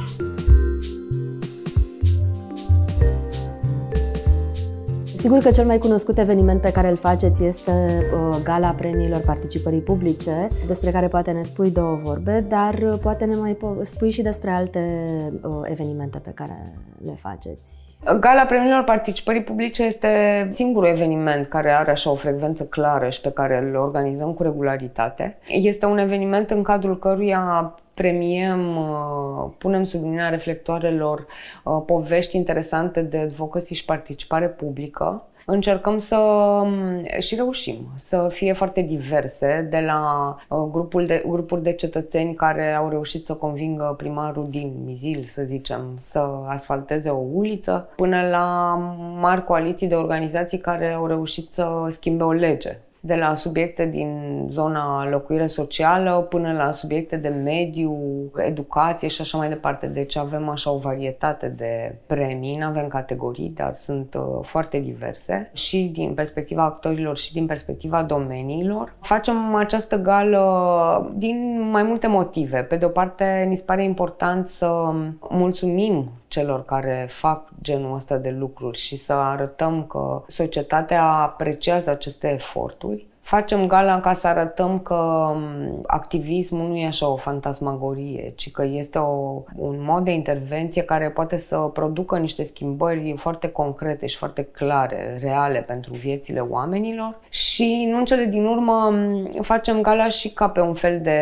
Sigur 5.05 5.39
că 5.39 5.51
cel 5.51 5.65
mai 5.65 5.79
cunoscut 5.79 6.19
eveniment 6.19 6.61
pe 6.61 6.73
care 6.73 6.89
îl 6.89 6.97
faceți 6.97 7.45
este 7.45 7.71
uh, 7.71 8.37
Gala 8.45 8.69
Premiilor 8.69 9.21
Participării 9.21 9.81
Publice, 9.81 10.49
despre 10.67 10.91
care 10.91 11.09
poate 11.09 11.31
ne 11.31 11.43
spui 11.43 11.71
două 11.71 11.95
vorbe, 12.03 12.45
dar 12.49 12.75
uh, 12.75 12.99
poate 13.03 13.25
ne 13.25 13.37
mai 13.37 13.57
spui 13.83 14.11
și 14.11 14.23
despre 14.23 14.51
alte 14.51 14.81
uh, 15.43 15.51
evenimente 15.63 16.19
pe 16.19 16.31
care 16.35 16.75
le 17.05 17.13
faceți. 17.17 17.85
Gala 18.21 18.45
Premiilor 18.45 18.83
Participării 18.85 19.43
Publice 19.43 19.83
este 19.83 20.09
singurul 20.53 20.89
eveniment 20.89 21.47
care 21.47 21.71
are 21.71 21.91
așa 21.91 22.11
o 22.11 22.15
frecvență 22.15 22.65
clară 22.65 23.09
și 23.09 23.21
pe 23.21 23.31
care 23.31 23.67
îl 23.69 23.77
organizăm 23.77 24.33
cu 24.33 24.43
regularitate. 24.43 25.39
Este 25.49 25.87
un 25.87 25.99
eveniment 25.99 26.51
în 26.51 26.63
cadrul 26.63 26.99
căruia 26.99 27.75
premiem, 27.97 28.77
uh, 28.77 29.51
punem 29.59 29.85
sub 29.85 30.03
lumina 30.03 30.29
reflectoarelor 30.29 31.27
uh, 31.65 31.83
povești 31.87 32.37
interesante 32.37 33.03
de 33.03 33.19
advocacy 33.19 33.75
și 33.75 33.85
participare 33.85 34.49
publică. 34.49 35.29
Încercăm 35.49 35.99
să 35.99 36.17
um, 36.17 37.03
și 37.19 37.35
reușim 37.35 37.77
să 37.97 38.29
fie 38.31 38.53
foarte 38.53 38.83
diverse, 38.83 39.67
de 39.71 39.81
la 39.87 40.37
uh, 40.49 40.69
grupul 40.71 41.07
de, 41.07 41.25
grupuri 41.29 41.63
de 41.63 41.73
cetățeni 41.73 42.35
care 42.35 42.73
au 42.73 42.89
reușit 42.89 43.27
să 43.27 43.35
convingă 43.35 43.95
primarul 43.97 44.47
din 44.51 44.73
Mizil, 44.85 45.25
să 45.25 45.43
zicem, 45.43 45.97
să 46.01 46.29
asfalteze 46.47 47.09
o 47.09 47.23
uliță, 47.33 47.89
până 47.97 48.29
la 48.29 48.75
mari 49.21 49.45
coaliții 49.45 49.89
de 49.89 49.95
organizații 49.95 50.59
care 50.59 50.93
au 50.93 51.07
reușit 51.07 51.53
să 51.53 51.89
schimbe 51.91 52.25
o 52.25 52.33
lege 52.33 52.79
de 53.01 53.15
la 53.15 53.35
subiecte 53.35 53.87
din 53.87 54.43
zona 54.51 55.09
locuire 55.09 55.47
socială 55.47 56.27
până 56.29 56.53
la 56.53 56.73
subiecte 56.73 57.17
de 57.17 57.29
mediu, 57.29 57.97
educație 58.37 59.09
și 59.09 59.21
așa 59.21 59.39
mai 59.39 59.49
departe. 59.49 59.87
Deci 59.87 60.17
avem 60.17 60.49
așa 60.49 60.71
o 60.71 60.79
varietate 60.79 61.49
de 61.49 61.95
premii, 62.07 62.57
nu 62.57 62.67
avem 62.67 62.89
categorii, 62.89 63.53
dar 63.55 63.75
sunt 63.75 64.15
uh, 64.15 64.39
foarte 64.43 64.79
diverse 64.79 65.51
și 65.53 65.91
din 65.93 66.15
perspectiva 66.15 66.65
actorilor 66.65 67.17
și 67.17 67.33
din 67.33 67.47
perspectiva 67.47 68.03
domeniilor. 68.03 68.95
Facem 69.01 69.55
această 69.55 69.97
gală 69.97 71.13
din 71.15 71.69
mai 71.71 71.83
multe 71.83 72.07
motive. 72.07 72.59
Pe 72.59 72.77
de 72.77 72.85
o 72.85 72.89
parte, 72.89 73.47
ni 73.49 73.57
se 73.57 73.63
pare 73.67 73.83
important 73.83 74.49
să 74.49 74.93
mulțumim 75.31 76.11
celor 76.29 76.65
care 76.65 77.07
fac 77.11 77.49
genul 77.63 77.95
ăsta 77.95 78.17
de 78.17 78.31
lucruri 78.31 78.79
și 78.79 78.97
să 78.97 79.13
arătăm 79.13 79.85
că 79.85 80.23
societatea 80.27 81.05
apreciază 81.05 81.91
aceste 81.91 82.33
eforturi. 82.33 83.07
Facem 83.27 83.67
gala 83.67 84.01
ca 84.01 84.15
să 84.15 84.27
arătăm 84.27 84.79
că 84.79 85.33
activismul 85.87 86.69
nu 86.69 86.77
e 86.77 86.87
așa 86.87 87.09
o 87.09 87.17
fantasmagorie, 87.17 88.33
ci 88.37 88.51
că 88.51 88.65
este 88.65 88.99
o, 88.99 89.43
un 89.57 89.77
mod 89.83 90.05
de 90.05 90.11
intervenție 90.11 90.83
care 90.83 91.11
poate 91.11 91.39
să 91.39 91.57
producă 91.57 92.19
niște 92.19 92.45
schimbări 92.45 93.15
foarte 93.17 93.49
concrete 93.49 94.07
și 94.07 94.17
foarte 94.17 94.43
clare, 94.43 95.19
reale 95.21 95.59
pentru 95.59 95.95
viețile 95.95 96.41
oamenilor. 96.41 97.19
Și 97.29 97.89
nu 97.91 97.99
în 97.99 98.05
cele 98.05 98.25
din 98.25 98.45
urmă 98.45 98.95
facem 99.41 99.81
gala 99.81 100.09
și 100.09 100.31
ca 100.31 100.49
pe 100.49 100.61
un 100.61 100.75
fel 100.75 101.01
de 101.01 101.21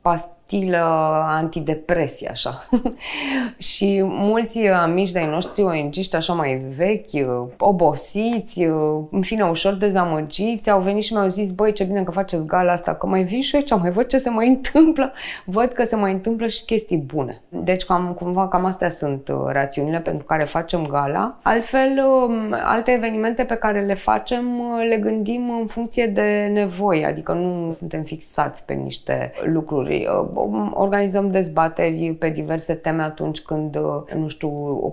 past 0.00 0.28
stilă 0.50 0.78
antidepresie, 1.26 2.28
așa. 2.28 2.68
și 3.68 4.02
mulți 4.04 4.66
amici 4.66 5.10
de-ai 5.10 5.30
noștri, 5.30 5.62
ong 5.62 5.90
așa 6.12 6.32
mai 6.32 6.62
vechi, 6.76 7.26
obosiți, 7.58 8.62
în 9.10 9.22
fine, 9.22 9.44
ușor 9.44 9.74
dezamăgiți, 9.74 10.70
au 10.70 10.80
venit 10.80 11.02
și 11.02 11.12
mi-au 11.12 11.28
zis, 11.28 11.50
băi, 11.50 11.72
ce 11.72 11.84
bine 11.84 12.02
că 12.02 12.10
faceți 12.10 12.46
gala 12.46 12.72
asta, 12.72 12.94
că 12.94 13.06
mai 13.06 13.24
vin 13.24 13.40
și 13.40 13.54
eu 13.54 13.60
aici, 13.60 13.80
mai 13.80 13.90
văd 13.90 14.06
ce 14.06 14.18
se 14.18 14.30
mai 14.30 14.48
întâmplă, 14.56 15.12
văd 15.44 15.72
că 15.72 15.84
se 15.84 15.96
mai 15.96 16.12
întâmplă 16.12 16.46
și 16.46 16.64
chestii 16.64 16.96
bune. 16.96 17.42
Deci, 17.48 17.84
cam, 17.84 18.12
cumva, 18.12 18.48
cam 18.48 18.64
astea 18.64 18.90
sunt 18.90 19.28
uh, 19.28 19.36
rațiunile 19.46 20.00
pentru 20.00 20.24
care 20.24 20.44
facem 20.44 20.86
gala. 20.86 21.38
Altfel, 21.42 22.04
um, 22.04 22.56
alte 22.62 22.90
evenimente 22.90 23.44
pe 23.44 23.54
care 23.54 23.80
le 23.80 23.94
facem, 23.94 24.58
uh, 24.58 24.86
le 24.88 24.96
gândim 24.96 25.50
în 25.60 25.66
funcție 25.66 26.06
de 26.06 26.50
nevoie, 26.52 27.06
adică 27.06 27.32
nu 27.32 27.72
suntem 27.72 28.02
fixați 28.02 28.64
pe 28.64 28.74
niște 28.74 29.32
lucruri 29.44 30.06
uh, 30.06 30.39
organizăm 30.74 31.30
dezbateri 31.30 32.16
pe 32.18 32.30
diverse 32.30 32.74
teme 32.74 33.02
atunci 33.02 33.40
când, 33.40 33.76
uh, 33.76 34.12
nu 34.14 34.28
știu, 34.28 34.50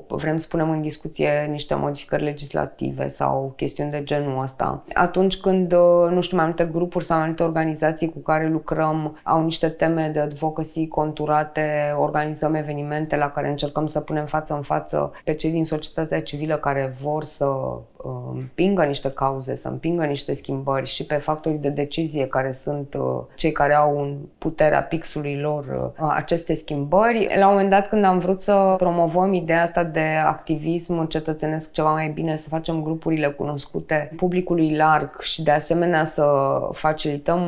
vrem 0.07 0.37
să 0.37 0.47
punem 0.49 0.69
în 0.69 0.81
discuție 0.81 1.29
niște 1.49 1.75
modificări 1.75 2.23
legislative 2.23 3.09
sau 3.09 3.53
chestiuni 3.55 3.91
de 3.91 4.03
genul 4.03 4.43
ăsta. 4.43 4.83
Atunci 4.93 5.37
când, 5.37 5.71
uh, 5.71 6.11
nu 6.11 6.21
știu, 6.21 6.37
mai 6.37 6.45
multe 6.45 6.69
grupuri 6.71 7.05
sau 7.05 7.17
mai 7.17 7.27
multe 7.27 7.43
organizații 7.43 8.09
cu 8.09 8.19
care 8.19 8.47
lucrăm 8.47 9.19
au 9.23 9.43
niște 9.43 9.69
teme 9.69 10.09
de 10.13 10.19
advocacy 10.19 10.87
conturate, 10.87 11.95
organizăm 11.97 12.53
evenimente 12.53 13.15
la 13.15 13.31
care 13.31 13.49
încercăm 13.49 13.87
să 13.87 13.99
punem 13.99 14.25
față 14.25 14.53
în 14.53 14.61
față 14.61 15.11
pe 15.23 15.33
cei 15.33 15.51
din 15.51 15.65
societatea 15.65 16.21
civilă 16.21 16.55
care 16.55 16.95
vor 17.01 17.23
să 17.23 17.45
împingă 18.33 18.83
niște 18.83 19.11
cauze, 19.11 19.55
să 19.55 19.67
împingă 19.67 20.05
niște 20.05 20.33
schimbări 20.33 20.85
și 20.85 21.05
pe 21.05 21.15
factorii 21.15 21.57
de 21.57 21.69
decizie 21.69 22.27
care 22.27 22.51
sunt 22.51 22.93
uh, 22.93 23.23
cei 23.35 23.51
care 23.51 23.73
au 23.73 24.01
în 24.01 24.17
puterea 24.37 24.81
pixului 24.81 25.39
lor 25.39 25.93
uh, 25.99 26.07
aceste 26.15 26.55
schimbări. 26.55 27.27
La 27.39 27.45
un 27.45 27.51
moment 27.51 27.69
dat 27.69 27.89
când 27.89 28.05
am 28.05 28.19
vrut 28.19 28.41
să 28.41 28.73
promovăm 28.77 29.33
ideea 29.33 29.63
asta 29.63 29.83
de 29.83 30.05
activism 30.25 31.07
cetățenesc 31.07 31.71
ceva 31.71 31.91
mai 31.91 32.09
bine, 32.09 32.35
să 32.35 32.49
facem 32.49 32.83
grupurile 32.83 33.27
cunoscute 33.27 34.11
publicului 34.15 34.75
larg 34.75 35.21
și 35.21 35.43
de 35.43 35.51
asemenea 35.51 36.05
să 36.05 36.25
facilităm 36.71 37.41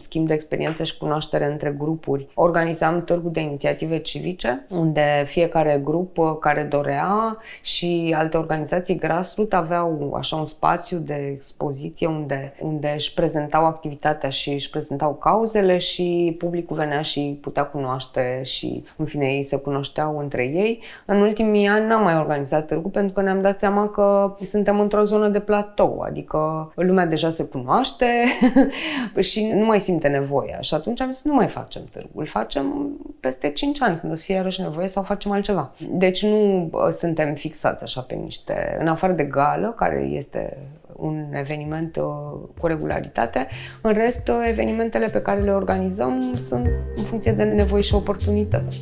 schimb 0.00 0.26
de 0.26 0.34
experiențe 0.34 0.84
și 0.84 0.98
cunoaștere 0.98 1.46
între 1.46 1.74
grupuri, 1.78 2.28
organizam 2.34 3.04
târgul 3.04 3.30
de 3.30 3.40
inițiative 3.40 3.98
civice, 3.98 4.66
unde 4.70 5.24
fiecare 5.26 5.80
grup 5.84 6.18
uh, 6.18 6.36
care 6.40 6.62
dorea 6.62 7.36
și 7.62 8.14
alte 8.16 8.36
organizații 8.36 8.96
grassroots 8.96 9.56
aveau 9.56 9.83
așa 10.14 10.36
un 10.36 10.46
spațiu 10.46 10.98
de 10.98 11.30
expoziție 11.34 12.06
unde, 12.06 12.54
unde 12.60 12.92
își 12.94 13.14
prezentau 13.14 13.64
activitatea 13.64 14.28
și 14.28 14.50
își 14.50 14.70
prezentau 14.70 15.14
cauzele 15.14 15.78
și 15.78 16.34
publicul 16.38 16.76
venea 16.76 17.02
și 17.02 17.38
putea 17.40 17.64
cunoaște 17.64 18.40
și 18.44 18.84
în 18.96 19.04
fine 19.04 19.26
ei 19.26 19.44
se 19.44 19.56
cunoșteau 19.56 20.18
între 20.18 20.42
ei. 20.42 20.82
În 21.04 21.20
ultimii 21.20 21.66
ani 21.66 21.86
n-am 21.86 22.02
mai 22.02 22.16
organizat 22.16 22.66
târgu 22.66 22.88
pentru 22.88 23.12
că 23.12 23.20
ne-am 23.20 23.40
dat 23.40 23.58
seama 23.58 23.88
că 23.88 24.36
suntem 24.44 24.80
într-o 24.80 25.04
zonă 25.04 25.28
de 25.28 25.40
platou, 25.40 26.00
adică 26.00 26.72
lumea 26.74 27.06
deja 27.06 27.30
se 27.30 27.44
cunoaște 27.44 28.06
și 29.20 29.50
nu 29.54 29.64
mai 29.64 29.80
simte 29.80 30.08
nevoia. 30.08 30.60
Și 30.60 30.74
atunci 30.74 31.00
am 31.00 31.12
zis 31.12 31.22
nu 31.22 31.34
mai 31.34 31.46
facem 31.46 31.82
târgu, 31.90 32.20
îl 32.20 32.26
facem 32.26 32.96
peste 33.20 33.50
5 33.50 33.82
ani 33.82 33.98
când 33.98 34.12
o 34.12 34.14
să 34.14 34.22
fie 34.22 34.34
iarăși 34.34 34.60
nevoie 34.60 34.88
sau 34.88 35.02
facem 35.02 35.30
altceva. 35.30 35.72
Deci 35.90 36.24
nu 36.24 36.70
suntem 36.98 37.34
fixați 37.34 37.82
așa 37.82 38.00
pe 38.00 38.14
niște, 38.14 38.76
în 38.80 38.88
afară 38.88 39.12
de 39.12 39.24
gală, 39.24 39.73
care 39.74 40.00
este 40.00 40.56
un 40.96 41.26
eveniment 41.32 41.96
uh, 41.96 42.04
cu 42.60 42.66
regularitate. 42.66 43.48
În 43.82 43.92
rest, 43.92 44.28
uh, 44.28 44.46
evenimentele 44.48 45.06
pe 45.06 45.22
care 45.22 45.40
le 45.40 45.50
organizăm 45.50 46.20
sunt 46.48 46.66
în 46.96 47.02
funcție 47.02 47.32
de 47.32 47.42
nevoi 47.42 47.82
și 47.82 47.94
oportunități. 47.94 48.80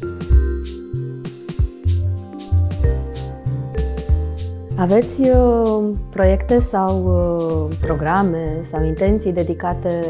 Aveți 4.79 5.23
uh, 5.23 5.91
proiecte 6.11 6.59
sau 6.59 7.03
uh, 7.05 7.77
programe 7.81 8.59
sau 8.61 8.85
intenții 8.85 9.33
dedicate 9.33 10.05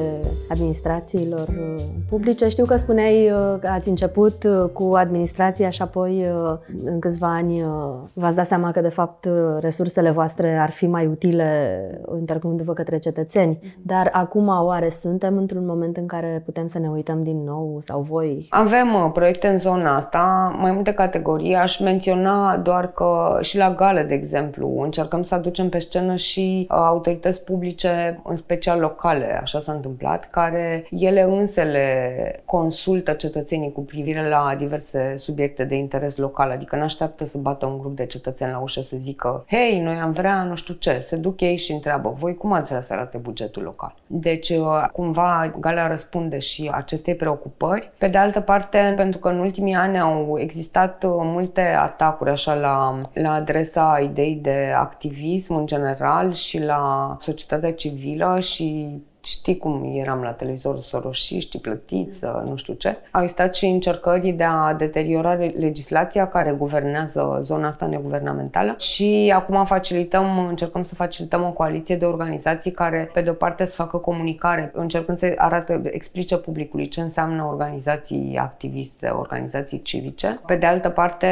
administrațiilor 0.53 1.49
uh, 1.49 1.83
publice? 2.09 2.49
Știu 2.49 2.65
că 2.65 2.77
spuneai 2.77 3.31
uh, 3.31 3.59
că 3.61 3.67
ați 3.67 3.89
început 3.89 4.45
uh, 4.45 4.71
cu 4.73 4.95
administrația 4.95 5.71
și 5.71 5.83
apoi 5.83 6.27
uh, 6.27 6.59
în 6.85 6.99
câțiva 6.99 7.35
ani 7.35 7.63
uh, 7.63 7.69
v-ați 8.13 8.37
dat 8.37 8.47
seama 8.47 8.71
că 8.71 8.81
de 8.81 8.89
fapt 8.89 9.25
uh, 9.25 9.33
resursele 9.61 10.11
voastre 10.11 10.57
ar 10.57 10.71
fi 10.71 10.87
mai 10.87 11.07
utile 11.07 11.81
intercomându-vă 12.19 12.73
către 12.73 12.99
cetățeni. 12.99 13.77
Dar 13.83 14.09
acum 14.13 14.49
oare 14.49 14.89
suntem 14.89 15.37
într-un 15.37 15.67
moment 15.67 15.97
în 15.97 16.07
care 16.07 16.43
putem 16.45 16.67
să 16.67 16.79
ne 16.79 16.89
uităm 16.89 17.23
din 17.23 17.45
nou 17.45 17.79
sau 17.81 18.01
voi? 18.01 18.47
Avem 18.51 18.95
uh, 18.95 19.11
proiecte 19.13 19.49
în 19.49 19.59
zona 19.59 19.97
asta, 19.97 20.57
mai 20.61 20.73
multe 20.73 20.93
categorii. 20.93 21.55
Aș 21.55 21.81
menționa 21.81 22.57
doar 22.57 22.93
că 22.93 23.39
și 23.41 23.57
la 23.57 23.75
gale, 23.75 24.03
de 24.03 24.15
exemplu, 24.15 24.51
exemplu, 24.53 24.85
încercăm 24.85 25.23
să 25.23 25.35
aducem 25.35 25.69
pe 25.69 25.79
scenă 25.79 26.17
și 26.17 26.67
uh, 26.71 26.77
autorități 26.77 27.45
publice, 27.45 28.21
în 28.25 28.37
special 28.37 28.81
locale, 28.81 29.39
așa 29.43 29.61
s-a 29.61 29.73
întâmplat, 29.73 30.31
care 30.31 30.42
ele 30.91 31.23
însele 31.23 32.43
consultă 32.45 33.13
cetățenii 33.13 33.73
cu 33.73 33.81
privire 33.81 34.29
la 34.29 34.55
diverse 34.59 35.15
subiecte 35.17 35.65
de 35.65 35.75
interes 35.75 36.17
local, 36.17 36.51
adică 36.51 36.77
nu 36.77 36.83
așteaptă 36.83 37.25
să 37.25 37.39
bată 37.39 37.67
un 37.67 37.79
grup 37.79 37.97
de 37.97 38.07
cetățeni 38.07 38.51
la 38.51 38.59
ușă 38.59 38.83
să 38.83 38.97
zică 39.01 39.45
hei, 39.49 39.81
noi 39.81 39.95
am 39.95 40.13
vrea 40.13 40.43
nu 40.43 40.55
știu 40.55 40.75
ce, 40.75 41.01
se 41.01 41.17
duc 41.17 41.41
ei 41.41 41.57
și 41.57 41.73
întreabă 41.73 42.15
voi 42.19 42.35
cum 42.35 42.53
ați 42.53 42.69
vrea 42.69 42.81
să 42.81 42.93
arate 42.93 43.19
bugetul 43.19 43.63
local. 43.63 43.95
Deci, 44.07 44.49
uh, 44.49 44.85
cumva, 44.93 45.55
Galea 45.61 45.87
răspunde 45.87 46.39
și 46.39 46.71
acestei 46.73 47.15
preocupări. 47.15 47.91
Pe 47.99 48.09
de 48.09 48.19
altă 48.19 48.41
parte, 48.41 48.93
pentru 48.97 49.19
că 49.19 49.29
în 49.29 49.39
ultimii 49.39 49.75
ani 49.75 49.99
au 49.99 50.39
existat 50.39 51.05
uh, 51.05 51.11
multe 51.15 51.61
atacuri 51.61 52.31
așa 52.31 52.55
la, 52.55 53.01
la 53.13 53.33
adresa 53.33 54.01
ideii 54.03 54.35
de 54.35 54.73
activism 54.77 55.55
în 55.55 55.67
general 55.67 56.33
și 56.33 56.63
la 56.63 57.17
societatea 57.21 57.73
civilă 57.73 58.39
și 58.41 59.01
știi 59.23 59.57
cum 59.57 59.91
eram 59.95 60.21
la 60.23 60.31
televizor 60.31 60.81
soroșiști, 60.81 61.59
plătiți, 61.59 62.21
nu 62.45 62.57
știu 62.57 62.75
ce. 62.75 62.97
Au 63.11 63.23
existat 63.23 63.55
și 63.55 63.67
încercări 63.67 64.31
de 64.31 64.45
a 64.45 64.75
deteriora 64.75 65.33
legislația 65.35 66.29
care 66.29 66.55
guvernează 66.59 67.39
zona 67.43 67.69
asta 67.69 67.87
neguvernamentală 67.87 68.75
și 68.79 69.33
acum 69.35 69.65
facilităm, 69.65 70.47
încercăm 70.49 70.83
să 70.83 70.95
facilităm 70.95 71.43
o 71.43 71.53
coaliție 71.53 71.97
de 71.97 72.05
organizații 72.05 72.71
care, 72.71 73.11
pe 73.13 73.21
de 73.21 73.31
o 73.31 73.33
parte, 73.33 73.67
să 73.67 73.75
facă 73.75 73.97
comunicare, 73.97 74.71
încercând 74.75 75.19
să 75.19 75.33
arate, 75.37 75.81
explice 75.85 76.37
publicului 76.37 76.89
ce 76.89 77.01
înseamnă 77.01 77.45
organizații 77.45 78.37
activiste, 78.41 79.09
organizații 79.09 79.83
civice. 79.83 80.41
Pe 80.47 80.57
de 80.57 80.67
altă 80.67 80.89
parte, 80.89 81.27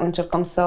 încercăm 0.00 0.42
să 0.42 0.64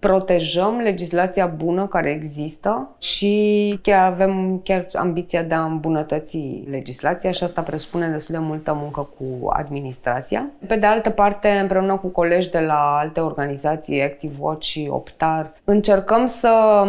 protejăm 0.00 0.76
legislația 0.76 1.46
bună 1.46 1.86
care 1.86 2.10
există 2.10 2.94
și 2.98 3.78
chiar 3.82 4.12
avem 4.12 4.60
chiar 4.64 4.86
ambiția 4.92 5.42
de 5.42 5.54
a 5.54 5.64
îmbunătăți 5.64 6.13
îmbunătăți 6.14 6.70
legislația 6.70 7.30
și 7.30 7.44
asta 7.44 7.62
presupune 7.62 8.08
destul 8.08 8.34
de 8.34 8.40
multă 8.40 8.78
muncă 8.80 9.08
cu 9.18 9.48
administrația. 9.48 10.50
Pe 10.66 10.76
de 10.76 10.86
altă 10.86 11.10
parte, 11.10 11.48
împreună 11.48 11.96
cu 11.96 12.06
colegi 12.06 12.50
de 12.50 12.60
la 12.60 12.96
alte 12.98 13.20
organizații, 13.20 14.02
Active 14.02 14.34
Watch 14.38 14.66
și 14.66 14.88
Optar, 14.90 15.52
încercăm 15.64 16.26
să, 16.26 16.84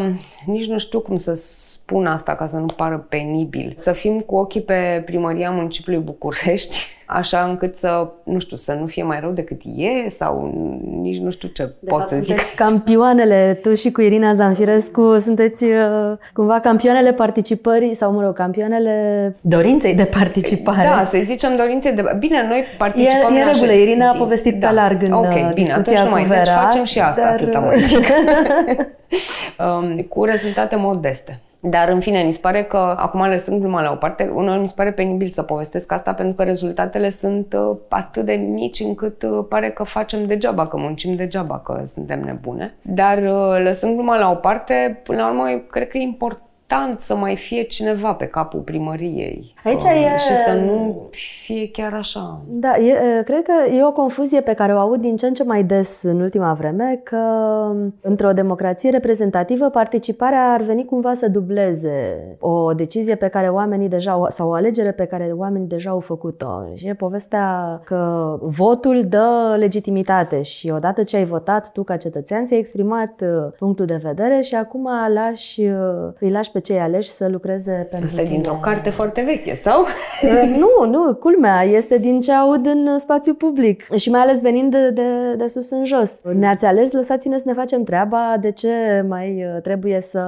nici 0.45 0.67
nu 0.67 0.77
știu 0.77 0.99
cum 0.99 1.17
să 1.17 1.35
spun 1.35 2.05
asta 2.05 2.35
ca 2.35 2.47
să 2.47 2.55
nu 2.55 2.65
pară 2.65 2.97
penibil, 2.97 3.73
să 3.77 3.91
fim 3.91 4.19
cu 4.19 4.35
ochii 4.35 4.61
pe 4.61 5.01
primăria 5.05 5.51
municipiului 5.51 6.03
București 6.03 6.77
așa 7.05 7.43
încât 7.49 7.77
să, 7.77 8.07
nu 8.23 8.39
știu, 8.39 8.57
să 8.57 8.73
nu 8.73 8.85
fie 8.85 9.03
mai 9.03 9.19
rău 9.19 9.31
decât 9.31 9.61
e 9.75 10.09
sau 10.09 10.53
nici 11.01 11.19
nu 11.19 11.31
știu 11.31 11.47
ce 11.47 11.63
de 11.79 11.89
pot 11.89 11.99
fapt, 11.99 12.09
să 12.09 12.15
zic. 12.15 12.25
sunteți 12.25 12.55
campioanele, 12.55 13.59
tu 13.61 13.73
și 13.73 13.91
cu 13.91 14.01
Irina 14.01 14.33
Zanfirescu 14.33 15.17
sunteți 15.17 15.63
uh, 15.63 16.13
cumva 16.33 16.59
campioanele 16.59 17.13
participării 17.13 17.93
sau, 17.93 18.11
mă 18.11 18.21
rog, 18.23 18.33
campioanele 18.33 19.35
dorinței 19.41 19.93
de 19.93 20.05
participare. 20.05 20.87
Da, 20.87 21.05
să 21.05 21.17
zicem 21.23 21.55
dorințe 21.55 21.91
de... 21.91 22.15
Bine, 22.19 22.45
noi 22.47 22.63
participăm 22.77 23.33
E, 23.33 23.39
e 23.39 23.43
la 23.43 23.51
regulă, 23.51 23.71
ședințe. 23.71 23.81
Irina 23.81 24.09
a 24.09 24.13
povestit 24.13 24.59
da. 24.59 24.67
pe 24.67 24.73
larg 24.73 25.01
în 25.01 25.11
Ok, 25.11 25.25
uh, 25.25 25.33
bine, 25.33 25.51
discuția 25.53 25.79
atunci 25.79 25.99
nu 25.99 26.09
mai, 26.09 26.21
cu 26.21 26.27
Vera. 26.27 26.43
deci 26.43 26.53
facem 26.53 26.83
și 26.83 26.99
asta 26.99 27.21
dar... 27.21 27.31
atâta 27.31 27.59
mai 27.59 27.77
zic. 27.87 28.05
um, 29.65 29.97
cu 30.09 30.23
rezultate 30.23 30.75
modeste. 30.75 31.39
Dar, 31.69 31.89
în 31.89 31.99
fine, 31.99 32.23
mi 32.23 32.31
se 32.31 32.39
pare 32.39 32.63
că, 32.63 32.77
acum 32.77 33.27
lăsând 33.27 33.59
gluma 33.59 33.81
la 33.81 33.91
o 33.91 33.95
parte, 33.95 34.31
uneori 34.33 34.59
mi 34.59 34.67
se 34.67 34.73
pare 34.75 34.91
penibil 34.91 35.27
să 35.27 35.41
povestesc 35.41 35.91
asta 35.91 36.13
pentru 36.13 36.35
că 36.35 36.43
rezultatele 36.43 37.09
sunt 37.09 37.53
uh, 37.53 37.77
atât 37.89 38.25
de 38.25 38.33
mici 38.33 38.79
încât 38.79 39.23
uh, 39.23 39.45
pare 39.49 39.69
că 39.69 39.83
facem 39.83 40.25
degeaba, 40.25 40.67
că 40.67 40.77
muncim 40.77 41.15
degeaba, 41.15 41.59
că 41.59 41.83
suntem 41.85 42.21
nebune. 42.21 42.75
Dar, 42.81 43.17
uh, 43.17 43.63
lăsând 43.63 43.93
gluma 43.93 44.17
la 44.17 44.31
o 44.31 44.35
parte, 44.35 45.01
până 45.03 45.17
la 45.17 45.29
urmă, 45.29 45.49
eu 45.49 45.59
cred 45.59 45.87
că 45.87 45.97
e 45.97 46.01
important 46.01 46.39
să 46.97 47.15
mai 47.15 47.35
fie 47.35 47.63
cineva 47.63 48.13
pe 48.13 48.25
capul 48.25 48.59
primăriei. 48.59 49.53
Aici 49.63 49.81
Uh, 49.81 50.13
e- 50.13 50.17
Și 50.17 50.35
să 50.47 50.53
nu 50.53 51.07
fie 51.11 51.69
chiar 51.71 51.93
așa. 51.93 52.41
Da, 52.47 52.75
e, 52.77 53.23
cred 53.23 53.41
că 53.41 53.71
e 53.75 53.83
o 53.85 53.91
confuzie 53.91 54.41
pe 54.41 54.53
care 54.53 54.73
o 54.73 54.77
aud 54.77 55.01
din 55.01 55.15
ce 55.15 55.27
în 55.27 55.33
ce 55.33 55.43
mai 55.43 55.63
des 55.63 56.03
în 56.03 56.21
ultima 56.21 56.53
vreme, 56.53 57.01
că 57.03 57.17
într-o 58.01 58.31
democrație 58.31 58.89
reprezentativă 58.89 59.69
participarea 59.69 60.51
ar 60.51 60.61
veni 60.61 60.85
cumva 60.85 61.13
să 61.13 61.29
dubleze 61.29 62.27
o 62.39 62.73
decizie 62.73 63.15
pe 63.15 63.27
care 63.27 63.49
oamenii 63.49 63.89
deja 63.89 64.11
au, 64.11 64.25
sau 64.29 64.49
o 64.49 64.53
alegere 64.53 64.91
pe 64.91 65.05
care 65.05 65.31
oamenii 65.35 65.67
deja 65.67 65.89
au 65.89 65.99
făcut-o. 65.99 66.63
Și 66.75 66.87
e 66.87 66.93
povestea 66.93 67.81
că 67.85 68.35
votul 68.41 69.03
dă 69.07 69.55
legitimitate 69.57 70.41
și 70.41 70.69
odată 70.75 71.03
ce 71.03 71.15
ai 71.17 71.25
votat 71.25 71.71
tu 71.71 71.83
ca 71.83 71.97
cetățean, 71.97 72.45
ți-ai 72.45 72.59
exprimat 72.59 73.21
uh, 73.21 73.51
punctul 73.57 73.85
de 73.85 73.99
vedere 74.03 74.41
și 74.41 74.55
acum 74.55 74.89
lași, 75.13 75.61
uh, 75.61 76.11
îi 76.19 76.31
lași 76.31 76.51
pe 76.55 76.61
cei 76.61 76.79
aleși 76.79 77.09
să 77.09 77.27
lucreze 77.27 77.87
pentru 77.89 78.07
Asta 78.07 78.21
e 78.21 78.23
tine. 78.23 78.33
dintr-o 78.35 78.59
carte 78.61 78.89
foarte 78.89 79.21
veche, 79.25 79.55
sau? 79.55 79.85
Uh, 80.23 80.55
nu, 80.57 80.89
nu, 80.89 81.15
culmea, 81.15 81.61
este 81.63 81.97
din 81.97 82.21
ce 82.21 82.31
aud 82.31 82.65
în 82.65 82.87
uh, 82.87 82.95
spațiu 82.99 83.33
public 83.33 83.87
și 83.95 84.09
mai 84.09 84.19
ales 84.21 84.41
venind 84.41 84.71
de, 84.71 84.89
de, 84.89 85.35
de 85.37 85.47
sus 85.47 85.69
în 85.69 85.85
jos. 85.85 86.19
Ne-ați 86.33 86.65
ales, 86.65 86.91
lăsați-ne 86.91 87.37
să 87.37 87.43
ne 87.45 87.53
facem 87.53 87.83
treaba, 87.83 88.37
de 88.41 88.51
ce 88.51 89.05
mai 89.07 89.43
uh, 89.43 89.61
trebuie 89.61 89.99
să 90.01 90.23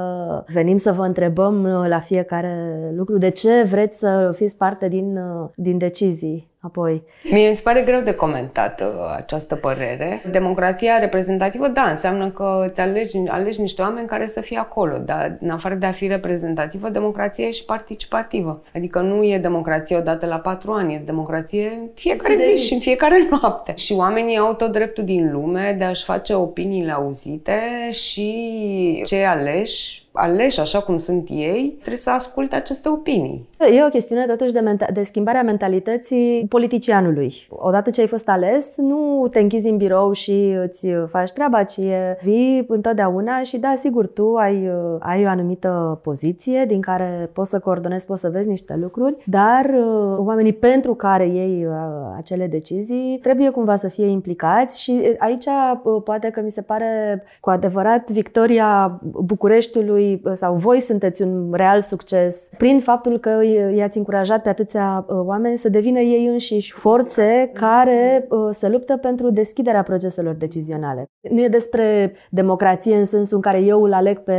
venim 0.47 0.77
să 0.77 0.91
vă 0.91 1.03
întrebăm 1.03 1.63
uh, 1.63 1.87
la 1.89 1.99
fiecare 1.99 2.55
lucru, 2.95 3.17
de 3.17 3.29
ce 3.29 3.63
vreți 3.69 3.97
să 3.97 4.33
fiți 4.35 4.57
parte 4.57 4.87
din, 4.87 5.17
uh, 5.17 5.49
din 5.55 5.77
decizii 5.77 6.47
apoi. 6.67 7.03
Mie 7.31 7.49
mi 7.49 7.55
se 7.55 7.61
pare 7.61 7.81
greu 7.81 7.99
de 8.01 8.13
comentat 8.13 8.81
uh, 8.81 8.87
această 9.15 9.55
părere. 9.55 10.21
Democrația 10.31 10.97
reprezentativă, 10.97 11.67
da, 11.67 11.81
înseamnă 11.81 12.29
că 12.29 12.65
îți 12.69 12.79
alegi, 12.81 13.17
alegi 13.27 13.61
niște 13.61 13.81
oameni 13.81 14.07
care 14.07 14.27
să 14.27 14.41
fie 14.41 14.57
acolo, 14.57 14.97
dar 14.97 15.37
în 15.41 15.49
afară 15.49 15.75
de 15.75 15.85
a 15.85 15.91
fi 15.91 16.07
reprezentativă, 16.07 16.89
democrația 16.89 17.45
e 17.45 17.51
și 17.51 17.65
participativă. 17.65 18.61
Adică 18.75 18.99
nu 18.99 19.23
e 19.23 19.37
democrație 19.37 19.97
odată 19.97 20.25
la 20.25 20.37
patru 20.39 20.71
ani, 20.71 20.93
e 20.93 21.01
democrație 21.05 21.67
în 21.79 21.87
fiecare 21.93 22.33
Zi 22.33 22.39
de 22.39 22.45
zi 22.53 22.59
zi. 22.59 22.65
și 22.67 22.73
în 22.73 22.79
fiecare 22.79 23.27
noapte. 23.41 23.73
Și 23.75 23.93
oamenii 23.93 24.37
au 24.37 24.53
tot 24.53 24.71
dreptul 24.71 25.03
din 25.03 25.31
lume 25.31 25.75
de 25.77 25.83
a-și 25.83 26.03
face 26.03 26.33
opiniile 26.33 26.91
auzite 26.91 27.59
și 27.91 29.01
cei 29.05 29.25
aleși 29.25 30.06
aleși 30.17 30.59
așa 30.59 30.79
cum 30.79 30.97
sunt 30.97 31.27
ei, 31.29 31.71
trebuie 31.79 31.97
să 31.97 32.09
asculte 32.09 32.55
aceste 32.55 32.89
opinii. 32.89 33.47
E 33.75 33.83
o 33.83 33.89
chestiune 33.89 34.25
totuși 34.25 34.53
de, 34.53 34.59
menta- 34.59 34.93
de 34.93 35.03
schimbarea 35.03 35.43
mentalității 35.43 36.45
politicianului. 36.49 37.33
Odată 37.49 37.89
ce 37.89 38.01
ai 38.01 38.07
fost 38.07 38.29
ales, 38.29 38.75
nu 38.77 39.27
te 39.31 39.39
închizi 39.39 39.67
în 39.67 39.77
birou 39.77 40.11
și 40.11 40.57
îți 40.63 40.87
faci 41.09 41.31
treaba, 41.31 41.63
ci 41.63 41.77
e, 41.77 42.17
vii 42.21 42.65
întotdeauna 42.67 43.41
și 43.41 43.57
da, 43.57 43.73
sigur, 43.75 44.07
tu 44.07 44.35
ai, 44.35 44.71
ai 44.99 45.25
o 45.25 45.27
anumită 45.27 45.99
poziție 46.03 46.65
din 46.67 46.81
care 46.81 47.29
poți 47.33 47.49
să 47.49 47.59
coordonezi, 47.59 48.05
poți 48.05 48.21
să 48.21 48.29
vezi 48.29 48.47
niște 48.47 48.75
lucruri, 48.81 49.15
dar 49.25 49.65
uh, 49.65 50.17
oamenii 50.17 50.53
pentru 50.53 50.93
care 50.93 51.27
iei 51.27 51.65
uh, 51.65 51.73
acele 52.17 52.47
decizii 52.47 53.19
trebuie 53.21 53.49
cumva 53.49 53.75
să 53.75 53.87
fie 53.87 54.07
implicați 54.07 54.81
și 54.81 55.01
uh, 55.03 55.13
aici 55.17 55.45
uh, 55.45 56.01
poate 56.03 56.29
că 56.29 56.41
mi 56.43 56.51
se 56.51 56.61
pare 56.61 57.23
cu 57.39 57.49
adevărat 57.49 58.09
victoria 58.09 58.99
Bucureștiului 59.23 60.06
uh, 60.23 60.31
sau 60.33 60.53
voi 60.55 60.79
sunteți 60.79 61.21
un 61.21 61.53
real 61.53 61.81
succes 61.81 62.49
prin 62.57 62.79
faptul 62.79 63.17
că 63.19 63.29
i- 63.43 63.75
i-ați 63.77 63.97
încurajat 63.97 64.41
pe 64.41 64.49
atâția 64.49 65.05
uh, 65.07 65.15
oameni 65.25 65.57
să 65.57 65.69
devină 65.69 65.99
ei 65.99 66.25
înșiși 66.25 66.71
forțe 66.73 67.51
care 67.53 68.25
uh, 68.29 68.37
se 68.49 68.67
luptă 68.69 68.97
pentru 68.97 69.31
deschiderea 69.31 69.83
proceselor 69.83 70.33
decizionale. 70.33 71.05
Nu 71.29 71.41
e 71.43 71.47
despre 71.47 72.13
democrație 72.29 72.95
în 72.95 73.05
sensul 73.05 73.35
în 73.35 73.41
care 73.41 73.61
eu 73.61 73.83
îl 73.83 73.93
aleg 73.93 74.17
pe 74.19 74.35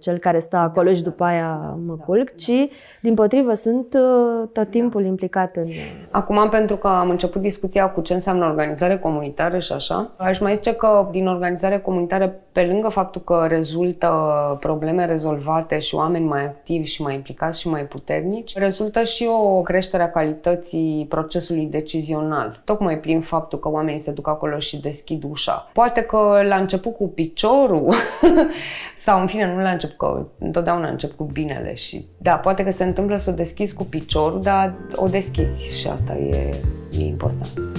cel 0.00 0.18
care 0.18 0.38
stă 0.38 0.56
acolo 0.56 0.92
și 0.94 1.02
după 1.02 1.24
aia 1.24 1.78
mă 1.86 1.96
culc, 2.06 2.36
ci 2.36 2.68
din 3.02 3.14
potrivă 3.14 3.54
sunt 3.54 3.94
uh, 3.94 4.48
tot 4.52 4.70
timpul 4.70 5.04
implicat 5.04 5.56
în... 5.56 5.66
Acum, 6.10 6.48
pentru 6.50 6.76
că 6.76 6.88
am 6.88 7.10
început 7.10 7.40
discuția 7.40 7.90
cu 7.90 8.00
ce 8.00 8.14
înseamnă 8.14 8.44
organizare 8.44 8.98
comunitară 8.98 9.58
și 9.58 9.72
așa, 9.72 10.10
aș 10.16 10.38
mai 10.40 10.54
zice 10.54 10.74
că 10.74 11.08
din 11.10 11.26
organizare 11.26 11.78
comunitară, 11.78 12.34
pe 12.52 12.66
lângă 12.70 12.88
faptul 12.88 13.20
că 13.20 13.44
rezultă 13.48 14.10
probleme 14.60 15.04
rezolvate 15.08 15.78
și 15.78 15.94
oameni 15.94 16.24
mai 16.24 16.44
activi 16.44 16.88
și 16.88 17.02
mai 17.02 17.14
implicați 17.14 17.60
și 17.60 17.68
mai 17.68 17.84
puternici, 17.84 18.56
rezultă 18.56 19.02
și 19.02 19.28
o 19.30 19.62
creștere 19.62 20.02
a 20.02 20.10
calității 20.10 21.06
procesului 21.08 21.66
decizional. 21.66 22.62
Tocmai 22.64 22.98
prin 22.98 23.20
faptul 23.20 23.58
că 23.58 23.68
oamenii 23.68 24.00
se 24.00 24.10
duc 24.10 24.28
acolo 24.28 24.58
și 24.58 24.80
deschid 24.80 25.22
ușa. 25.30 25.70
Poate 25.72 26.00
că 26.00 26.42
la 26.48 26.56
început 26.56 26.96
cu 26.96 27.08
piciorul, 27.08 27.94
sau 29.04 29.20
în 29.20 29.26
fine, 29.26 29.54
nu 29.54 29.62
la 29.62 29.70
început, 29.70 29.96
că 29.96 30.26
întotdeauna 30.38 30.88
încep 30.88 31.16
cu 31.16 31.24
binele 31.24 31.74
și 31.74 32.04
da, 32.18 32.36
poate 32.36 32.64
că 32.64 32.70
se 32.70 32.84
întâmplă 32.84 33.16
să 33.16 33.30
o 33.30 33.34
deschizi 33.34 33.74
cu 33.74 33.84
piciorul, 33.84 34.40
dar 34.42 34.74
o 34.94 35.06
deschizi 35.08 35.78
și 35.80 35.88
asta 35.88 36.16
e, 36.16 36.54
e 36.90 37.04
important. 37.04 37.77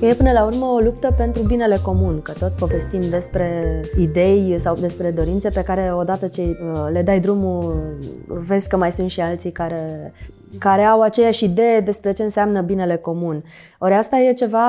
E 0.00 0.14
până 0.14 0.32
la 0.32 0.44
urmă 0.44 0.64
o 0.64 0.78
luptă 0.78 1.14
pentru 1.16 1.42
binele 1.42 1.76
comun, 1.82 2.22
că 2.22 2.32
tot 2.32 2.52
povestim 2.52 3.00
despre 3.10 3.80
idei 3.98 4.54
sau 4.58 4.74
despre 4.74 5.10
dorințe 5.10 5.48
pe 5.48 5.62
care 5.62 5.92
odată 5.94 6.26
ce 6.28 6.40
uh, 6.42 6.86
le 6.92 7.02
dai 7.02 7.20
drumul, 7.20 7.96
vezi 8.26 8.68
că 8.68 8.76
mai 8.76 8.92
sunt 8.92 9.10
și 9.10 9.20
alții 9.20 9.50
care, 9.52 10.12
care 10.58 10.82
au 10.82 11.00
aceeași 11.00 11.44
idee 11.44 11.80
despre 11.80 12.12
ce 12.12 12.22
înseamnă 12.22 12.60
binele 12.60 12.96
comun. 12.96 13.44
Ori 13.78 13.94
asta 13.94 14.18
e 14.18 14.32
ceva 14.32 14.66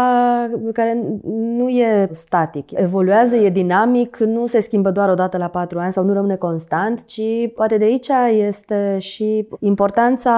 care 0.73 1.03
nu 1.31 1.69
e 1.69 2.07
static, 2.09 2.71
evoluează, 2.71 3.35
e 3.35 3.49
dinamic, 3.49 4.17
nu 4.17 4.45
se 4.45 4.59
schimbă 4.59 4.91
doar 4.91 5.09
o 5.09 5.13
dată 5.13 5.37
la 5.37 5.47
patru 5.47 5.79
ani 5.79 5.91
sau 5.91 6.03
nu 6.03 6.13
rămâne 6.13 6.35
constant, 6.35 7.05
ci 7.05 7.21
poate 7.55 7.77
de 7.77 7.83
aici 7.83 8.07
este 8.47 8.97
și 8.99 9.47
importanța 9.59 10.33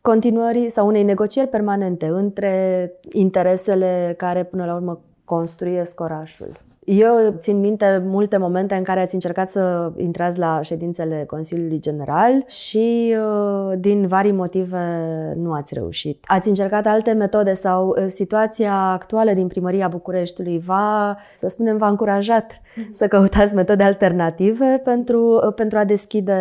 continuării 0.00 0.68
sau 0.68 0.86
unei 0.86 1.02
negocieri 1.02 1.48
permanente 1.48 2.06
între 2.06 2.90
interesele 3.12 4.14
care 4.16 4.44
până 4.44 4.64
la 4.64 4.74
urmă 4.74 5.00
construiesc 5.24 6.00
orașul. 6.00 6.63
Eu 6.84 7.34
țin 7.38 7.60
minte 7.60 8.02
multe 8.04 8.36
momente 8.36 8.74
în 8.74 8.82
care 8.82 9.00
ați 9.00 9.14
încercat 9.14 9.50
să 9.50 9.92
intrați 9.96 10.38
la 10.38 10.60
ședințele 10.62 11.24
Consiliului 11.26 11.80
General 11.80 12.44
și 12.46 13.16
uh, 13.18 13.72
din 13.78 14.06
vari 14.06 14.30
motive 14.30 14.78
nu 15.36 15.52
ați 15.52 15.74
reușit. 15.74 16.24
Ați 16.26 16.48
încercat 16.48 16.86
alte 16.86 17.12
metode 17.12 17.52
sau 17.52 17.88
uh, 17.88 18.04
situația 18.06 18.74
actuală 18.74 19.32
din 19.32 19.46
primăria 19.46 19.88
Bucureștiului 19.88 20.62
va, 20.64 21.16
să 21.36 21.48
spunem, 21.48 21.76
v-a 21.76 21.88
încurajat 21.88 22.60
să 22.90 23.08
căutați 23.08 23.54
metode 23.54 23.82
alternative 23.82 24.80
pentru, 24.84 25.40
uh, 25.46 25.54
pentru 25.54 25.78
a 25.78 25.84
deschide 25.84 26.34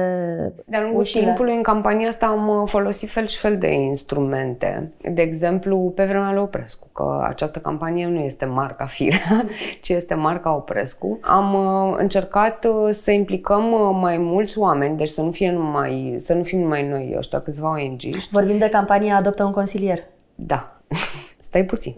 De-a 0.65 0.81
lungul 0.81 0.99
ușile. 0.99 1.23
timpului, 1.23 1.55
în 1.55 1.61
campania 1.61 2.07
asta 2.07 2.25
am 2.25 2.47
uh, 2.47 2.69
folosit 2.69 3.09
fel 3.09 3.27
și 3.27 3.37
fel 3.37 3.57
de 3.57 3.71
instrumente. 3.71 4.91
De 5.13 5.21
exemplu, 5.21 5.91
pe 5.95 6.05
vremea 6.05 6.31
lui 6.31 6.41
Oprescu, 6.41 6.87
că 6.93 7.25
această 7.27 7.59
campanie 7.59 8.07
nu 8.07 8.19
este 8.19 8.45
marca 8.45 8.85
Firea, 8.85 9.45
ci 9.81 9.89
este 9.89 10.13
marca 10.13 10.31
Oprescu. 10.41 11.19
Am 11.21 11.53
uh, 11.53 11.95
încercat 11.97 12.65
uh, 12.65 12.93
să 12.93 13.11
implicăm 13.11 13.71
uh, 13.71 13.97
mai 14.01 14.17
mulți 14.17 14.57
oameni, 14.57 14.97
deci 14.97 15.09
să 15.09 15.21
nu, 15.21 15.31
fie 15.31 15.51
numai, 15.51 16.17
să 16.19 16.33
nu 16.33 16.43
fim 16.43 16.59
numai 16.59 16.87
noi 16.87 17.13
ăștia, 17.17 17.41
câțiva 17.41 17.69
ONG-ști. 17.69 18.29
Vorbim 18.31 18.57
de 18.57 18.69
campania 18.69 19.15
Adoptă 19.15 19.43
un 19.43 19.51
consilier. 19.51 19.99
Da. 20.35 20.77
Stai 21.53 21.65
puțin. 21.65 21.95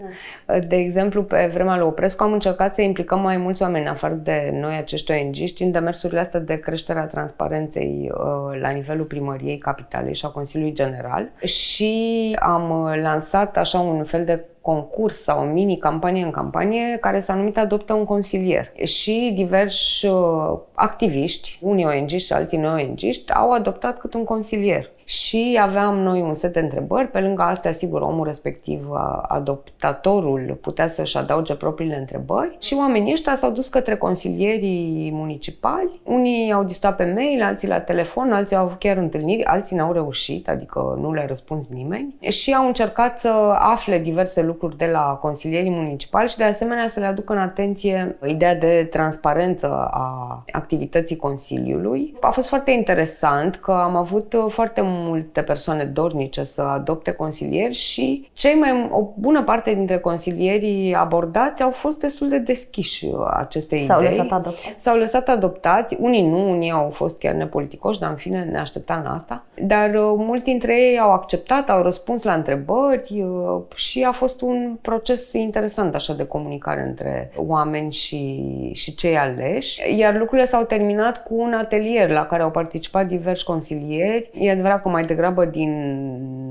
De 0.68 0.76
exemplu, 0.76 1.24
pe 1.24 1.50
vremea 1.54 1.78
lui 1.78 1.88
Oprescu 1.88 2.24
am 2.24 2.32
încercat 2.32 2.76
să 2.76 2.82
implicăm 2.82 3.22
mai 3.22 3.38
mulți 3.38 3.62
oameni, 3.62 3.86
în 3.86 3.92
afară 3.92 4.14
de 4.14 4.50
noi, 4.54 4.76
acești 4.76 5.12
ONG, 5.12 5.36
în 5.60 5.72
demersurile 5.72 6.20
astea 6.20 6.40
de 6.40 6.60
creștere 6.60 7.00
a 7.00 7.06
transparenței 7.06 8.12
uh, 8.14 8.60
la 8.60 8.70
nivelul 8.70 9.06
primăriei 9.06 9.58
capitalei 9.58 10.14
și 10.14 10.26
a 10.26 10.30
Consiliului 10.30 10.76
General 10.76 11.32
și 11.44 12.36
am 12.40 12.84
uh, 12.84 13.02
lansat 13.02 13.58
așa 13.58 13.80
un 13.80 14.04
fel 14.04 14.26
de 14.26 14.46
concurs 14.62 15.22
sau 15.22 15.42
o 15.42 15.52
mini-campanie 15.52 16.24
în 16.24 16.32
campanie 16.32 16.98
care 17.02 17.20
s-a 17.20 17.36
numit 17.36 17.58
Adoptă 17.58 17.94
un 17.94 18.06
consilier. 18.06 18.72
Și 18.84 19.32
diversi 19.36 20.06
uh, 20.06 20.60
activiști, 20.74 21.58
unii 21.62 21.86
ong 21.86 22.10
și 22.10 22.34
alții 22.34 22.58
non 22.58 22.80
ong 22.80 23.00
au 23.34 23.52
adoptat 23.52 24.00
cât 24.00 24.14
un 24.14 24.24
consilier 24.24 24.90
și 25.06 25.60
aveam 25.62 25.98
noi 25.98 26.22
un 26.22 26.34
set 26.34 26.54
de 26.54 26.60
întrebări. 26.60 27.08
Pe 27.08 27.20
lângă 27.20 27.42
astea, 27.42 27.72
sigur, 27.72 28.02
omul 28.02 28.26
respectiv, 28.26 28.88
adoptatorul, 29.28 30.58
putea 30.62 30.88
să-și 30.88 31.18
adauge 31.18 31.56
propriile 31.56 31.98
întrebări 31.98 32.58
și 32.60 32.76
oamenii 32.78 33.14
ăștia 33.14 33.36
s-au 33.36 33.52
dus 33.52 33.68
către 33.68 33.96
consilierii 33.96 35.12
municipali. 35.14 36.02
Unii 36.04 36.52
au 36.52 36.64
discutat 36.64 36.96
pe 36.96 37.14
mail, 37.16 37.44
alții 37.44 37.68
la 37.68 37.80
telefon, 37.80 38.32
alții 38.32 38.56
au 38.56 38.64
avut 38.64 38.80
chiar 38.80 38.98
întâlniri, 38.98 39.44
alții 39.44 39.76
n-au 39.76 39.92
reușit, 39.92 40.50
adică 40.50 40.98
nu 41.02 41.14
le-a 41.14 41.26
răspuns 41.26 41.68
nimeni 41.68 42.16
și 42.20 42.54
au 42.54 42.68
încercat 42.68 43.20
să 43.20 43.56
afle 43.58 44.00
diverse 44.00 44.42
lucruri 44.44 44.78
de 44.78 44.90
la 44.92 45.20
consilierii 45.22 45.70
municipali 45.70 46.30
și 46.30 46.38
de 46.38 46.44
asemenea 46.44 46.88
să 46.88 47.00
le 47.00 47.06
aducă 47.06 47.34
în 47.34 47.40
atenție 47.40 48.18
ideea 48.26 48.56
de 48.56 48.88
transparență 48.92 49.88
a 49.92 50.44
activității 50.52 51.16
Consiliului. 51.16 52.16
A 52.22 52.30
fost 52.30 52.50
foarte 52.50 52.72
interesant 52.72 53.56
că 53.56 53.72
am 53.72 53.96
avut 53.96 54.36
foarte 54.48 54.82
multe 54.96 55.42
persoane 55.42 55.84
dornice 55.84 56.44
să 56.44 56.62
adopte 56.62 57.12
consilieri 57.12 57.74
și 57.74 58.30
cei 58.34 58.54
mai, 58.54 58.90
o 58.92 59.08
bună 59.16 59.44
parte 59.44 59.74
dintre 59.74 59.98
consilierii 59.98 60.94
abordați 60.94 61.64
au 61.64 61.72
fost 61.72 62.00
destul 62.00 62.30
de 62.30 62.38
deschiși 62.38 63.08
acestei 63.38 63.82
S-au 63.82 64.02
idei. 64.02 64.18
lăsat 64.18 64.32
adoptați. 64.32 64.76
S-au 64.78 64.98
lăsat 64.98 65.28
adoptați, 65.30 65.98
unii 66.00 66.28
nu, 66.28 66.50
unii 66.50 66.72
au 66.72 66.90
fost 66.90 67.18
chiar 67.20 67.34
nepoliticoși, 67.34 68.00
dar 68.00 68.10
în 68.10 68.16
fine 68.16 68.44
ne 68.44 68.60
așteptam 68.60 69.04
la 69.04 69.14
asta. 69.14 69.46
Dar 69.62 69.90
uh, 69.90 70.14
mulți 70.18 70.44
dintre 70.44 70.82
ei 70.82 71.00
au 71.00 71.12
acceptat, 71.12 71.70
au 71.70 71.82
răspuns 71.82 72.24
la 72.24 72.34
întrebări 72.34 73.22
uh, 73.22 73.62
și 73.76 74.04
a 74.04 74.12
fost 74.12 74.42
un 74.42 74.78
proces 74.82 75.34
interesant 75.34 75.96
așa 75.96 76.14
de 76.14 76.26
comunicare 76.26 76.84
între 76.88 77.32
oameni 77.36 77.92
și, 77.92 78.44
și 78.74 78.96
cei 78.96 79.18
aleși. 79.18 79.98
Iar 79.98 80.18
lucrurile 80.18 80.48
s-au 80.48 80.64
terminat 80.64 81.24
cu 81.24 81.36
un 81.36 81.54
atelier 81.54 82.10
la 82.10 82.26
care 82.26 82.42
au 82.44 82.52
participat 82.52 83.08
diversi 83.08 83.44
consilieri. 83.44 84.30
E 84.34 84.52
adevărat 84.52 84.82
că 84.86 84.92
mai 84.92 85.06
degrabă 85.06 85.46
din 85.46 85.72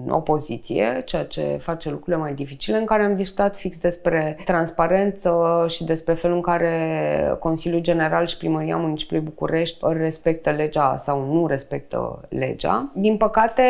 opoziție, 0.09 1.03
ceea 1.05 1.25
ce 1.25 1.57
face 1.61 1.91
lucrurile 1.91 2.17
mai 2.23 2.35
dificile, 2.35 2.77
în 2.77 2.85
care 2.85 3.03
am 3.03 3.17
discutat 3.17 3.57
fix 3.57 3.79
despre 3.79 4.37
transparență 4.45 5.65
și 5.69 5.85
despre 5.85 6.15
felul 6.15 6.37
în 6.37 6.43
care 6.43 6.71
Consiliul 7.39 7.81
General 7.81 8.27
și 8.27 8.37
Primăria 8.37 8.77
Municipiului 8.77 9.25
București 9.25 9.79
respectă 9.81 10.51
legea 10.51 10.97
sau 10.97 11.33
nu 11.33 11.47
respectă 11.47 12.21
legea. 12.29 12.91
Din 12.95 13.17
păcate, 13.17 13.63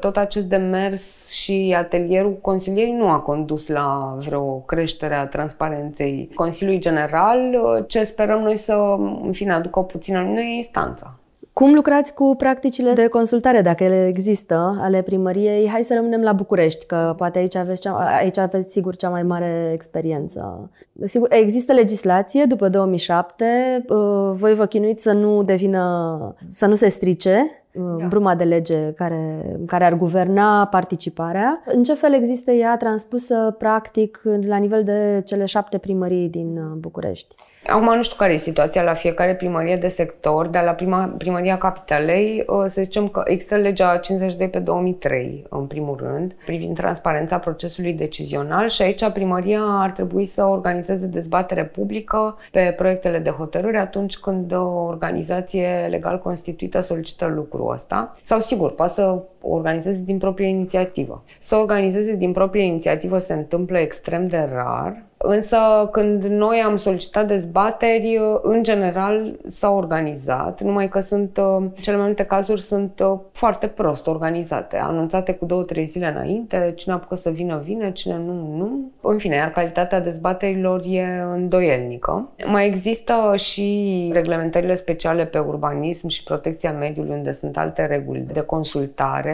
tot 0.00 0.16
acest 0.16 0.44
demers 0.44 1.30
și 1.30 1.74
atelierul 1.78 2.38
consilierii 2.40 2.92
nu 2.92 3.08
a 3.08 3.18
condus 3.18 3.68
la 3.68 4.16
vreo 4.18 4.56
creștere 4.58 5.14
a 5.14 5.26
transparenței 5.26 6.30
Consiliului 6.34 6.80
General, 6.80 7.38
ce 7.86 8.04
sperăm 8.04 8.40
noi 8.40 8.56
să, 8.56 8.96
în 9.22 9.32
fine, 9.32 9.52
aducă 9.52 9.78
o 9.78 9.82
puțină 9.82 10.20
lumină 10.20 10.40
instanța. 10.40 11.19
Cum 11.52 11.74
lucrați 11.74 12.14
cu 12.14 12.34
practicile 12.36 12.92
de 12.92 13.06
consultare, 13.06 13.60
dacă 13.62 13.84
ele 13.84 14.06
există, 14.06 14.78
ale 14.80 15.02
primăriei? 15.02 15.68
Hai 15.68 15.84
să 15.84 15.94
rămânem 15.94 16.20
la 16.20 16.32
București, 16.32 16.86
că 16.86 17.14
poate 17.16 17.38
aici 17.38 17.54
aveți, 17.54 17.80
cea, 17.80 17.92
aici 17.92 18.38
aveți 18.38 18.72
sigur 18.72 18.96
cea 18.96 19.08
mai 19.08 19.22
mare 19.22 19.70
experiență. 19.72 20.70
Sigur, 21.04 21.28
există 21.32 21.72
legislație 21.72 22.44
după 22.44 22.68
2007, 22.68 23.84
uh, 23.88 24.30
voi 24.32 24.54
vă 24.54 24.66
chinuiți 24.66 25.02
să 25.02 25.12
nu 25.12 25.42
devină, 25.42 26.34
să 26.48 26.66
nu 26.66 26.74
se 26.74 26.88
strice 26.88 27.64
uh, 27.74 27.82
da. 27.98 28.06
bruma 28.06 28.34
de 28.34 28.44
lege 28.44 28.92
care, 28.92 29.56
care 29.66 29.84
ar 29.84 29.94
guverna 29.94 30.66
participarea. 30.66 31.62
În 31.66 31.82
ce 31.82 31.94
fel 31.94 32.14
există 32.14 32.50
ea 32.50 32.76
transpusă 32.76 33.54
practic 33.58 34.20
la 34.46 34.56
nivel 34.56 34.84
de 34.84 35.22
cele 35.26 35.44
șapte 35.44 35.78
primării 35.78 36.28
din 36.28 36.56
uh, 36.56 36.76
București? 36.76 37.34
Acum 37.66 37.94
nu 37.94 38.02
știu 38.02 38.16
care 38.16 38.32
e 38.32 38.38
situația 38.38 38.82
la 38.82 38.94
fiecare 38.94 39.34
primărie 39.34 39.76
de 39.76 39.88
sector, 39.88 40.46
dar 40.46 40.64
la 40.64 40.70
prima, 40.70 41.14
primăria 41.18 41.58
capitalei 41.58 42.44
să 42.46 42.80
zicem 42.82 43.08
că 43.08 43.22
există 43.24 43.56
legea 43.56 43.96
52 43.96 44.48
pe 44.48 44.58
2003, 44.58 45.44
în 45.48 45.66
primul 45.66 45.96
rând, 45.96 46.34
privind 46.44 46.76
transparența 46.76 47.38
procesului 47.38 47.92
decizional 47.92 48.68
și 48.68 48.82
aici 48.82 49.08
primăria 49.08 49.60
ar 49.60 49.90
trebui 49.90 50.26
să 50.26 50.44
organizeze 50.44 51.06
dezbatere 51.06 51.64
publică 51.64 52.38
pe 52.50 52.74
proiectele 52.76 53.18
de 53.18 53.30
hotărâre 53.30 53.78
atunci 53.78 54.18
când 54.18 54.52
o 54.54 54.84
organizație 54.84 55.86
legal 55.90 56.18
constituită 56.18 56.80
solicită 56.80 57.26
lucrul 57.26 57.72
ăsta. 57.72 58.16
Sau 58.22 58.40
sigur, 58.40 58.74
poate 58.74 58.92
să 58.92 59.22
organizeze 59.40 60.02
din 60.04 60.18
proprie 60.18 60.46
inițiativă. 60.46 61.24
Să 61.40 61.56
organizeze 61.56 62.14
din 62.14 62.32
proprie 62.32 62.62
inițiativă 62.62 63.18
se 63.18 63.32
întâmplă 63.32 63.78
extrem 63.78 64.26
de 64.26 64.48
rar, 64.52 65.04
Însă 65.22 65.88
când 65.92 66.24
noi 66.24 66.62
am 66.64 66.76
solicitat 66.76 67.26
dezbateri, 67.26 68.20
în 68.42 68.62
general 68.62 69.38
s-au 69.46 69.76
organizat, 69.76 70.62
numai 70.62 70.88
că 70.88 71.00
sunt, 71.00 71.40
cele 71.80 71.96
mai 71.96 72.06
multe 72.06 72.24
cazuri 72.24 72.62
sunt 72.62 73.02
foarte 73.32 73.66
prost 73.66 74.06
organizate, 74.06 74.76
anunțate 74.76 75.34
cu 75.34 75.44
două, 75.44 75.62
trei 75.62 75.84
zile 75.84 76.06
înainte, 76.06 76.72
cine 76.76 76.94
apucă 76.94 77.14
să 77.14 77.30
vină, 77.30 77.60
vine, 77.64 77.92
cine 77.92 78.16
nu, 78.16 78.32
nu. 78.56 78.90
În 79.00 79.18
fine, 79.18 79.34
iar 79.34 79.50
calitatea 79.50 80.00
dezbaterilor 80.00 80.82
e 80.86 81.04
îndoielnică. 81.32 82.28
Mai 82.46 82.66
există 82.66 83.32
și 83.36 84.10
reglementările 84.12 84.74
speciale 84.74 85.24
pe 85.24 85.38
urbanism 85.38 86.08
și 86.08 86.22
protecția 86.22 86.72
mediului, 86.72 87.16
unde 87.16 87.32
sunt 87.32 87.58
alte 87.58 87.86
reguli 87.86 88.26
de 88.32 88.40
consultare 88.40 89.29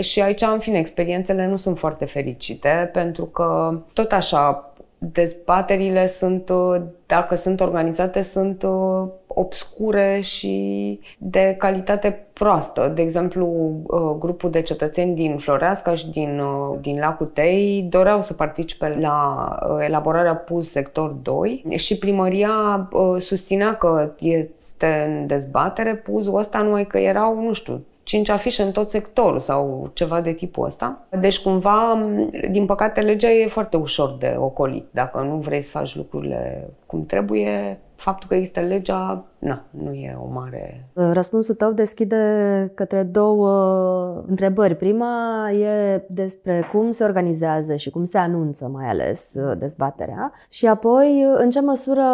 și 0.00 0.20
aici, 0.20 0.42
în 0.42 0.58
fine, 0.58 0.78
experiențele 0.78 1.46
nu 1.46 1.56
sunt 1.56 1.78
foarte 1.78 2.04
fericite, 2.04 2.90
pentru 2.92 3.24
că 3.24 3.78
tot 3.92 4.12
așa 4.12 4.68
dezbaterile 4.98 6.06
sunt, 6.06 6.48
uh, 6.48 6.80
dacă 7.06 7.34
sunt 7.34 7.60
organizate, 7.60 8.22
sunt 8.22 8.62
uh, 8.62 9.08
obscure 9.26 10.20
și 10.20 11.00
de 11.18 11.54
calitate 11.58 12.26
proastă. 12.32 12.92
De 12.94 13.02
exemplu, 13.02 13.46
uh, 13.86 14.16
grupul 14.18 14.50
de 14.50 14.62
cetățeni 14.62 15.14
din 15.14 15.36
Floreasca 15.36 15.94
și 15.94 16.10
din, 16.10 16.42
din 16.80 16.98
Lacul 16.98 17.26
Tei 17.26 17.86
doreau 17.90 18.22
să 18.22 18.32
participe 18.32 18.96
la 19.00 19.48
elaborarea 19.80 20.36
PUS 20.36 20.70
sector 20.70 21.10
2 21.10 21.64
și 21.76 21.98
primăria 21.98 22.88
susținea 23.18 23.74
că 23.74 24.12
este 24.18 25.06
în 25.08 25.26
dezbatere 25.26 25.94
PUS-ul 25.94 26.38
ăsta, 26.38 26.62
numai 26.62 26.86
că 26.86 26.98
erau, 26.98 27.42
nu 27.42 27.52
știu, 27.52 27.84
cinci 28.08 28.28
afișe 28.28 28.62
în 28.62 28.72
tot 28.72 28.90
sectorul 28.90 29.38
sau 29.38 29.90
ceva 29.94 30.20
de 30.20 30.32
tipul 30.32 30.64
ăsta. 30.66 31.06
Deci, 31.20 31.38
cumva, 31.38 32.08
din 32.50 32.66
păcate, 32.66 33.00
legea 33.00 33.30
e 33.30 33.46
foarte 33.46 33.76
ușor 33.76 34.16
de 34.18 34.34
ocolit. 34.38 34.86
Dacă 34.90 35.20
nu 35.20 35.36
vrei 35.36 35.60
să 35.60 35.70
faci 35.70 35.96
lucrurile 35.96 36.68
cum 36.86 37.06
trebuie, 37.06 37.78
faptul 37.98 38.28
că 38.28 38.34
există 38.34 38.60
legea, 38.60 39.24
na, 39.38 39.64
nu 39.70 39.92
e 39.92 40.16
o 40.20 40.28
mare... 40.32 40.88
Răspunsul 40.92 41.54
tău 41.54 41.72
deschide 41.72 42.72
către 42.74 43.02
două 43.02 44.24
întrebări. 44.28 44.76
Prima 44.76 45.50
e 45.50 46.02
despre 46.08 46.68
cum 46.72 46.90
se 46.90 47.04
organizează 47.04 47.76
și 47.76 47.90
cum 47.90 48.04
se 48.04 48.18
anunță 48.18 48.68
mai 48.72 48.88
ales 48.88 49.34
uh, 49.34 49.58
dezbaterea 49.58 50.32
și 50.48 50.66
apoi 50.66 51.26
în 51.36 51.50
ce 51.50 51.60
măsură 51.60 52.04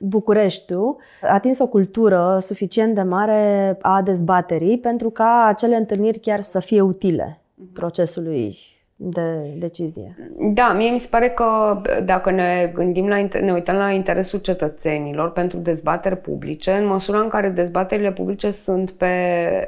Bucureștiul 0.00 0.96
a 1.22 1.34
atins 1.34 1.58
o 1.58 1.66
cultură 1.66 2.38
suficient 2.40 2.94
de 2.94 3.02
mare 3.02 3.76
a 3.80 4.02
dezbaterii 4.02 4.78
pentru 4.78 5.10
ca 5.10 5.44
acele 5.48 5.76
întâlniri 5.76 6.18
chiar 6.18 6.40
să 6.40 6.60
fie 6.60 6.80
utile 6.80 7.40
mhm. 7.54 7.72
procesului 7.72 8.56
de 8.96 9.54
decizie. 9.58 10.16
Da, 10.54 10.72
mie 10.72 10.90
mi 10.90 10.98
se 10.98 11.08
pare 11.10 11.28
că 11.28 11.80
dacă 12.04 12.30
ne 12.30 12.70
gândim 12.74 13.08
la, 13.08 13.16
ne 13.40 13.52
uităm 13.52 13.76
la 13.76 13.90
interesul 13.90 14.38
cetățenilor 14.38 15.32
pentru 15.32 15.58
dezbateri 15.58 16.16
publice, 16.16 16.70
în 16.70 16.86
măsura 16.86 17.20
în 17.20 17.28
care 17.28 17.48
dezbaterile 17.48 18.12
publice 18.12 18.50
sunt 18.50 18.90
pe 18.90 19.06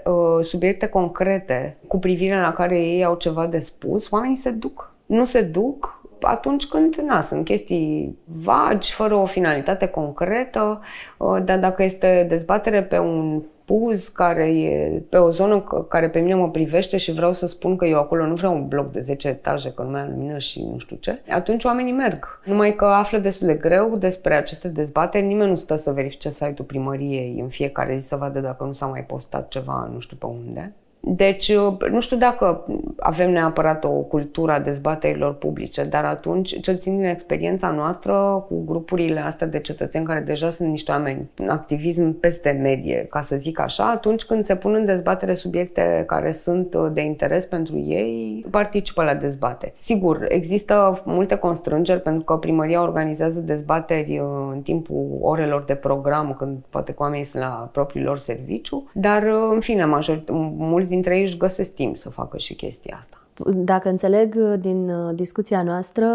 uh, 0.04 0.44
subiecte 0.44 0.86
concrete 0.86 1.76
cu 1.86 1.98
privire 1.98 2.40
la 2.40 2.52
care 2.52 2.80
ei 2.80 3.04
au 3.04 3.14
ceva 3.14 3.46
de 3.46 3.58
spus, 3.58 4.10
oamenii 4.10 4.36
se 4.36 4.50
duc. 4.50 4.92
Nu 5.06 5.24
se 5.24 5.42
duc 5.42 6.02
atunci 6.20 6.66
când 6.66 6.94
na, 6.94 7.20
sunt 7.20 7.44
chestii 7.44 8.18
vagi, 8.24 8.92
fără 8.92 9.14
o 9.14 9.24
finalitate 9.24 9.86
concretă, 9.86 10.80
uh, 11.16 11.38
dar 11.44 11.58
dacă 11.58 11.82
este 11.82 12.26
dezbatere 12.28 12.82
pe 12.82 12.98
un 12.98 13.42
puz 13.68 14.08
care 14.08 14.44
e 14.44 15.02
pe 15.08 15.16
o 15.16 15.30
zonă 15.30 15.60
care 15.88 16.08
pe 16.08 16.18
mine 16.18 16.34
mă 16.34 16.50
privește 16.50 16.96
și 16.96 17.12
vreau 17.12 17.32
să 17.32 17.46
spun 17.46 17.76
că 17.76 17.84
eu 17.84 17.98
acolo 17.98 18.26
nu 18.26 18.34
vreau 18.34 18.54
un 18.54 18.68
bloc 18.68 18.92
de 18.92 19.00
10 19.00 19.28
etaje, 19.28 19.72
că 19.72 19.82
nu 19.82 19.90
mai 19.90 20.00
am 20.00 20.10
lumină 20.10 20.38
și 20.38 20.62
nu 20.62 20.78
știu 20.78 20.96
ce, 20.96 21.22
atunci 21.28 21.64
oamenii 21.64 21.92
merg. 21.92 22.40
Numai 22.44 22.74
că 22.74 22.84
află 22.84 23.18
destul 23.18 23.46
de 23.46 23.54
greu 23.54 23.96
despre 23.96 24.34
aceste 24.34 24.68
dezbateri, 24.68 25.26
nimeni 25.26 25.48
nu 25.48 25.56
stă 25.56 25.76
să 25.76 25.92
verifice 25.92 26.30
site-ul 26.30 26.66
primăriei 26.66 27.38
în 27.40 27.48
fiecare 27.48 27.96
zi 27.96 28.06
să 28.06 28.16
vadă 28.16 28.40
dacă 28.40 28.64
nu 28.64 28.72
s-a 28.72 28.86
mai 28.86 29.04
postat 29.04 29.48
ceva 29.48 29.90
nu 29.92 29.98
știu 29.98 30.16
pe 30.16 30.26
unde. 30.26 30.72
Deci, 31.00 31.48
uh, 31.48 31.90
nu 31.90 32.00
știu 32.00 32.16
dacă 32.16 32.66
avem 32.98 33.30
neapărat 33.30 33.84
o 33.84 33.88
cultură 33.88 34.52
a 34.52 34.60
dezbaterilor 34.60 35.34
publice, 35.34 35.84
dar 35.84 36.04
atunci, 36.04 36.60
cel 36.60 36.78
țin 36.78 36.96
din 36.96 37.04
experiența 37.04 37.70
noastră 37.70 38.44
cu 38.48 38.64
grupurile 38.64 39.20
astea 39.20 39.46
de 39.46 39.60
cetățeni 39.60 40.04
care 40.04 40.20
deja 40.20 40.50
sunt 40.50 40.68
niște 40.68 40.90
oameni, 40.90 41.28
un 41.38 41.48
activism 41.48 42.20
peste 42.20 42.50
medie, 42.62 43.06
ca 43.10 43.22
să 43.22 43.36
zic 43.36 43.60
așa, 43.60 43.90
atunci 43.90 44.24
când 44.24 44.44
se 44.44 44.56
pun 44.56 44.74
în 44.74 44.84
dezbatere 44.84 45.34
subiecte 45.34 46.04
care 46.06 46.32
sunt 46.32 46.74
uh, 46.74 46.86
de 46.92 47.00
interes 47.00 47.44
pentru 47.44 47.78
ei, 47.78 48.46
participă 48.50 49.02
la 49.02 49.14
dezbatere. 49.14 49.74
Sigur, 49.78 50.26
există 50.28 51.02
multe 51.04 51.34
constrângeri 51.34 52.00
pentru 52.00 52.24
că 52.24 52.36
primăria 52.36 52.82
organizează 52.82 53.38
dezbateri 53.38 54.18
uh, 54.18 54.26
în 54.52 54.60
timpul 54.60 55.18
orelor 55.20 55.62
de 55.62 55.74
program, 55.74 56.34
când 56.38 56.56
poate 56.70 56.92
că 56.92 57.02
oamenii 57.02 57.24
sunt 57.24 57.42
la 57.42 57.68
propriul 57.72 58.04
lor 58.04 58.18
serviciu, 58.18 58.90
dar, 58.92 59.22
în 59.52 59.60
fine, 59.60 59.84
major, 59.84 60.22
mulți 60.56 60.88
dintre 60.98 61.16
ei 61.16 61.24
își 61.24 61.36
găsesc 61.36 61.74
timp 61.74 61.96
să 61.96 62.10
facă 62.10 62.38
și 62.38 62.54
chestia 62.54 62.96
asta. 63.00 63.17
Dacă 63.46 63.88
înțeleg 63.88 64.34
uh, 64.38 64.54
din 64.60 64.88
uh, 64.88 65.14
discuția 65.14 65.62
noastră, 65.62 66.06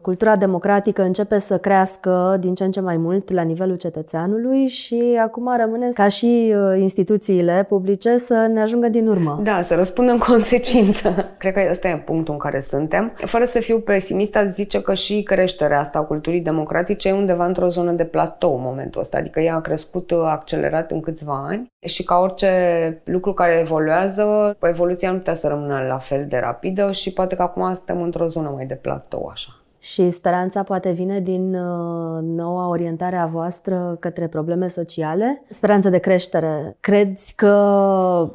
cultura 0.00 0.36
democratică 0.36 1.02
începe 1.02 1.38
să 1.38 1.58
crească 1.58 2.36
din 2.40 2.54
ce 2.54 2.64
în 2.64 2.70
ce 2.70 2.80
mai 2.80 2.96
mult 2.96 3.30
la 3.30 3.42
nivelul 3.42 3.76
cetățeanului 3.76 4.66
și 4.66 5.18
acum 5.22 5.56
rămâne 5.58 5.88
ca 5.94 6.08
și 6.08 6.54
uh, 6.56 6.80
instituțiile 6.80 7.66
publice 7.68 8.16
să 8.16 8.48
ne 8.52 8.60
ajungă 8.60 8.88
din 8.88 9.08
urmă. 9.08 9.40
Da, 9.42 9.62
să 9.62 9.74
răspundă 9.74 10.12
în 10.12 10.18
consecință. 10.30 11.34
Cred 11.38 11.52
că 11.52 11.60
ăsta 11.70 11.88
e 11.88 11.96
punctul 11.96 12.32
în 12.32 12.40
care 12.40 12.60
suntem. 12.60 13.12
Fără 13.24 13.44
să 13.44 13.58
fiu 13.58 13.78
pesimist, 13.80 14.36
aș 14.36 14.46
zice 14.46 14.82
că 14.82 14.94
și 14.94 15.22
creșterea 15.22 15.80
asta 15.80 15.98
a 15.98 16.02
culturii 16.02 16.40
democratice 16.40 17.08
e 17.08 17.12
undeva 17.12 17.44
într-o 17.46 17.68
zonă 17.68 17.92
de 17.92 18.04
platou 18.04 18.54
în 18.54 18.62
momentul 18.62 19.00
ăsta, 19.00 19.16
adică 19.18 19.40
ea 19.40 19.54
a 19.54 19.60
crescut 19.60 20.12
accelerat 20.24 20.90
în 20.90 21.00
câțiva 21.00 21.44
ani 21.48 21.72
și 21.86 22.04
ca 22.04 22.18
orice 22.18 22.48
lucru 23.04 23.32
care 23.32 23.58
evoluează, 23.60 24.56
evoluția 24.62 25.10
nu 25.10 25.16
putea 25.16 25.34
să 25.34 25.48
rămână 25.48 25.84
la 25.88 25.98
fel 25.98 26.26
de 26.28 26.38
rapid 26.38 26.59
rapidă 26.60 26.92
și 26.92 27.12
poate 27.12 27.36
că 27.36 27.42
acum 27.42 27.74
suntem 27.74 28.02
într-o 28.02 28.28
zonă 28.28 28.48
mai 28.48 28.66
de 28.66 28.74
platou 28.74 29.26
așa. 29.26 29.59
Și 29.82 30.10
speranța 30.10 30.62
poate 30.62 30.90
vine 30.90 31.20
din 31.20 31.54
uh, 31.54 32.18
noua 32.22 32.68
orientare 32.68 33.16
a 33.16 33.26
voastră 33.26 33.96
către 34.00 34.26
probleme 34.26 34.68
sociale? 34.68 35.42
Speranță 35.48 35.88
de 35.88 35.98
creștere. 35.98 36.76
Crezi 36.80 37.34
că 37.34 38.30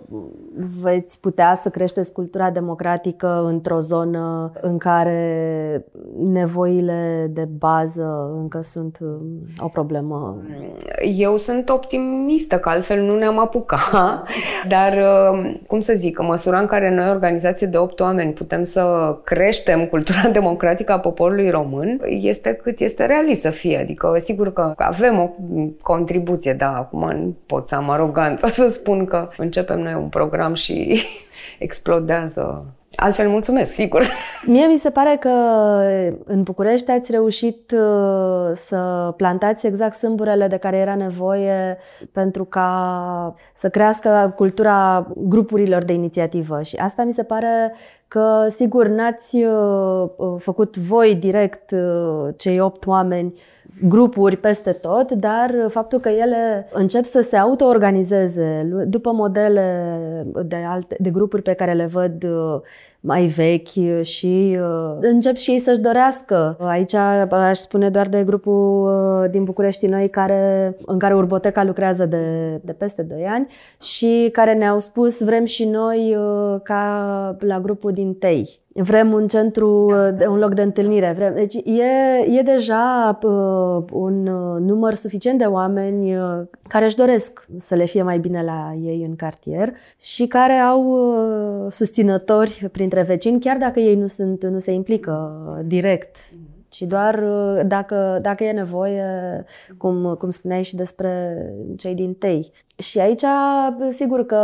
veți 0.82 1.20
putea 1.20 1.56
să 1.56 1.70
creșteți 1.70 2.12
cultura 2.12 2.50
democratică 2.50 3.43
într-o 3.48 3.80
zonă 3.80 4.52
în 4.62 4.78
care 4.78 5.86
nevoile 6.18 7.30
de 7.34 7.48
bază 7.58 8.32
încă 8.39 8.60
sunt 8.62 8.98
uh, 9.02 9.10
o 9.58 9.68
problemă? 9.68 10.38
Eu 11.18 11.38
sunt 11.38 11.70
optimistă, 11.70 12.58
că 12.58 12.70
altfel 12.70 13.02
nu 13.02 13.18
ne-am 13.18 13.39
apucat, 13.39 14.28
dar 14.68 14.93
uh, 14.93 15.56
cum 15.68 15.80
să 15.80 15.93
zic, 15.98 16.20
în 16.20 16.26
măsura 16.26 16.60
în 16.60 16.68
care 16.68 16.96
noi, 16.96 17.10
organizație 17.10 17.68
de 17.68 17.78
8 17.78 18.00
oameni, 18.00 18.34
putem 18.34 18.64
să 18.64 19.16
creștem 19.24 19.86
cultura 19.86 20.30
democratică 20.39 20.91
a 20.91 21.00
poporului 21.00 21.34
poporului 21.36 21.49
român 21.49 22.01
este 22.21 22.53
cât 22.53 22.79
este 22.79 23.05
realist 23.05 23.41
să 23.41 23.49
fie. 23.49 23.77
Adică, 23.77 24.17
sigur 24.19 24.53
că 24.53 24.73
avem 24.77 25.19
o 25.19 25.29
contribuție, 25.81 26.53
da, 26.53 26.75
acum 26.75 27.11
nu 27.11 27.36
pot 27.45 27.67
să 27.67 27.75
am 27.75 27.89
aroganță 27.89 28.47
să 28.61 28.69
spun 28.69 29.05
că 29.05 29.29
începem 29.38 29.79
noi 29.79 29.93
un 29.93 30.09
program 30.09 30.53
și 30.53 31.01
explodează 31.59 32.65
Altfel 32.96 33.30
mulțumesc, 33.30 33.74
sigur. 33.74 34.02
Mie 34.46 34.66
mi 34.66 34.78
se 34.78 34.89
pare 34.89 35.18
că 35.20 35.30
în 36.26 36.43
București 36.43 36.91
ați 36.91 37.12
reușit 37.12 37.72
uh, 37.72 38.52
să 38.54 39.14
plantați 39.18 39.68
exact 39.68 39.96
sâmburele 39.96 40.48
de 40.48 40.58
care 40.58 40.78
era 40.78 40.96
nevoie 40.96 41.78
pentru 42.12 42.43
ca 42.43 43.36
să 43.54 43.70
crească 43.70 44.34
cultura 44.36 45.08
grupurilor 45.16 45.84
de 45.84 45.93
inițiativă. 45.93 46.62
Și 46.62 46.76
asta 46.76 47.04
mi 47.04 47.14
se 47.14 47.24
pare 47.24 47.74
că, 48.08 48.46
sigur, 48.48 48.88
n-ați 48.88 49.36
uh, 49.36 50.10
uh, 50.16 50.36
făcut 50.39 50.78
voi 50.78 51.16
direct 51.16 51.76
cei 52.38 52.60
opt 52.60 52.86
oameni 52.86 53.34
grupuri 53.82 54.38
peste 54.38 54.71
tot, 54.71 55.11
dar 55.11 55.53
faptul 55.67 55.99
că 55.99 56.09
ele 56.09 56.67
încep 56.73 57.05
să 57.05 57.21
se 57.21 57.36
auto-organizeze 57.36 58.69
după 58.88 59.11
modele 59.11 59.88
de, 60.45 60.55
alte, 60.67 60.95
de 60.99 61.09
grupuri 61.09 61.41
pe 61.41 61.53
care 61.53 61.73
le 61.73 61.86
văd 61.86 62.23
uh, 62.23 62.61
mai 62.99 63.26
vechi 63.26 64.01
și 64.01 64.57
uh, 64.59 64.97
încep 65.01 65.36
și 65.36 65.51
ei 65.51 65.59
să-și 65.59 65.80
dorească. 65.80 66.57
Aici 66.59 66.93
aș 67.30 67.57
spune 67.57 67.89
doar 67.89 68.07
de 68.07 68.23
grupul 68.23 68.88
uh, 69.23 69.30
din 69.32 69.43
București 69.43 69.88
Noi 69.88 70.09
care, 70.09 70.76
în 70.86 70.99
care 70.99 71.15
Urboteca 71.15 71.63
lucrează 71.63 72.05
de, 72.05 72.55
de 72.63 72.71
peste 72.71 73.01
2 73.01 73.26
ani 73.26 73.47
și 73.82 74.30
care 74.32 74.53
ne-au 74.53 74.80
spus 74.80 75.23
vrem 75.23 75.45
și 75.45 75.65
noi 75.65 76.17
ca 76.63 77.36
la 77.39 77.59
grupul 77.59 77.91
din 77.91 78.13
Tei 78.13 78.63
Vrem 78.78 79.13
un 79.13 79.28
centru, 79.28 79.91
un 80.28 80.38
loc 80.38 80.53
de 80.53 80.61
întâlnire. 80.61 81.13
Vrem... 81.15 81.34
Deci 81.34 81.53
e, 81.53 82.38
e 82.38 82.41
deja 82.41 83.19
uh, 83.21 83.84
un 83.91 84.28
uh, 84.28 84.59
număr 84.59 84.93
suficient 84.93 85.38
de 85.38 85.43
oameni 85.43 86.17
uh, 86.17 86.41
care 86.67 86.86
își 86.86 86.95
doresc 86.95 87.45
să 87.57 87.76
le 87.76 87.86
fie 87.86 88.03
mai 88.03 88.19
bine 88.19 88.43
la 88.43 88.73
ei 88.82 89.03
în 89.07 89.15
cartier 89.15 89.73
și 89.99 90.28
care 90.28 90.53
au 90.53 90.84
uh, 90.86 91.71
susținători 91.71 92.69
printre 92.71 93.01
vecini, 93.01 93.39
chiar 93.39 93.57
dacă 93.57 93.80
ei 93.80 93.95
nu, 93.95 94.07
sunt, 94.07 94.45
nu 94.45 94.59
se 94.59 94.71
implică 94.71 95.34
direct 95.65 96.15
ci 96.76 96.82
doar 96.82 97.23
uh, 97.23 97.61
dacă, 97.65 98.19
dacă 98.21 98.43
e 98.43 98.51
nevoie, 98.51 99.03
cum, 99.78 100.15
cum 100.19 100.30
spuneai 100.30 100.63
și 100.63 100.76
despre 100.76 101.41
cei 101.78 101.95
din 101.95 102.13
tei. 102.13 102.51
Și 102.78 102.99
aici, 102.99 103.23
sigur 103.88 104.26
că 104.26 104.41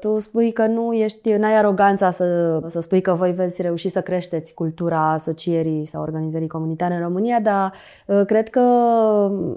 tu 0.00 0.18
spui 0.18 0.52
că 0.52 0.66
nu 0.66 0.92
ești, 0.92 1.32
n-ai 1.32 1.56
aroganța 1.56 2.10
să, 2.10 2.58
să 2.66 2.80
spui 2.80 3.00
că 3.00 3.12
voi 3.12 3.32
veți 3.32 3.62
reuși 3.62 3.88
să 3.88 4.00
creșteți 4.00 4.54
cultura 4.54 5.12
asocierii 5.12 5.84
sau 5.84 6.02
organizării 6.02 6.48
comunitare 6.48 6.94
în 6.94 7.00
România, 7.00 7.40
dar 7.40 7.72
uh, 8.06 8.22
cred 8.26 8.48
că 8.48 8.60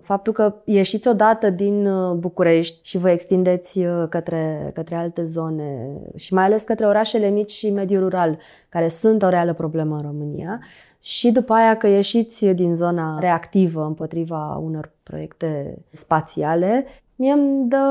faptul 0.01 0.33
că 0.33 0.53
ieșiți 0.63 1.07
odată 1.07 1.49
din 1.49 1.87
uh, 1.87 2.15
București 2.15 2.79
și 2.81 2.97
vă 2.97 3.09
extindeți 3.09 3.79
către, 4.09 4.71
către 4.73 4.95
alte 4.95 5.23
zone 5.23 5.89
și 6.15 6.33
mai 6.33 6.43
ales 6.43 6.63
către 6.63 6.85
orașele 6.85 7.27
mici 7.27 7.51
și 7.51 7.69
mediul 7.69 8.01
rural, 8.01 8.37
care 8.69 8.87
sunt 8.87 9.23
o 9.23 9.29
reală 9.29 9.53
problemă 9.53 9.95
în 9.95 10.01
România, 10.01 10.59
și 11.07 11.31
după 11.31 11.53
aia 11.53 11.77
că 11.77 11.87
ieșiți 11.87 12.45
din 12.45 12.75
zona 12.75 13.19
reactivă 13.19 13.85
împotriva 13.85 14.55
unor 14.55 14.91
proiecte 15.03 15.77
spațiale, 15.91 16.85
mie 17.15 17.31
îmi 17.31 17.69
dă 17.69 17.85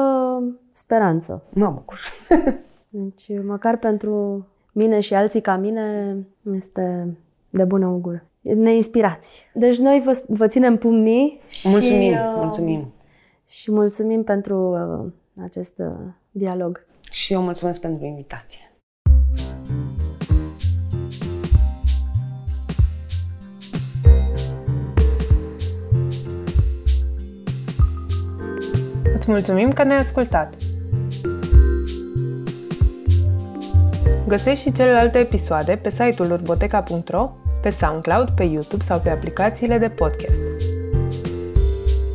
speranță. 0.73 1.43
Mă 1.53 1.71
bucur. 1.71 2.01
deci, 2.89 3.27
măcar 3.47 3.77
pentru 3.77 4.47
mine 4.73 5.01
și 5.01 5.15
alții 5.15 5.41
ca 5.41 5.57
mine, 5.57 6.17
este 6.55 7.17
de 7.51 7.65
bună 7.65 7.87
augur. 7.87 8.25
Ne 8.41 8.75
inspirați. 8.75 9.51
Deci 9.55 9.79
noi 9.79 10.03
vă, 10.05 10.23
vă 10.29 10.47
ținem 10.47 10.77
pumnii 10.77 11.41
și... 11.49 11.69
Mulțumim, 11.69 12.13
uh, 12.13 12.35
mulțumim. 12.37 12.93
Și 13.47 13.73
mulțumim 13.73 14.23
pentru 14.23 14.57
uh, 14.57 15.13
acest 15.45 15.79
uh, 15.79 15.93
dialog. 16.31 16.87
Și 17.11 17.33
eu 17.33 17.43
mulțumesc 17.43 17.81
pentru 17.81 18.05
invitație. 18.05 18.66
Îți 29.27 29.35
mulțumim 29.35 29.73
că 29.73 29.83
ne-ai 29.83 29.99
ascultat! 29.99 30.55
Găsești 34.29 34.63
și 34.63 34.73
celelalte 34.73 35.19
episoade 35.19 35.77
pe 35.77 35.91
site-ul 35.91 36.31
urboteca.ro, 36.31 37.37
pe 37.63 37.71
SoundCloud, 37.71 38.29
pe 38.31 38.45
YouTube 38.45 38.85
sau 38.85 38.99
pe 38.99 39.11
aplicațiile 39.11 39.79
de 39.79 39.89
podcast. 39.89 40.41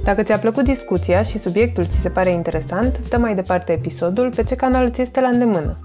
Dacă 0.03 0.23
ți-a 0.23 0.37
plăcut 0.37 0.63
discuția 0.63 1.21
și 1.21 1.37
subiectul 1.37 1.85
ți 1.85 1.99
se 1.99 2.09
pare 2.09 2.29
interesant, 2.29 3.09
dă 3.09 3.17
mai 3.17 3.35
departe 3.35 3.71
episodul 3.71 4.31
pe 4.35 4.43
ce 4.43 4.55
canal 4.55 4.91
ți 4.91 5.01
este 5.01 5.21
la 5.21 5.27
îndemână. 5.27 5.77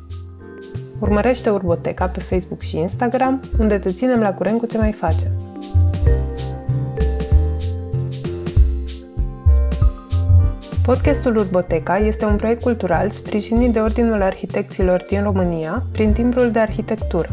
Urmărește 1.01 1.51
Urboteca 1.51 2.07
pe 2.07 2.21
Facebook 2.21 2.61
și 2.61 2.79
Instagram, 2.79 3.41
unde 3.59 3.79
te 3.79 3.89
ținem 3.89 4.21
la 4.21 4.35
curent 4.35 4.59
cu 4.59 4.67
ce 4.67 4.79
mai 4.79 4.93
facem. 4.93 5.46
Podcastul 10.87 11.37
Urboteca 11.37 11.97
este 11.97 12.25
un 12.25 12.37
proiect 12.37 12.63
cultural 12.63 13.11
sprijinit 13.11 13.73
de 13.73 13.81
Ordinul 13.81 14.23
Arhitecților 14.23 15.05
din 15.09 15.23
România 15.23 15.83
prin 15.93 16.13
timbrul 16.13 16.51
de 16.51 16.59
arhitectură. 16.59 17.29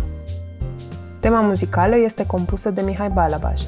Tema 1.19 1.41
muzicală 1.41 1.95
este 1.97 2.25
compusă 2.25 2.69
de 2.69 2.81
Mihai 2.85 3.09
Balabaș. 3.09 3.61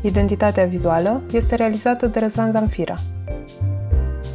Identitatea 0.00 0.64
vizuală 0.64 1.22
este 1.32 1.54
realizată 1.54 2.06
de 2.06 2.18
Răzvan 2.18 2.52
Zamfira. 2.52 2.94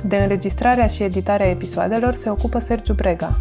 De 0.03 0.15
înregistrarea 0.15 0.87
și 0.87 1.03
editarea 1.03 1.49
episoadelor 1.49 2.15
se 2.15 2.29
ocupă 2.29 2.59
Sergiu 2.59 2.93
Brega, 2.93 3.37